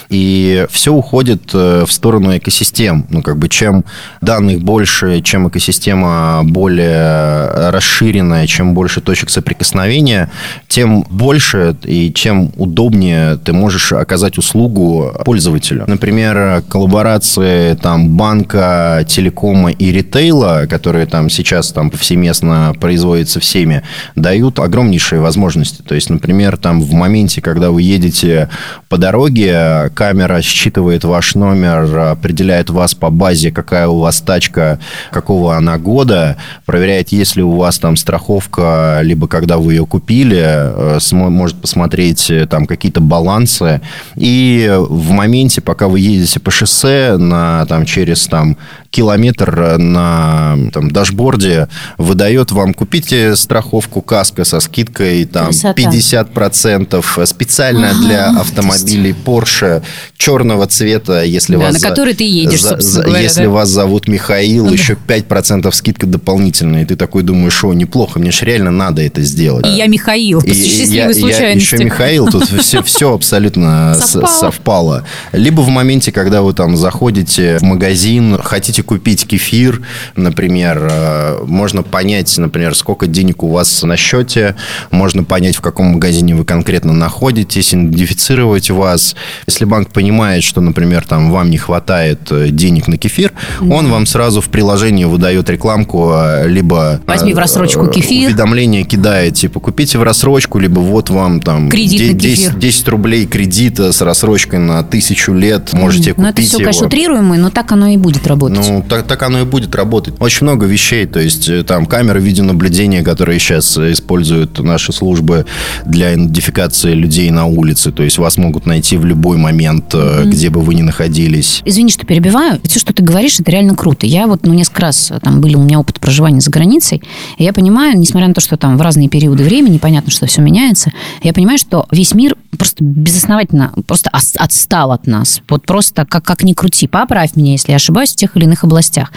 И 0.09 0.67
все 0.71 0.93
уходит 0.93 1.51
э, 1.55 1.85
в 1.87 1.93
сторону 1.93 2.37
экосистем. 2.37 3.07
Ну, 3.11 3.23
как 3.23 3.39
бы 3.39 3.49
чем 3.49 3.85
данных 4.21 4.61
больше, 4.61 5.21
чем 5.23 5.49
экосистема 5.49 6.43
более 6.45 7.71
расширенная, 7.71 8.47
чем 8.47 8.75
больше 8.75 9.01
точек 9.01 9.31
соприкосновения, 9.31 10.31
тем 10.69 11.03
больше 11.11 11.77
и 11.85 12.13
чем 12.13 12.53
удобнее 12.57 12.83
удобнее 12.83 13.37
ты 13.37 13.53
можешь 13.53 13.93
оказать 13.93 14.39
услугу 14.39 15.13
пользователю. 15.25 15.85
Например, 15.87 16.63
коллаборации 16.69 17.75
там 17.75 18.09
банка, 18.17 19.05
телекома 19.09 19.71
и 19.71 19.93
ритейла, 19.93 20.67
которые 20.69 21.07
там 21.07 21.29
сейчас 21.33 21.73
там 21.73 21.91
повсеместно 21.91 22.75
производятся 22.81 23.41
всеми, 23.41 23.83
дают 24.15 24.59
огромнейшие 24.59 25.21
возможности. 25.21 25.83
То 25.83 25.95
есть, 25.95 26.11
например, 26.11 26.57
там 26.57 26.81
в 26.81 26.93
моменте, 26.93 27.41
когда 27.41 27.71
вы 27.71 27.83
едете 27.83 28.49
по 28.89 28.99
дороге, 28.99 29.91
камера 29.95 30.41
считывает 30.43 31.05
ваш 31.05 31.35
номер, 31.35 31.99
определяет 31.99 32.71
вас 32.71 32.95
по 32.95 33.11
базе, 33.11 33.51
какая 33.51 33.89
у 33.89 33.99
вас 33.99 34.21
тачка, 34.21 34.79
какого 35.11 35.57
она 35.57 35.79
года, 35.79 36.37
проверяет, 36.67 37.09
есть 37.09 37.37
ли 37.37 37.43
у 37.43 37.57
вас 37.57 37.79
там 37.79 37.97
страховка, 37.97 39.01
либо 39.03 39.27
когда 39.27 39.59
вы 39.59 39.75
ее 39.75 39.87
купили, 39.87 40.43
э, 40.45 40.99
может 41.13 41.57
посмотреть 41.61 42.31
там 42.49 42.67
какие 42.67 42.93
какие-то 42.93 43.01
балансы. 43.01 43.81
И 44.17 44.71
в 44.77 45.11
моменте, 45.11 45.61
пока 45.61 45.87
вы 45.87 46.01
едете 46.01 46.41
по 46.41 46.51
шоссе 46.51 47.17
на, 47.17 47.65
там, 47.67 47.87
через 47.87 48.27
там, 48.27 48.57
километр 48.91 49.79
на 49.79 50.57
там, 50.73 50.91
дашборде, 51.23 51.69
выдает 51.99 52.51
вам, 52.51 52.75
купите 52.75 53.37
страховку 53.37 54.03
каска 54.03 54.45
со 54.45 54.61
скидкой 54.61 55.25
там, 55.25 55.51
50% 55.51 57.27
специально 57.27 57.91
ага, 57.91 57.99
для 58.01 58.27
автомобилей 58.31 59.15
Porsche 59.25 59.83
черного 60.17 60.67
цвета, 60.67 61.23
если 61.23 61.57
да, 61.57 61.67
вас... 61.67 61.75
на 61.75 61.89
который 61.89 62.15
ты 62.15 62.25
едешь, 62.25 62.63
за, 62.63 62.81
за, 62.81 63.03
говоря, 63.03 63.21
Если 63.21 63.45
да? 63.45 63.51
вас 63.51 63.69
зовут 63.69 64.09
Михаил, 64.09 64.67
ну, 64.67 64.73
еще 64.73 64.97
5% 65.07 65.71
скидка 65.73 66.07
дополнительная. 66.07 66.83
И 66.83 66.85
ты 66.85 66.97
такой 66.97 67.23
думаешь, 67.23 67.55
что 67.55 67.73
неплохо, 67.75 68.19
мне 68.19 68.31
же 68.31 68.45
реально 68.45 68.71
надо 68.71 69.03
это 69.03 69.23
сделать. 69.23 69.67
И 69.67 69.71
я 69.71 69.87
Михаил, 69.87 70.41
по 70.41 70.47
счастливой 70.47 71.15
случайности. 71.15 71.75
Я 71.75 71.77
еще 71.77 71.85
Михаил, 71.85 72.29
тут 72.29 72.45
все, 72.61 72.83
все 72.83 73.15
абсолютно 73.15 73.97
совпало. 73.99 74.27
совпало. 74.41 75.07
Либо 75.33 75.61
в 75.61 75.69
моменте, 75.69 76.13
когда 76.13 76.43
вы 76.43 76.53
там 76.53 76.77
заходите 76.77 77.59
в 77.59 77.63
магазин, 77.63 78.39
хотите 78.43 78.83
купить 78.83 79.27
кефир, 79.27 79.83
например, 80.17 80.89
э, 80.91 81.12
можно 81.45 81.83
понять, 81.83 82.37
например, 82.39 82.75
сколько 82.75 83.07
денег 83.07 83.43
у 83.43 83.49
вас 83.49 83.83
на 83.83 83.97
счете, 83.97 84.57
можно 84.91 85.25
понять, 85.25 85.57
в 85.57 85.61
каком 85.61 85.87
магазине 85.87 86.35
вы 86.35 86.45
конкретно 86.45 86.93
находитесь, 86.93 87.75
идентифицировать 87.75 88.71
вас. 88.71 89.15
Если 89.47 89.65
банк 89.65 89.91
понимает, 89.91 90.43
что, 90.43 90.61
например, 90.61 91.05
там 91.07 91.31
вам 91.31 91.51
не 91.51 91.59
хватает 91.59 92.31
э, 92.31 92.49
денег 92.51 92.89
на 92.89 92.99
кефир, 92.99 93.33
да. 93.61 93.75
он 93.75 93.91
вам 93.91 94.07
сразу 94.07 94.41
в 94.41 94.49
приложении 94.49 95.05
выдает 95.05 95.49
рекламку, 95.51 96.13
э, 96.15 96.49
либо... 96.49 97.01
Возьми 97.07 97.35
в 97.35 97.39
рассрочку 97.39 97.87
кефир. 97.87 98.29
Уведомление 98.29 98.85
кидает, 98.85 99.35
типа, 99.35 99.61
купите 99.61 99.99
в 99.99 100.03
рассрочку, 100.03 100.59
либо 100.59 100.81
вот 100.81 101.11
вам 101.11 101.41
там... 101.41 101.69
Кредит 101.69 102.17
10, 102.17 102.59
10 102.59 102.89
рублей 102.89 103.03
рублей 103.03 103.27
кредита 103.27 103.93
с 103.93 104.01
рассрочкой 104.01 104.59
на 104.59 104.83
тысячу 104.83 105.33
лет 105.33 105.73
можете 105.73 106.15
ну, 106.17 106.29
купить 106.29 106.31
это 106.31 106.43
все, 106.43 106.57
его. 106.59 106.65
конечно, 106.65 106.87
утрируемый, 106.87 107.39
но 107.39 107.51
так 107.51 107.73
оно 107.73 107.89
и 107.89 107.97
будет 107.97 108.27
работать. 108.27 108.67
Ну, 108.69 108.85
так, 108.89 109.07
так 109.07 109.23
оно 109.23 109.41
и 109.41 109.45
будет 109.45 109.75
работать. 109.75 110.15
Очень 110.21 110.47
много 110.47 110.67
вещей, 110.67 111.02
то 111.07 111.21
есть 111.21 111.49
э, 111.49 111.63
там 111.63 111.87
камеры 111.87 112.21
видеонаблюдения, 112.21 113.03
которые 113.03 113.39
сейчас 113.39 113.77
используют 113.77 114.59
наши 114.59 114.93
службы 114.93 115.47
для 115.85 116.15
идентификации 116.15 116.93
людей 116.93 117.31
на 117.31 117.47
улице, 117.47 117.93
то 117.93 118.03
есть 118.03 118.19
вас 118.19 118.37
могут 118.37 118.67
найти 118.67 118.97
в 118.97 119.05
любой 119.05 119.37
момент, 119.37 119.95
mm-hmm. 119.95 120.27
где 120.27 120.51
бы 120.51 120.61
вы 120.61 120.75
ни 120.75 120.83
находились. 120.83 121.63
Извини, 121.65 121.91
что 121.91 122.07
перебиваю. 122.07 122.61
Все, 122.65 122.79
что 122.79 122.93
ты 122.93 123.03
говоришь, 123.03 123.41
это 123.41 123.51
реально 123.51 123.75
круто. 123.75 124.07
Я 124.07 124.27
вот, 124.27 124.47
ну, 124.47 124.55
несколько 124.55 124.83
раз 124.83 125.11
э, 125.11 125.19
там 125.21 125.41
были 125.41 125.55
у 125.55 125.63
меня 125.63 125.81
опыт 125.81 126.01
проживания 126.01 126.41
за 126.41 126.51
границей, 126.51 127.03
и 127.39 127.45
я 127.45 127.53
понимаю, 127.53 127.99
несмотря 127.99 128.29
на 128.29 128.35
то, 128.35 128.41
что 128.41 128.57
там 128.57 128.77
в 128.77 128.83
разные 128.83 129.09
периоды 129.09 129.45
времени, 129.45 129.79
понятно, 129.79 130.11
что 130.11 130.27
все 130.27 130.41
меняется, 130.41 130.93
я 131.23 131.33
понимаю, 131.33 131.59
что 131.59 131.87
весь 131.91 132.15
мир 132.15 132.37
просто 132.57 132.85
безосновательно 132.85 133.73
просто 133.87 134.11
отстал 134.11 134.93
от 134.93 135.07
нас. 135.07 135.41
Вот 135.49 135.65
просто 135.65 136.05
как, 136.05 136.25
как 136.25 136.45
ни 136.45 136.53
крути, 136.53 136.87
поправь 136.87 137.35
меня, 137.35 137.53
если 137.53 137.71
я 137.71 137.77
ошибаюсь 137.77 138.13
в 138.13 138.17
тех 138.17 138.37
или 138.37 138.45
иных 138.45 138.65
областях. 138.65 139.11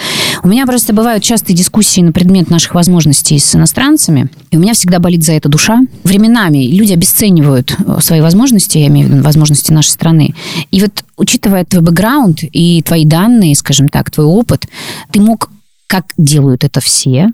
У 0.44 0.48
меня 0.48 0.66
просто 0.66 0.94
бывают 0.94 1.24
частые 1.24 1.56
дискуссии 1.56 1.75
дискуссии 1.76 2.00
на 2.00 2.14
предмет 2.14 2.50
наших 2.50 2.74
возможностей 2.74 3.38
с 3.38 3.54
иностранцами, 3.54 4.30
и 4.50 4.56
у 4.56 4.60
меня 4.62 4.74
всегда 4.74 5.00
болит 5.00 5.26
за 5.26 5.34
это 5.34 5.50
душа. 5.50 5.82
Временами 6.06 6.68
люди 6.68 6.94
обесценивают 6.94 7.76
э, 7.78 7.98
свои 8.00 8.22
возможности, 8.22 8.78
я 8.78 8.88
имею 8.88 9.10
в 9.10 9.12
виду 9.12 9.24
возможности 9.24 9.74
нашей 9.74 9.90
страны. 9.90 10.34
И 10.72 10.80
вот, 10.80 11.04
учитывая 11.18 11.66
твой 11.66 11.84
бэкграунд 11.84 12.44
и 12.44 12.82
твои 12.82 13.04
данные, 13.04 13.56
скажем 13.56 13.90
так, 13.90 14.10
твой 14.10 14.26
опыт, 14.26 14.68
ты 15.12 15.20
мог, 15.20 15.50
как 15.88 16.06
делают 16.18 16.64
это 16.64 16.80
все, 16.80 17.32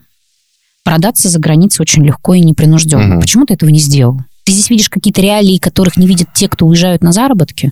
продаться 0.84 1.30
за 1.30 1.38
границей 1.38 1.84
очень 1.84 2.04
легко 2.04 2.34
и 2.34 2.40
непринужденно. 2.40 3.16
Угу. 3.16 3.22
Почему 3.22 3.46
ты 3.46 3.54
этого 3.54 3.70
не 3.70 3.80
сделал? 3.80 4.22
Ты 4.44 4.54
здесь 4.54 4.72
видишь 4.72 4.90
какие-то 4.90 5.22
реалии, 5.22 5.58
которых 5.58 5.98
не 5.98 6.08
видят 6.08 6.30
те, 6.34 6.48
кто 6.48 6.66
уезжают 6.66 7.04
на 7.04 7.12
заработки? 7.12 7.72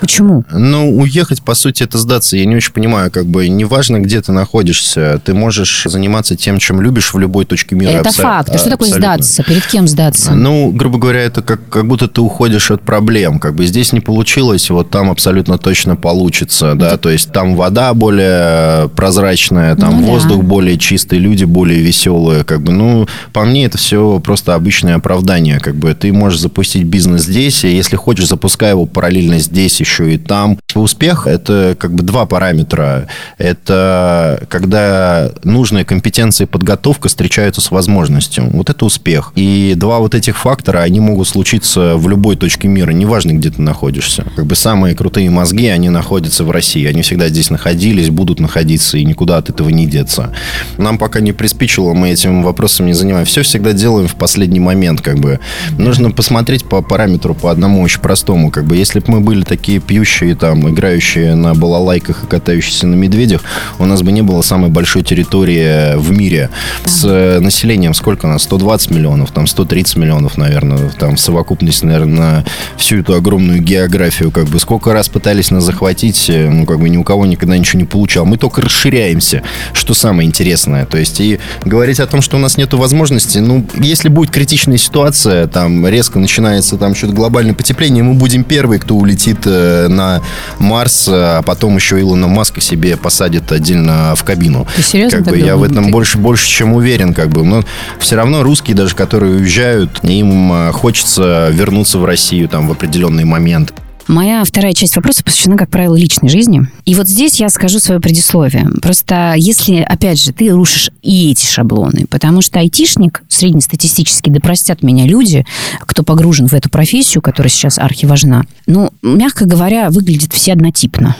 Почему? 0.00 0.44
Ну, 0.52 0.96
уехать, 0.96 1.42
по 1.42 1.54
сути, 1.54 1.82
это 1.82 1.98
сдаться. 1.98 2.36
Я 2.36 2.44
не 2.44 2.56
очень 2.56 2.72
понимаю, 2.72 3.10
как 3.10 3.26
бы, 3.26 3.48
неважно, 3.48 3.98
где 3.98 4.20
ты 4.20 4.32
находишься, 4.32 5.20
ты 5.24 5.34
можешь 5.34 5.84
заниматься 5.86 6.36
тем, 6.36 6.58
чем 6.58 6.80
любишь 6.80 7.14
в 7.14 7.18
любой 7.18 7.44
точке 7.44 7.74
мира. 7.74 7.90
Это 7.90 8.10
абсо- 8.10 8.22
факт. 8.22 8.50
А 8.50 8.58
что 8.58 8.70
такое 8.70 8.90
сдаться? 8.90 9.42
Перед 9.42 9.66
кем 9.66 9.88
сдаться? 9.88 10.34
Ну, 10.34 10.70
грубо 10.70 10.98
говоря, 10.98 11.20
это 11.20 11.42
как, 11.42 11.68
как 11.68 11.86
будто 11.86 12.08
ты 12.08 12.20
уходишь 12.20 12.70
от 12.70 12.82
проблем. 12.82 13.38
Как 13.38 13.54
бы 13.54 13.66
здесь 13.66 13.92
не 13.92 14.00
получилось, 14.00 14.70
вот 14.70 14.90
там 14.90 15.10
абсолютно 15.10 15.58
точно 15.58 15.96
получится, 15.96 16.74
да, 16.74 16.88
это... 16.88 16.98
то 16.98 17.10
есть 17.10 17.32
там 17.32 17.56
вода 17.56 17.92
более 17.94 18.88
прозрачная, 18.90 19.76
там 19.76 20.00
ну, 20.00 20.06
воздух 20.06 20.42
да. 20.42 20.46
более 20.46 20.78
чистый, 20.78 21.18
люди 21.18 21.44
более 21.44 21.80
веселые, 21.80 22.44
как 22.44 22.62
бы, 22.62 22.72
ну, 22.72 23.08
по 23.32 23.44
мне 23.44 23.64
это 23.66 23.78
все 23.78 24.20
просто 24.20 24.54
обычное 24.54 24.96
оправдание, 24.96 25.58
как 25.58 25.76
бы, 25.76 25.94
ты 25.94 26.12
можешь 26.12 26.40
запустить 26.40 26.84
бизнес 26.84 27.22
здесь, 27.24 27.64
и 27.64 27.74
если 27.74 27.96
хочешь, 27.96 28.28
запускай 28.28 28.70
его 28.70 28.86
параллельно 28.86 29.38
здесь 29.38 29.55
здесь, 29.56 29.80
еще 29.80 30.12
и 30.12 30.18
там. 30.18 30.58
Успех– 30.74 31.26
это 31.26 31.74
как 31.78 31.94
бы 31.94 32.02
два 32.02 32.26
параметра. 32.26 33.06
Это 33.38 34.44
когда 34.50 35.30
нужные 35.44 35.86
компетенции 35.86 36.44
и 36.44 36.46
подготовка 36.46 37.08
встречаются 37.08 37.62
с 37.62 37.70
возможностью. 37.70 38.50
Вот 38.50 38.68
это 38.68 38.84
успех. 38.84 39.32
И 39.34 39.72
два 39.74 40.00
вот 40.00 40.14
этих 40.14 40.36
фактора, 40.36 40.80
они 40.80 41.00
могут 41.00 41.26
случиться 41.26 41.96
в 41.96 42.06
любой 42.06 42.36
точке 42.36 42.68
мира, 42.68 42.90
неважно, 42.90 43.32
где 43.32 43.50
ты 43.50 43.62
находишься. 43.62 44.26
Как 44.36 44.44
бы 44.44 44.54
самые 44.54 44.94
крутые 44.94 45.30
мозги, 45.30 45.68
они 45.68 45.88
находятся 45.88 46.44
в 46.44 46.50
России. 46.50 46.84
Они 46.84 47.00
всегда 47.00 47.28
здесь 47.28 47.48
находились, 47.48 48.10
будут 48.10 48.40
находиться, 48.40 48.98
и 48.98 49.04
никуда 49.06 49.38
от 49.38 49.48
этого 49.48 49.70
не 49.70 49.86
деться. 49.86 50.34
Нам 50.76 50.98
пока 50.98 51.20
не 51.20 51.32
приспичило, 51.32 51.94
мы 51.94 52.10
этим 52.10 52.42
вопросом 52.42 52.84
не 52.84 52.92
занимаемся. 52.92 53.32
Все 53.32 53.42
всегда 53.42 53.72
делаем 53.72 54.06
в 54.06 54.16
последний 54.16 54.60
момент, 54.60 55.00
как 55.00 55.18
бы. 55.18 55.40
Нужно 55.78 56.10
посмотреть 56.10 56.66
по 56.66 56.82
параметру, 56.82 57.34
по 57.34 57.50
одному 57.50 57.80
очень 57.80 58.02
простому. 58.02 58.50
Как 58.50 58.66
бы, 58.66 58.76
если 58.76 59.00
бы 59.00 59.06
мы 59.12 59.20
были 59.20 59.45
такие 59.46 59.80
пьющие, 59.80 60.34
там, 60.34 60.68
играющие 60.68 61.34
на 61.34 61.54
балалайках 61.54 62.24
и 62.24 62.26
катающиеся 62.26 62.86
на 62.86 62.94
медведях, 62.94 63.42
у 63.78 63.86
нас 63.86 64.02
бы 64.02 64.12
не 64.12 64.22
было 64.22 64.42
самой 64.42 64.70
большой 64.70 65.02
территории 65.02 65.96
в 65.96 66.10
мире. 66.10 66.50
С 66.84 67.04
э, 67.04 67.40
населением 67.40 67.94
сколько 67.94 68.26
у 68.26 68.28
нас? 68.28 68.42
120 68.42 68.90
миллионов, 68.90 69.30
там 69.30 69.46
130 69.46 69.96
миллионов, 69.96 70.36
наверное, 70.36 70.90
там 70.90 71.16
в 71.16 71.20
совокупности, 71.20 71.84
наверное, 71.84 72.16
на 72.16 72.44
всю 72.76 73.00
эту 73.00 73.14
огромную 73.14 73.60
географию, 73.60 74.30
как 74.30 74.46
бы 74.46 74.58
сколько 74.60 74.92
раз 74.92 75.08
пытались 75.08 75.50
нас 75.50 75.64
захватить, 75.64 76.28
э, 76.28 76.48
ну, 76.48 76.66
как 76.66 76.78
бы 76.78 76.88
ни 76.88 76.96
у 76.96 77.04
кого 77.04 77.26
никогда 77.26 77.56
ничего 77.56 77.80
не 77.80 77.86
получал. 77.86 78.24
Мы 78.24 78.36
только 78.36 78.60
расширяемся, 78.60 79.42
что 79.72 79.94
самое 79.94 80.26
интересное. 80.26 80.86
То 80.86 80.98
есть, 80.98 81.20
и 81.20 81.38
говорить 81.64 82.00
о 82.00 82.06
том, 82.06 82.22
что 82.22 82.36
у 82.36 82.40
нас 82.40 82.56
нет 82.56 82.72
возможности, 82.74 83.38
ну, 83.38 83.66
если 83.76 84.08
будет 84.08 84.30
критичная 84.30 84.76
ситуация, 84.76 85.46
там 85.46 85.86
резко 85.86 86.18
начинается 86.18 86.76
там 86.76 86.94
что-то 86.94 87.14
глобальное 87.14 87.54
потепление, 87.54 88.02
мы 88.02 88.14
будем 88.14 88.44
первые, 88.44 88.80
кто 88.80 88.94
улетит 88.96 89.35
полетит 89.36 89.46
э, 89.46 89.88
на 89.88 90.22
Марс, 90.58 91.08
а 91.10 91.42
потом 91.42 91.76
еще 91.76 92.00
Илона 92.00 92.28
Маска 92.28 92.60
себе 92.60 92.96
посадит 92.96 93.50
отдельно 93.52 94.14
в 94.16 94.24
кабину. 94.24 94.66
Ты 94.76 94.82
серьезно 94.82 95.18
как 95.18 95.28
бы, 95.28 95.38
Я 95.38 95.56
в 95.56 95.62
этом 95.62 95.90
больше, 95.90 96.18
больше, 96.18 96.46
чем 96.48 96.74
уверен. 96.74 97.14
Как 97.14 97.28
бы. 97.28 97.44
Но 97.44 97.62
все 97.98 98.16
равно 98.16 98.42
русские, 98.42 98.76
даже 98.76 98.94
которые 98.94 99.36
уезжают, 99.36 100.02
им 100.02 100.52
э, 100.52 100.72
хочется 100.72 101.48
вернуться 101.52 101.98
в 101.98 102.04
Россию 102.04 102.48
там, 102.48 102.68
в 102.68 102.72
определенный 102.72 103.24
момент. 103.24 103.72
Моя 104.08 104.44
вторая 104.44 104.72
часть 104.72 104.94
вопроса 104.94 105.24
посвящена, 105.24 105.56
как 105.56 105.68
правило, 105.68 105.96
личной 105.96 106.28
жизни. 106.28 106.62
И 106.84 106.94
вот 106.94 107.08
здесь 107.08 107.40
я 107.40 107.48
скажу 107.48 107.80
свое 107.80 108.00
предисловие. 108.00 108.68
Просто 108.80 109.34
если, 109.36 109.80
опять 109.80 110.22
же, 110.22 110.32
ты 110.32 110.50
рушишь 110.50 110.90
и 111.02 111.32
эти 111.32 111.44
шаблоны, 111.44 112.06
потому 112.08 112.40
что 112.40 112.60
айтишник, 112.60 113.24
среднестатистически, 113.28 114.30
да 114.30 114.38
простят 114.38 114.82
меня 114.82 115.06
люди, 115.06 115.44
кто 115.80 116.04
погружен 116.04 116.46
в 116.46 116.52
эту 116.52 116.70
профессию, 116.70 117.20
которая 117.20 117.50
сейчас 117.50 117.78
архиважна, 117.78 118.46
ну, 118.66 118.92
мягко 119.02 119.44
говоря, 119.44 119.90
выглядит 119.90 120.32
все 120.32 120.52
однотипно. 120.52 121.16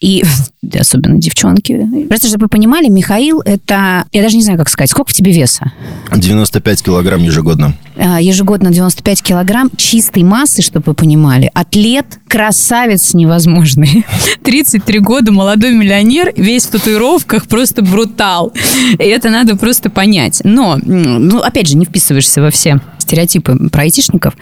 И 0.00 0.24
особенно 0.78 1.18
девчонки. 1.18 2.06
Просто, 2.08 2.28
чтобы 2.28 2.44
вы 2.44 2.48
понимали, 2.48 2.88
Михаил, 2.88 3.40
это... 3.40 4.04
Я 4.12 4.22
даже 4.22 4.36
не 4.36 4.42
знаю, 4.42 4.58
как 4.58 4.68
сказать. 4.68 4.90
Сколько 4.90 5.10
в 5.10 5.14
тебе 5.14 5.32
веса? 5.32 5.72
95 6.14 6.82
килограмм 6.82 7.22
ежегодно. 7.22 7.74
А, 7.96 8.20
ежегодно 8.20 8.70
95 8.70 9.22
килограмм 9.22 9.70
чистой 9.76 10.22
массы, 10.22 10.60
чтобы 10.60 10.84
вы 10.86 10.94
понимали. 10.94 11.50
Атлет, 11.54 12.06
красавец 12.28 13.14
невозможный. 13.14 14.04
33 14.44 14.98
года, 14.98 15.32
молодой 15.32 15.72
миллионер, 15.72 16.32
весь 16.36 16.66
в 16.66 16.70
татуировках, 16.70 17.46
просто 17.46 17.82
брутал. 17.82 18.52
И 18.98 19.04
это 19.04 19.30
надо 19.30 19.56
просто 19.56 19.88
понять. 19.88 20.42
Но, 20.44 20.78
ну, 20.84 21.38
опять 21.40 21.68
же, 21.68 21.76
не 21.76 21.86
вписываешься 21.86 22.42
во 22.42 22.50
все 22.50 22.80
стереотипы 22.98 23.56
про 23.70 23.82
айтишников. 23.82 24.34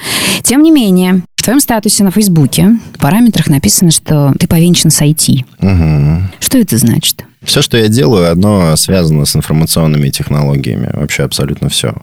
Тем 0.42 0.62
не 0.62 0.70
менее, 0.70 1.22
в 1.44 1.46
твоем 1.46 1.60
статусе 1.60 2.04
на 2.04 2.10
Фейсбуке 2.10 2.78
в 2.94 2.98
параметрах 2.98 3.48
написано, 3.48 3.90
что 3.90 4.32
ты 4.40 4.46
повенчан 4.46 4.90
с 4.90 5.02
IT. 5.02 5.44
Угу. 5.60 6.22
Что 6.40 6.56
это 6.56 6.78
значит? 6.78 7.22
Все, 7.44 7.62
что 7.62 7.76
я 7.76 7.88
делаю, 7.88 8.30
одно 8.30 8.76
связано 8.76 9.24
с 9.24 9.36
информационными 9.36 10.08
технологиями. 10.08 10.90
Вообще 10.92 11.24
абсолютно 11.24 11.68
все. 11.68 11.94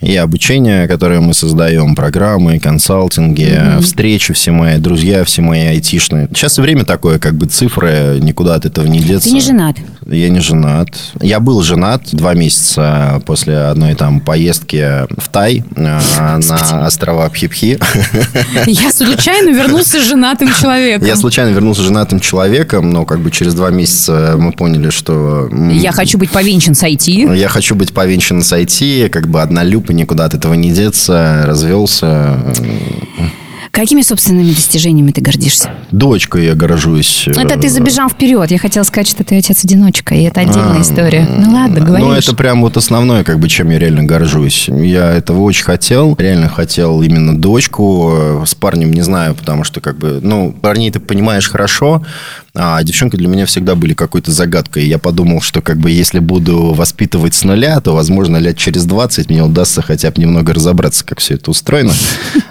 И 0.00 0.16
обучение, 0.16 0.88
которое 0.88 1.20
мы 1.20 1.34
создаем, 1.34 1.94
программы, 1.94 2.58
консалтинги, 2.58 3.44
mm-hmm. 3.44 3.80
встречи, 3.80 4.32
все 4.32 4.50
мои 4.50 4.78
друзья, 4.78 5.24
все 5.24 5.42
мои 5.42 5.66
айтишные. 5.66 6.28
Сейчас 6.28 6.58
время 6.58 6.84
такое, 6.84 7.18
как 7.18 7.34
бы 7.34 7.46
цифры, 7.46 8.18
никуда 8.20 8.54
от 8.54 8.64
этого 8.64 8.86
не 8.86 9.00
деться. 9.00 9.28
Ты 9.28 9.34
не 9.34 9.40
женат? 9.40 9.76
Я 10.06 10.28
не 10.28 10.40
женат. 10.40 10.88
Я 11.20 11.40
был 11.40 11.62
женат 11.62 12.02
два 12.12 12.34
месяца 12.34 13.22
после 13.26 13.56
одной 13.58 13.94
там 13.94 14.20
поездки 14.20 15.06
в 15.20 15.28
Тай 15.28 15.64
э, 15.76 15.98
на 16.38 16.86
острова 16.86 17.28
Пхипхи. 17.28 17.78
Я 18.66 18.92
случайно 18.92 19.50
вернулся 19.50 20.00
женатым 20.00 20.52
человеком. 20.54 21.06
Я 21.06 21.16
случайно 21.16 21.50
вернулся 21.50 21.82
женатым 21.82 22.20
человеком, 22.20 22.90
но 22.90 23.04
как 23.04 23.20
бы 23.20 23.30
через 23.30 23.54
два 23.54 23.70
месяца 23.70 24.36
мы 24.38 24.52
поняли, 24.52 24.77
поняли, 24.78 24.90
что... 24.90 25.48
Я 25.72 25.92
хочу 25.92 26.18
быть 26.18 26.30
повенчан 26.30 26.74
с 26.74 26.82
IT. 26.82 27.36
Я 27.36 27.48
хочу 27.48 27.74
быть 27.74 27.92
повенчан 27.92 28.42
с 28.42 28.52
IT, 28.52 29.08
как 29.08 29.28
бы 29.28 29.42
однолюб, 29.42 29.90
и 29.90 29.94
никуда 29.94 30.24
от 30.24 30.34
этого 30.34 30.54
не 30.54 30.70
деться, 30.70 31.44
развелся. 31.46 32.38
Какими 33.70 34.02
собственными 34.02 34.48
достижениями 34.48 35.12
ты 35.12 35.20
гордишься? 35.20 35.70
Дочкой 35.92 36.46
я 36.46 36.54
горжусь. 36.54 37.28
Это 37.28 37.58
ты 37.58 37.68
забежал 37.68 38.08
вперед. 38.08 38.50
Я 38.50 38.58
хотела 38.58 38.82
сказать, 38.82 39.06
что 39.06 39.22
ты 39.22 39.38
отец-одиночка, 39.38 40.14
и 40.14 40.22
это 40.22 40.40
отдельная 40.40 40.78
а, 40.78 40.82
история. 40.82 41.28
Ну 41.28 41.52
ладно, 41.52 41.80
говори. 41.80 42.02
Ну, 42.02 42.12
это 42.12 42.34
прям 42.34 42.62
вот 42.62 42.76
основное, 42.76 43.22
как 43.22 43.38
бы, 43.38 43.48
чем 43.48 43.70
я 43.70 43.78
реально 43.78 44.02
горжусь. 44.02 44.68
Я 44.68 45.12
этого 45.12 45.42
очень 45.42 45.64
хотел. 45.64 46.16
Реально 46.18 46.48
хотел 46.48 47.02
именно 47.02 47.38
дочку. 47.38 48.42
С 48.44 48.54
парнем 48.54 48.92
не 48.92 49.02
знаю, 49.02 49.36
потому 49.36 49.62
что, 49.62 49.80
как 49.80 49.98
бы, 49.98 50.18
ну, 50.22 50.52
парней 50.52 50.90
ты 50.90 50.98
понимаешь 50.98 51.48
хорошо, 51.48 52.02
а 52.54 52.82
девчонки 52.82 53.16
для 53.16 53.28
меня 53.28 53.46
всегда 53.46 53.74
были 53.74 53.94
какой-то 53.94 54.32
загадкой. 54.32 54.86
Я 54.86 54.98
подумал, 54.98 55.40
что 55.40 55.60
как 55.60 55.78
бы 55.78 55.90
если 55.90 56.18
буду 56.18 56.72
воспитывать 56.74 57.34
с 57.34 57.44
нуля, 57.44 57.80
то, 57.80 57.94
возможно, 57.94 58.36
лет 58.36 58.56
через 58.56 58.84
20 58.84 59.30
мне 59.30 59.42
удастся 59.42 59.82
хотя 59.82 60.10
бы 60.10 60.20
немного 60.20 60.54
разобраться, 60.54 61.04
как 61.04 61.20
все 61.20 61.34
это 61.34 61.50
устроено. 61.50 61.92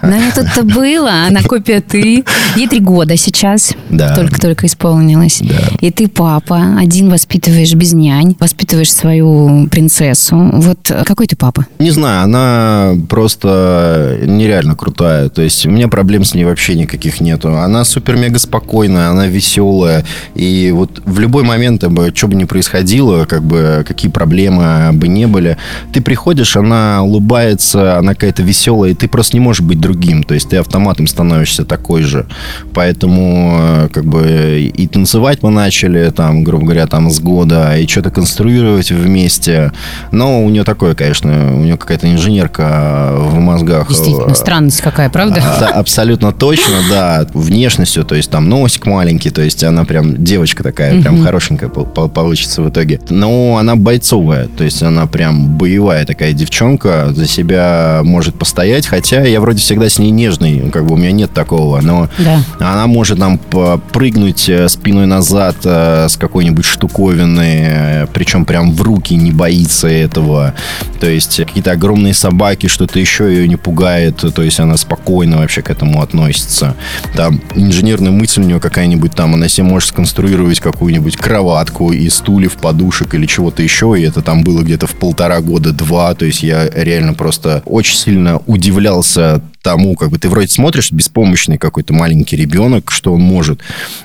Но 0.02 0.16
это 0.16 0.62
было, 0.62 1.26
она 1.26 1.42
копия 1.42 1.80
ты. 1.80 2.24
Ей 2.56 2.68
три 2.68 2.80
года 2.80 3.16
сейчас. 3.16 3.74
Да. 3.90 4.14
Только-только 4.14 4.66
исполнилось. 4.66 5.40
Да. 5.40 5.56
И 5.80 5.90
ты 5.90 6.08
папа. 6.08 6.78
Один 6.78 7.10
воспитываешь 7.10 7.74
без 7.74 7.92
нянь. 7.92 8.36
Воспитываешь 8.38 8.92
свою 8.92 9.68
принцессу. 9.68 10.36
Вот 10.36 10.90
какой 11.04 11.26
ты 11.26 11.36
папа? 11.36 11.66
Не 11.78 11.90
знаю, 11.90 12.22
она 12.22 12.94
просто 13.08 14.18
нереально 14.22 14.76
крутая. 14.76 15.28
То 15.28 15.42
есть 15.42 15.66
у 15.66 15.70
меня 15.70 15.88
проблем 15.88 16.24
с 16.24 16.34
ней 16.34 16.44
вообще 16.44 16.74
никаких 16.74 17.20
нету. 17.20 17.56
Она 17.56 17.84
супер-мега 17.84 18.38
спокойная, 18.38 19.10
она 19.10 19.26
веселая, 19.26 19.97
и 20.34 20.72
вот 20.74 21.02
в 21.04 21.18
любой 21.18 21.44
момент, 21.44 21.84
что 22.14 22.28
бы 22.28 22.34
ни 22.34 22.44
происходило, 22.44 23.24
как 23.24 23.42
бы, 23.42 23.84
какие 23.86 24.10
проблемы 24.10 24.90
бы 24.92 25.08
не 25.08 25.26
были, 25.26 25.56
ты 25.92 26.00
приходишь, 26.00 26.56
она 26.56 27.02
улыбается, 27.02 27.98
она 27.98 28.14
какая-то 28.14 28.42
веселая, 28.42 28.92
и 28.92 28.94
ты 28.94 29.08
просто 29.08 29.36
не 29.36 29.40
можешь 29.40 29.62
быть 29.62 29.80
другим. 29.80 30.22
То 30.22 30.34
есть 30.34 30.48
ты 30.48 30.56
автоматом 30.56 31.06
становишься 31.06 31.64
такой 31.64 32.02
же. 32.02 32.26
Поэтому 32.74 33.56
э, 33.58 33.88
как 33.92 34.04
бы 34.04 34.70
и 34.74 34.86
танцевать 34.86 35.42
мы 35.42 35.50
начали, 35.50 36.10
там, 36.10 36.44
грубо 36.44 36.64
говоря, 36.64 36.86
там 36.86 37.10
с 37.10 37.20
года, 37.20 37.76
и 37.76 37.86
что-то 37.86 38.10
конструировать 38.10 38.90
вместе. 38.90 39.72
Но 40.12 40.44
у 40.44 40.50
нее 40.50 40.64
такое, 40.64 40.94
конечно, 40.94 41.54
у 41.54 41.60
нее 41.60 41.76
какая-то 41.76 42.10
инженерка 42.12 43.12
в 43.16 43.38
мозгах. 43.38 43.88
Действительно, 43.88 44.34
странность 44.34 44.80
какая, 44.80 45.10
правда? 45.10 45.42
Да, 45.60 45.68
абсолютно 45.68 46.32
точно, 46.32 46.74
да. 46.90 47.26
Внешностью, 47.34 48.04
то 48.04 48.14
есть 48.14 48.30
там 48.30 48.48
носик 48.48 48.86
маленький, 48.86 49.30
то 49.30 49.42
есть 49.42 49.62
она 49.64 49.77
она 49.78 49.84
прям 49.84 50.24
девочка 50.24 50.62
такая, 50.64 51.00
прям 51.00 51.22
хорошенькая 51.22 51.68
получится 51.68 52.62
в 52.62 52.68
итоге. 52.68 53.00
Но 53.10 53.56
она 53.58 53.76
бойцовая, 53.76 54.48
то 54.48 54.64
есть 54.64 54.82
она 54.82 55.06
прям 55.06 55.56
боевая 55.56 56.04
такая 56.04 56.32
девчонка, 56.32 57.12
за 57.14 57.26
себя 57.26 58.00
может 58.02 58.34
постоять, 58.34 58.86
хотя 58.86 59.24
я 59.24 59.40
вроде 59.40 59.60
всегда 59.60 59.88
с 59.88 59.98
ней 59.98 60.10
нежный, 60.10 60.70
как 60.70 60.84
бы 60.84 60.94
у 60.94 60.96
меня 60.96 61.12
нет 61.12 61.32
такого, 61.32 61.80
но 61.80 62.08
да. 62.18 62.42
она 62.58 62.86
может 62.86 63.18
там 63.18 63.38
прыгнуть 63.38 64.48
э, 64.48 64.68
спиной 64.68 65.06
назад 65.06 65.56
э, 65.64 66.06
с 66.08 66.16
какой-нибудь 66.16 66.64
штуковины, 66.64 67.68
э, 67.70 68.06
причем 68.12 68.44
прям 68.44 68.72
в 68.72 68.82
руки 68.82 69.14
не 69.14 69.30
боится 69.30 69.88
этого. 69.88 70.54
То 71.00 71.08
есть 71.08 71.36
какие-то 71.36 71.72
огромные 71.72 72.14
собаки, 72.14 72.66
что-то 72.66 72.98
еще 72.98 73.32
ее 73.32 73.46
не 73.48 73.56
пугает, 73.56 74.24
то 74.34 74.42
есть 74.42 74.58
она 74.60 74.76
спокойно 74.76 75.38
вообще 75.38 75.62
к 75.62 75.70
этому 75.70 76.02
относится. 76.02 76.74
Там 77.14 77.40
инженерная 77.54 78.10
мысль 78.10 78.42
у 78.42 78.44
нее 78.44 78.60
какая-нибудь 78.60 79.14
там, 79.14 79.34
она 79.34 79.48
себе 79.48 79.67
может 79.68 79.90
сконструировать 79.90 80.60
какую-нибудь 80.60 81.16
кроватку 81.16 81.92
из 81.92 82.14
стульев, 82.14 82.56
подушек 82.56 83.14
или 83.14 83.26
чего-то 83.26 83.62
еще, 83.62 83.94
и 83.96 84.02
это 84.02 84.22
там 84.22 84.42
было 84.42 84.62
где-то 84.62 84.86
в 84.86 84.94
полтора 84.96 85.40
года, 85.40 85.72
два, 85.72 86.14
то 86.14 86.24
есть 86.24 86.42
я 86.42 86.68
реально 86.68 87.14
просто 87.14 87.62
очень 87.66 87.96
сильно 87.96 88.40
удивлялся 88.46 89.42
тому, 89.62 89.96
как 89.96 90.10
бы 90.10 90.18
ты 90.18 90.28
вроде 90.28 90.48
смотришь, 90.48 90.92
беспомощный 90.92 91.58
какой-то 91.58 91.92
маленький 91.92 92.36
ребенок, 92.36 92.90
что 92.90 93.14
он 93.14 93.20
может, 93.20 93.60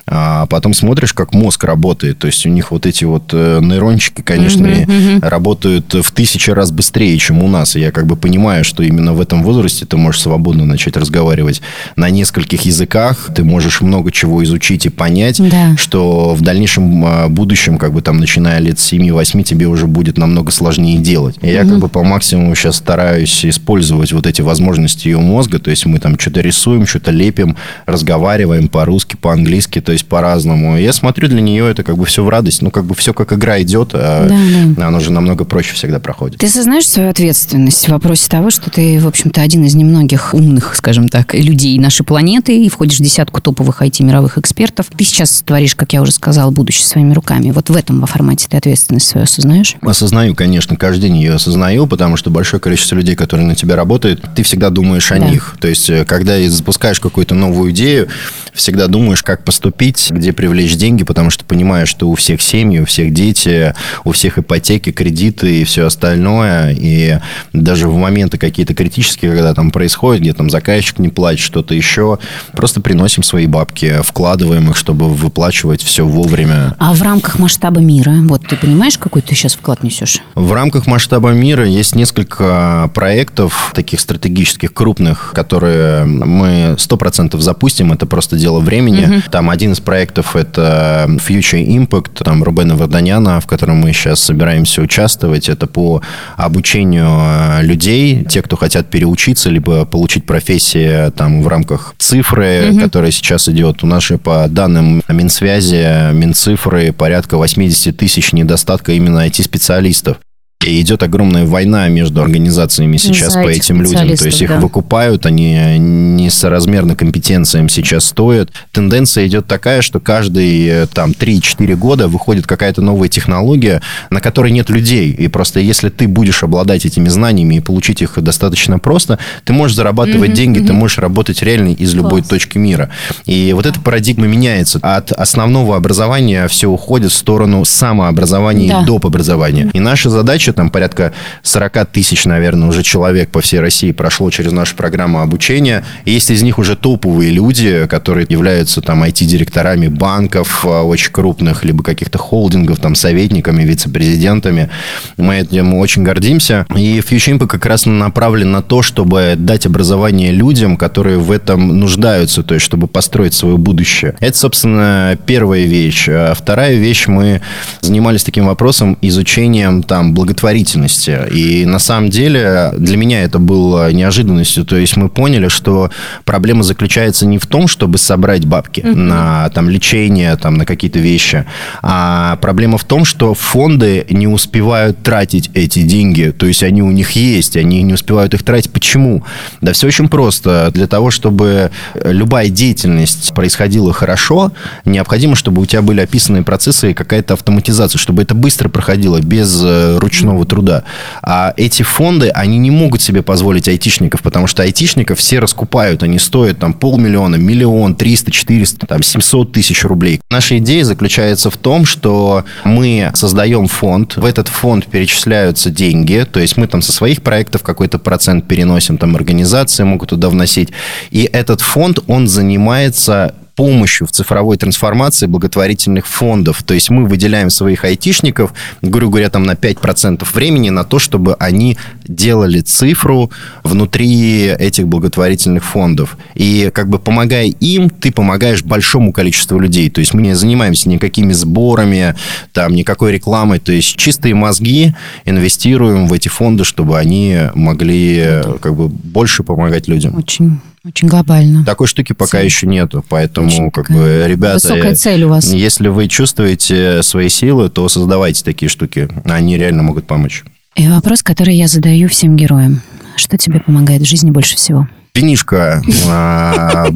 а 0.08 0.46
потом 0.48 0.74
смотришь, 0.74 1.14
как 1.14 1.34
мозг 1.34 1.64
работает. 1.64 2.20
То 2.20 2.28
есть 2.28 2.46
у 2.46 2.50
них 2.50 2.72
вот 2.72 2.86
эти 2.86 3.04
вот 3.06 3.30
э, 3.34 3.60
нейрончики, 3.62 4.22
конечно, 4.22 4.66
uh-huh, 4.68 4.86
uh-huh. 4.86 5.30
работают 5.30 5.94
в 5.94 6.12
тысячи 6.12 6.50
раз 6.50 6.72
быстрее, 6.72 7.18
чем 7.18 7.44
у 7.44 7.48
нас. 7.48 7.76
И 7.76 7.80
я 7.80 7.92
как 7.92 8.08
бы 8.08 8.16
понимаю, 8.16 8.64
что 8.64 8.84
именно 8.84 9.14
в 9.14 9.22
этом 9.22 9.44
возрасте 9.44 9.86
ты 9.86 9.98
можешь 9.98 10.22
свободно 10.22 10.66
начать 10.66 10.98
разговаривать 10.98 11.62
на 11.96 12.10
нескольких 12.10 12.62
языках, 12.64 13.30
ты 13.36 13.44
можешь 13.44 13.82
много 13.82 14.12
чего 14.12 14.44
изучить 14.44 14.86
и 14.86 14.90
понять, 14.90 15.42
да. 15.50 15.76
что 15.78 16.34
в 16.36 16.42
дальнейшем 16.42 17.06
а, 17.06 17.28
будущем, 17.30 17.78
как 17.78 17.94
бы 17.94 18.02
там, 18.02 18.18
начиная 18.18 18.60
лет 18.60 18.78
7-8, 18.78 19.44
тебе 19.44 19.68
уже 19.68 19.88
будет 19.88 20.18
намного 20.18 20.52
сложнее 20.52 20.98
делать. 20.98 21.38
И 21.42 21.46
uh-huh. 21.46 21.54
я 21.54 21.62
как 21.62 21.80
бы 21.80 21.90
по 21.90 22.04
максимуму 22.04 22.56
сейчас 22.56 22.78
стараюсь 22.78 23.46
использовать 23.46 24.12
вот 24.14 24.28
эти 24.28 24.42
возможности 24.42 25.08
ее 25.08 25.20
мозга, 25.20 25.43
мозга, 25.44 25.60
то 25.60 25.70
есть 25.70 25.86
мы 25.86 26.00
там 26.00 26.18
что-то 26.18 26.42
рисуем, 26.42 26.86
что-то 26.86 27.12
лепим, 27.12 27.58
разговариваем 27.86 28.70
по-русски, 28.70 29.18
по-английски, 29.18 29.82
то 29.82 29.92
есть 29.92 30.06
по-разному. 30.06 30.78
Я 30.78 30.94
смотрю, 30.94 31.28
для 31.28 31.42
нее 31.42 31.70
это 31.70 31.84
как 31.84 31.98
бы 31.98 32.06
все 32.06 32.24
в 32.24 32.30
радость, 32.30 32.62
ну 32.62 32.72
как 32.72 32.86
бы 32.86 32.96
все 32.96 33.14
как 33.14 33.34
игра 33.34 33.62
идет, 33.62 33.90
а 33.94 34.28
да, 34.28 34.74
да. 34.78 34.88
оно 34.88 35.00
же 35.00 35.12
намного 35.12 35.44
проще 35.44 35.74
всегда 35.74 36.00
проходит. 36.00 36.40
Ты 36.40 36.48
осознаешь 36.48 36.88
свою 36.88 37.10
ответственность 37.10 37.86
в 37.86 37.90
вопросе 37.90 38.30
того, 38.30 38.52
что 38.52 38.70
ты, 38.70 39.00
в 39.00 39.08
общем-то, 39.08 39.42
один 39.42 39.66
из 39.66 39.76
немногих 39.76 40.34
умных, 40.34 40.76
скажем 40.76 41.10
так, 41.10 41.34
людей 41.34 41.78
нашей 41.78 42.06
планеты 42.06 42.64
и 42.64 42.70
входишь 42.70 43.00
в 43.00 43.04
десятку 43.04 43.42
топовых 43.42 43.82
IT-мировых 43.82 44.38
экспертов. 44.38 44.88
Ты 44.96 45.04
сейчас 45.04 45.44
творишь, 45.46 45.76
как 45.76 45.94
я 45.94 46.02
уже 46.02 46.12
сказала, 46.12 46.52
будущее 46.52 46.86
своими 46.86 47.14
руками. 47.14 47.52
Вот 47.52 47.70
в 47.70 47.76
этом 47.76 48.00
во 48.00 48.08
формате 48.08 48.48
ты 48.50 48.58
ответственность 48.58 49.08
свою 49.08 49.26
осознаешь? 49.26 49.76
Осознаю, 49.82 50.36
конечно, 50.36 50.78
каждый 50.78 51.02
день 51.04 51.18
ее 51.18 51.34
осознаю, 51.34 51.88
потому 51.88 52.16
что 52.16 52.30
большое 52.30 52.62
количество 52.62 52.96
людей, 52.96 53.16
которые 53.16 53.46
на 53.46 53.56
тебя 53.56 53.76
работают, 53.76 54.24
ты 54.36 54.44
всегда 54.44 54.70
думаешь 54.70 55.12
о 55.12 55.20
да. 55.20 55.30
них 55.30 55.33
них. 55.34 55.56
То 55.60 55.68
есть, 55.68 55.90
э, 55.90 56.06
когда 56.06 56.40
запускаешь 56.50 57.00
какую-то 57.00 57.36
новую 57.36 57.72
идею, 57.72 58.08
всегда 58.54 58.88
думаешь, 58.88 59.24
как 59.24 59.44
поступить, 59.44 60.12
где 60.12 60.32
привлечь 60.32 60.76
деньги, 60.76 61.04
потому 61.04 61.30
что 61.30 61.44
понимаешь, 61.44 61.90
что 61.90 62.10
у 62.10 62.16
всех 62.16 62.42
семьи, 62.42 62.80
у 62.80 62.86
всех 62.86 63.14
дети, 63.14 63.74
у 64.04 64.12
всех 64.12 64.38
ипотеки, 64.38 64.92
кредиты 64.92 65.62
и 65.62 65.64
все 65.64 65.88
остальное. 65.88 66.76
И 66.78 67.20
даже 67.52 67.88
в 67.88 67.98
моменты 67.98 68.38
какие-то 68.38 68.74
критические, 68.74 69.32
когда 69.32 69.54
там 69.54 69.72
происходит, 69.72 70.22
где 70.22 70.34
там 70.34 70.50
заказчик 70.50 71.00
не 71.00 71.10
платит, 71.10 71.42
что-то 71.42 71.74
еще, 71.74 72.20
просто 72.54 72.82
приносим 72.82 73.24
свои 73.24 73.48
бабки, 73.48 74.02
вкладываем 74.04 74.70
их, 74.70 74.78
чтобы 74.78 75.10
выплачивать 75.10 75.82
все 75.82 76.06
вовремя. 76.06 76.76
А 76.78 76.94
в 76.94 77.02
рамках 77.02 77.40
масштаба 77.40 77.80
мира, 77.80 78.14
вот 78.24 78.48
ты 78.48 78.56
понимаешь, 78.56 78.98
какой 78.98 79.22
ты 79.22 79.36
сейчас 79.36 79.56
вклад 79.56 79.84
несешь? 79.84 80.20
В 80.36 80.54
рамках 80.54 80.88
масштаба 80.88 81.32
мира 81.32 81.66
есть 81.66 81.96
несколько 81.96 82.92
проектов, 82.94 83.72
таких 83.74 84.00
стратегических, 84.00 84.74
крупных, 84.74 85.23
которые 85.34 86.06
мы 86.06 86.76
100% 86.78 87.40
запустим, 87.40 87.92
это 87.94 88.06
просто 88.06 88.38
дело 88.38 88.60
времени. 88.60 89.06
Угу. 89.06 89.22
Там 89.32 89.50
один 89.50 89.74
из 89.74 89.80
проектов 89.80 90.36
это 90.36 91.06
Future 91.08 91.66
Impact, 91.66 92.24
там 92.24 92.44
Рубена 92.44 92.76
Варданяна, 92.76 93.40
в 93.40 93.48
котором 93.48 93.78
мы 93.78 93.94
сейчас 93.94 94.20
собираемся 94.20 94.82
участвовать. 94.82 95.50
Это 95.50 95.68
по 95.68 96.02
обучению 96.36 97.10
э, 97.10 97.64
людей, 97.64 98.26
те, 98.30 98.42
кто 98.42 98.56
хотят 98.56 98.90
переучиться, 98.90 99.50
либо 99.50 99.86
получить 99.86 100.26
профессии 100.26 101.10
там 101.12 101.44
в 101.44 101.48
рамках 101.48 101.94
цифры, 101.98 102.72
угу. 102.72 102.80
которая 102.80 103.12
сейчас 103.12 103.48
идет. 103.50 103.84
У 103.84 103.88
нас 103.88 104.04
же 104.04 104.18
по 104.18 104.48
данным 104.48 105.02
Минсвязи, 105.08 106.14
Минцифры 106.14 106.92
порядка 106.92 107.38
80 107.38 107.96
тысяч 107.96 108.34
недостатка 108.34 108.92
именно 108.92 109.26
IT-специалистов. 109.28 110.18
И 110.66 110.82
идет 110.82 111.04
огромная 111.04 111.46
война 111.46 111.88
между 111.90 112.22
организациями 112.22 112.98
сейчас 112.98 113.34
по 113.34 113.48
этим 113.48 113.82
людям. 113.82 114.16
То 114.16 114.26
есть 114.26 114.42
их 114.42 114.50
да. 114.50 114.60
выкупают, 114.60 115.26
они 115.26 115.78
несоразмерно 115.78 116.96
компетенциям 116.96 117.70
сейчас 117.70 118.06
стоят. 118.06 118.50
Тенденция 118.72 119.28
идет 119.28 119.48
такая, 119.48 119.82
что 119.82 120.00
каждые 120.00 120.88
там 120.88 121.12
3-4 121.12 121.76
года 121.76 122.08
выходит 122.08 122.48
какая-то 122.48 122.82
новая 122.82 123.10
технология, 123.10 123.82
на 124.10 124.22
которой 124.22 124.52
нет 124.52 124.70
людей. 124.70 125.12
И 125.12 125.28
просто 125.28 125.60
если 125.60 125.90
ты 125.90 126.08
будешь 126.08 126.44
обладать 126.44 126.86
этими 126.86 127.10
знаниями 127.10 127.56
и 127.56 127.60
получить 127.60 128.02
их 128.02 128.22
достаточно 128.22 128.80
просто, 128.80 129.20
ты 129.44 129.54
можешь 129.54 129.76
зарабатывать 129.76 130.32
mm-hmm, 130.32 130.36
деньги, 130.36 130.60
mm-hmm. 130.60 130.68
ты 130.68 130.74
можешь 130.74 130.98
работать 130.98 131.42
реально 131.42 131.70
из 131.70 131.94
любой 131.94 132.22
Класс. 132.22 132.30
точки 132.30 132.58
мира. 132.58 132.90
И 133.26 133.54
вот 133.54 133.66
эта 133.66 133.80
парадигма 133.80 134.28
меняется. 134.28 134.80
От 134.82 135.12
основного 135.12 135.76
образования 135.76 136.48
все 136.48 136.70
уходит 136.70 137.12
в 137.12 137.16
сторону 137.16 137.66
самообразования 137.66 138.70
да. 138.70 138.82
и 138.82 138.86
доп. 138.86 139.06
образования. 139.06 139.70
И 139.74 139.80
наша 139.80 140.10
задача 140.10 140.53
там 140.54 140.70
порядка 140.70 141.14
40 141.44 141.86
тысяч, 141.92 142.26
наверное, 142.26 142.70
уже 142.70 142.84
человек 142.84 143.30
по 143.30 143.42
всей 143.42 143.60
России 143.60 143.92
прошло 143.92 144.30
через 144.30 144.52
нашу 144.52 144.76
программу 144.76 145.22
обучения. 145.22 145.84
И 146.06 146.12
есть 146.12 146.30
из 146.30 146.42
них 146.42 146.60
уже 146.60 146.76
топовые 146.76 147.32
люди, 147.32 147.88
которые 147.88 148.26
являются 148.30 148.82
там 148.82 149.04
IT-директорами 149.04 149.88
банков 149.88 150.66
а, 150.66 150.84
очень 150.84 151.12
крупных, 151.12 151.64
либо 151.64 151.84
каких-то 151.84 152.18
холдингов, 152.18 152.80
там, 152.80 152.96
советниками, 152.96 153.64
вице-президентами. 153.64 154.70
Мы 155.18 155.38
этим 155.38 155.74
очень 155.76 156.04
гордимся. 156.04 156.66
И 156.76 157.00
FutureImpo 157.00 157.48
как 157.48 157.66
раз 157.66 157.86
направлен 157.86 158.52
на 158.52 158.62
то, 158.62 158.82
чтобы 158.82 159.36
дать 159.38 159.66
образование 159.66 160.32
людям, 160.32 160.78
которые 160.78 161.18
в 161.18 161.32
этом 161.32 161.80
нуждаются, 161.80 162.44
то 162.44 162.54
есть 162.54 162.66
чтобы 162.66 162.88
построить 162.88 163.34
свое 163.34 163.58
будущее. 163.58 164.16
Это, 164.20 164.38
собственно, 164.38 165.18
первая 165.26 165.64
вещь. 165.66 166.08
А 166.10 166.34
вторая 166.34 166.76
вещь, 166.76 167.08
мы 167.08 167.42
занимались 167.82 168.24
таким 168.24 168.48
вопросом 168.48 168.98
изучением 169.02 169.84
там 169.84 170.14
благотворительности 170.14 170.43
благотворительности. 170.44 171.20
И 171.32 171.66
на 171.66 171.80
самом 171.80 172.10
деле 172.10 172.74
для 172.78 172.98
меня 172.98 173.24
это 173.24 173.40
было 173.40 173.92
неожиданностью. 173.92 174.66
То 174.66 174.76
есть 174.76 174.98
мы 174.98 175.10
поняли, 175.10 175.48
что 175.48 175.90
проблема 176.26 176.64
заключается 176.64 177.26
не 177.26 177.38
в 177.38 177.46
том, 177.46 177.68
чтобы 177.68 177.98
собрать 177.98 178.46
бабки 178.46 178.82
uh-huh. 178.82 178.96
на 178.96 179.50
там, 179.50 179.70
лечение, 179.70 180.36
там, 180.36 180.56
на 180.56 180.66
какие-то 180.66 181.00
вещи, 181.00 181.46
а 181.82 182.38
проблема 182.42 182.78
в 182.78 182.84
том, 182.84 183.06
что 183.06 183.34
фонды 183.34 184.06
не 184.10 184.28
успевают 184.28 185.02
тратить 185.02 185.50
эти 185.54 185.84
деньги. 185.84 186.34
То 186.38 186.46
есть 186.46 186.64
они 186.64 186.82
у 186.82 186.92
них 186.92 187.12
есть, 187.12 187.56
они 187.56 187.82
не 187.84 187.94
успевают 187.94 188.34
их 188.34 188.44
тратить. 188.44 188.72
Почему? 188.72 189.24
Да 189.62 189.72
все 189.72 189.88
очень 189.88 190.10
просто. 190.10 190.72
Для 190.74 190.88
того, 190.88 191.12
чтобы 191.12 191.72
любая 192.04 192.50
деятельность 192.50 193.34
происходила 193.34 193.94
хорошо, 193.94 194.52
необходимо, 194.86 195.36
чтобы 195.36 195.62
у 195.62 195.66
тебя 195.66 195.82
были 195.82 196.02
описанные 196.02 196.44
процессы 196.44 196.92
и 196.92 196.94
какая-то 196.94 197.34
автоматизация, 197.34 198.00
чтобы 198.00 198.24
это 198.24 198.36
быстро 198.36 198.70
проходило 198.70 199.22
без 199.22 199.62
э, 199.64 199.98
ручного 199.98 200.33
ручного 200.34 200.46
труда. 200.46 200.84
А 201.22 201.54
эти 201.58 201.84
фонды, 201.84 202.30
они 202.30 202.58
не 202.58 202.72
могут 202.72 203.02
себе 203.02 203.22
позволить 203.22 203.68
айтишников, 203.68 204.22
потому 204.22 204.48
что 204.48 204.64
айтишников 204.64 205.20
все 205.20 205.40
раскупают. 205.40 206.04
Они 206.04 206.20
стоят 206.20 206.60
там 206.60 206.74
полмиллиона, 206.74 207.36
миллион, 207.36 207.96
триста, 207.96 208.32
четыреста, 208.32 208.88
там 208.88 209.04
700 209.04 209.52
тысяч 209.52 209.84
рублей. 209.84 210.22
Наша 210.30 210.58
идея 210.58 210.84
заключается 210.84 211.50
в 211.50 211.58
том, 211.58 211.86
что 211.86 212.44
мы 212.64 213.12
создаем 213.14 213.68
фонд, 213.68 214.18
в 214.18 214.26
этот 214.26 214.48
фонд 214.48 214.88
перечисляются 214.88 215.70
деньги, 215.70 216.26
то 216.32 216.40
есть 216.40 216.58
мы 216.58 216.68
там 216.68 216.82
со 216.82 216.92
своих 216.92 217.22
проектов 217.22 217.64
какой-то 217.64 218.00
процент 218.00 218.48
переносим, 218.48 218.98
там 218.98 219.16
организации 219.16 219.84
могут 219.84 220.10
туда 220.10 220.30
вносить, 220.30 220.70
и 221.12 221.30
этот 221.32 221.62
фонд, 221.62 222.00
он 222.08 222.28
занимается 222.28 223.34
помощью 223.56 224.08
в 224.08 224.12
цифровой 224.12 224.58
трансформации 224.58 225.28
благотворительных 225.28 226.08
фондов. 226.08 226.64
То 226.64 226.74
есть 226.74 226.90
мы 226.90 227.06
выделяем 227.06 227.50
своих 227.50 227.86
айтишников, 227.86 228.54
грубо 228.82 229.14
говоря, 229.14 229.30
там 229.30 229.44
на 229.44 229.54
5% 229.54 230.26
времени 230.34 230.70
на 230.70 230.84
то, 230.84 231.00
чтобы 231.00 231.36
они 231.40 231.78
делали 232.08 232.62
цифру 232.62 233.32
внутри 233.64 234.48
этих 234.48 234.88
благотворительных 234.88 235.64
фондов. 235.64 236.18
И 236.36 236.72
как 236.74 236.90
бы 236.90 237.00
помогая 237.00 237.46
им, 237.46 237.90
ты 237.90 238.12
помогаешь 238.12 238.64
большому 238.64 239.14
количеству 239.14 239.60
людей. 239.60 239.90
То 239.90 240.00
есть 240.00 240.14
мы 240.14 240.22
не 240.22 240.36
занимаемся 240.36 240.90
никакими 240.90 241.34
сборами, 241.34 242.16
там 242.52 242.74
никакой 242.74 243.12
рекламой. 243.12 243.60
То 243.60 243.72
есть 243.72 243.96
чистые 243.98 244.36
мозги 244.36 244.96
инвестируем 245.26 246.08
в 246.08 246.14
эти 246.14 246.28
фонды, 246.28 246.64
чтобы 246.64 246.98
они 246.98 247.38
могли 247.54 248.42
как 248.62 248.76
бы 248.76 248.90
больше 248.90 249.44
помогать 249.44 249.88
людям. 249.88 250.16
Очень 250.16 250.60
Очень 250.86 251.08
глобально. 251.08 251.64
Такой 251.64 251.88
штуки 251.88 252.12
пока 252.12 252.40
Цель. 252.40 252.46
еще 252.46 252.68
нету, 252.68 253.06
поэтому, 253.08 253.48
Очень 253.48 253.72
как 253.72 253.90
бы, 253.90 254.26
ребята... 254.28 254.56
Высокая 254.56 254.96
цель 254.96 255.24
у 255.24 255.30
вас. 255.30 255.54
Если 255.54 255.88
вы 255.88 256.10
чувствуете 256.10 257.02
свои 257.04 257.30
силы, 257.30 257.70
то 257.70 257.88
создавайте 257.88 258.44
такие 258.44 258.68
штуки. 258.68 259.08
Они 259.24 259.58
реально 259.58 259.84
могут 259.84 260.08
помочь. 260.08 260.44
И 260.76 260.86
вопрос, 260.90 261.24
который 261.24 261.56
я 261.56 261.68
задаю 261.68 262.10
всем 262.10 262.36
героям. 262.36 262.82
Что 263.16 263.38
тебе 263.38 263.62
помогает 263.62 264.02
в 264.02 264.06
жизни 264.06 264.30
больше 264.30 264.58
всего? 264.58 264.90
Винишка. 265.16 265.84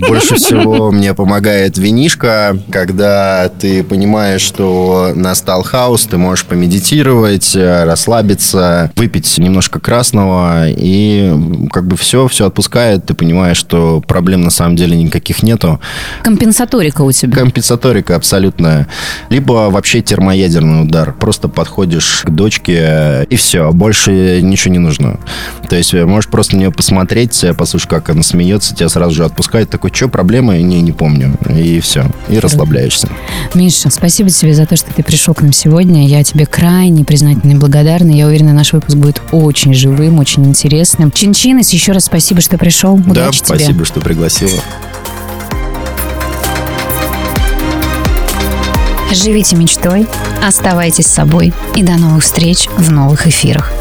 Больше 0.10 0.38
всего 0.38 0.92
мне 0.92 1.14
помогает 1.14 1.78
винишка, 1.78 2.58
когда 2.72 3.48
ты 3.48 3.84
понимаешь, 3.84 4.42
что 4.42 5.12
настал 5.14 5.62
хаос, 5.62 6.08
ты 6.08 6.18
можешь 6.18 6.46
помедитировать, 6.46 7.56
э, 7.56 7.84
расслабиться, 7.84 8.92
выпить 8.96 9.38
немножко 9.38 9.80
красного, 9.80 10.68
и 10.68 11.32
как 11.72 11.86
бы 11.86 11.96
все, 11.96 12.28
все 12.28 12.48
отпускает. 12.48 13.06
Ты 13.06 13.14
понимаешь, 13.14 13.58
что 13.58 14.02
проблем 14.02 14.42
на 14.42 14.50
самом 14.50 14.76
деле 14.76 14.98
никаких 14.98 15.44
нету. 15.44 15.80
Компенсаторика 16.24 17.04
у 17.04 17.12
тебя. 17.12 17.38
Компенсаторика 17.38 18.16
абсолютная. 18.16 18.88
Либо 19.30 19.70
вообще 19.70 20.02
термоядерный 20.02 20.82
удар. 20.82 21.14
Просто 21.14 21.50
подходишь 21.50 22.24
к 22.26 22.32
дочке, 22.32 23.28
и 23.30 23.36
все. 23.36 23.72
Больше 23.72 24.42
ничего 24.42 24.74
не 24.74 24.80
нужно. 24.80 25.20
То 25.70 25.76
есть 25.76 25.94
э, 25.94 26.04
можешь 26.04 26.32
просто 26.32 26.56
на 26.56 26.62
нее 26.62 26.72
посмотреть, 26.72 27.44
э, 27.44 27.54
послушать, 27.54 27.90
как 27.90 28.07
она 28.10 28.24
смеется, 28.24 28.76
тебя 28.76 28.90
сразу 28.90 29.16
же 29.16 29.26
отпускает. 29.26 29.70
Такой, 29.70 29.92
что, 29.94 30.08
проблема? 30.08 30.58
Не, 30.58 30.82
не 30.82 30.92
помню. 30.92 31.36
И 31.50 31.80
все. 31.80 32.06
И 32.30 32.40
расслабляешься. 32.40 33.10
Миша, 33.54 33.90
спасибо 33.90 34.30
тебе 34.30 34.54
за 34.54 34.66
то, 34.66 34.76
что 34.76 34.94
ты 34.94 35.04
пришел 35.04 35.34
к 35.34 35.42
нам 35.42 35.54
сегодня. 35.54 36.08
Я 36.08 36.24
тебе 36.24 36.46
крайне 36.46 37.04
признательна 37.04 37.54
и 37.54 37.56
благодарна. 37.56 38.12
Я 38.12 38.28
уверена, 38.28 38.54
наш 38.54 38.74
выпуск 38.74 38.98
будет 38.98 39.22
очень 39.32 39.74
живым, 39.74 40.20
очень 40.20 40.46
интересным. 40.46 41.12
Чин-чинес, 41.12 41.70
еще 41.72 41.92
раз 41.92 42.06
спасибо, 42.06 42.42
что 42.42 42.58
пришел. 42.58 42.96
Удачи 42.96 43.42
да, 43.42 43.46
тебе. 43.46 43.60
спасибо, 43.60 43.86
что 43.86 44.02
пригласила. 44.02 44.60
Живите 49.14 49.56
мечтой, 49.56 50.06
оставайтесь 50.46 51.08
собой 51.08 51.54
и 51.76 51.84
до 51.84 51.94
новых 51.94 52.24
встреч 52.24 52.68
в 52.78 52.92
новых 52.92 53.26
эфирах. 53.26 53.72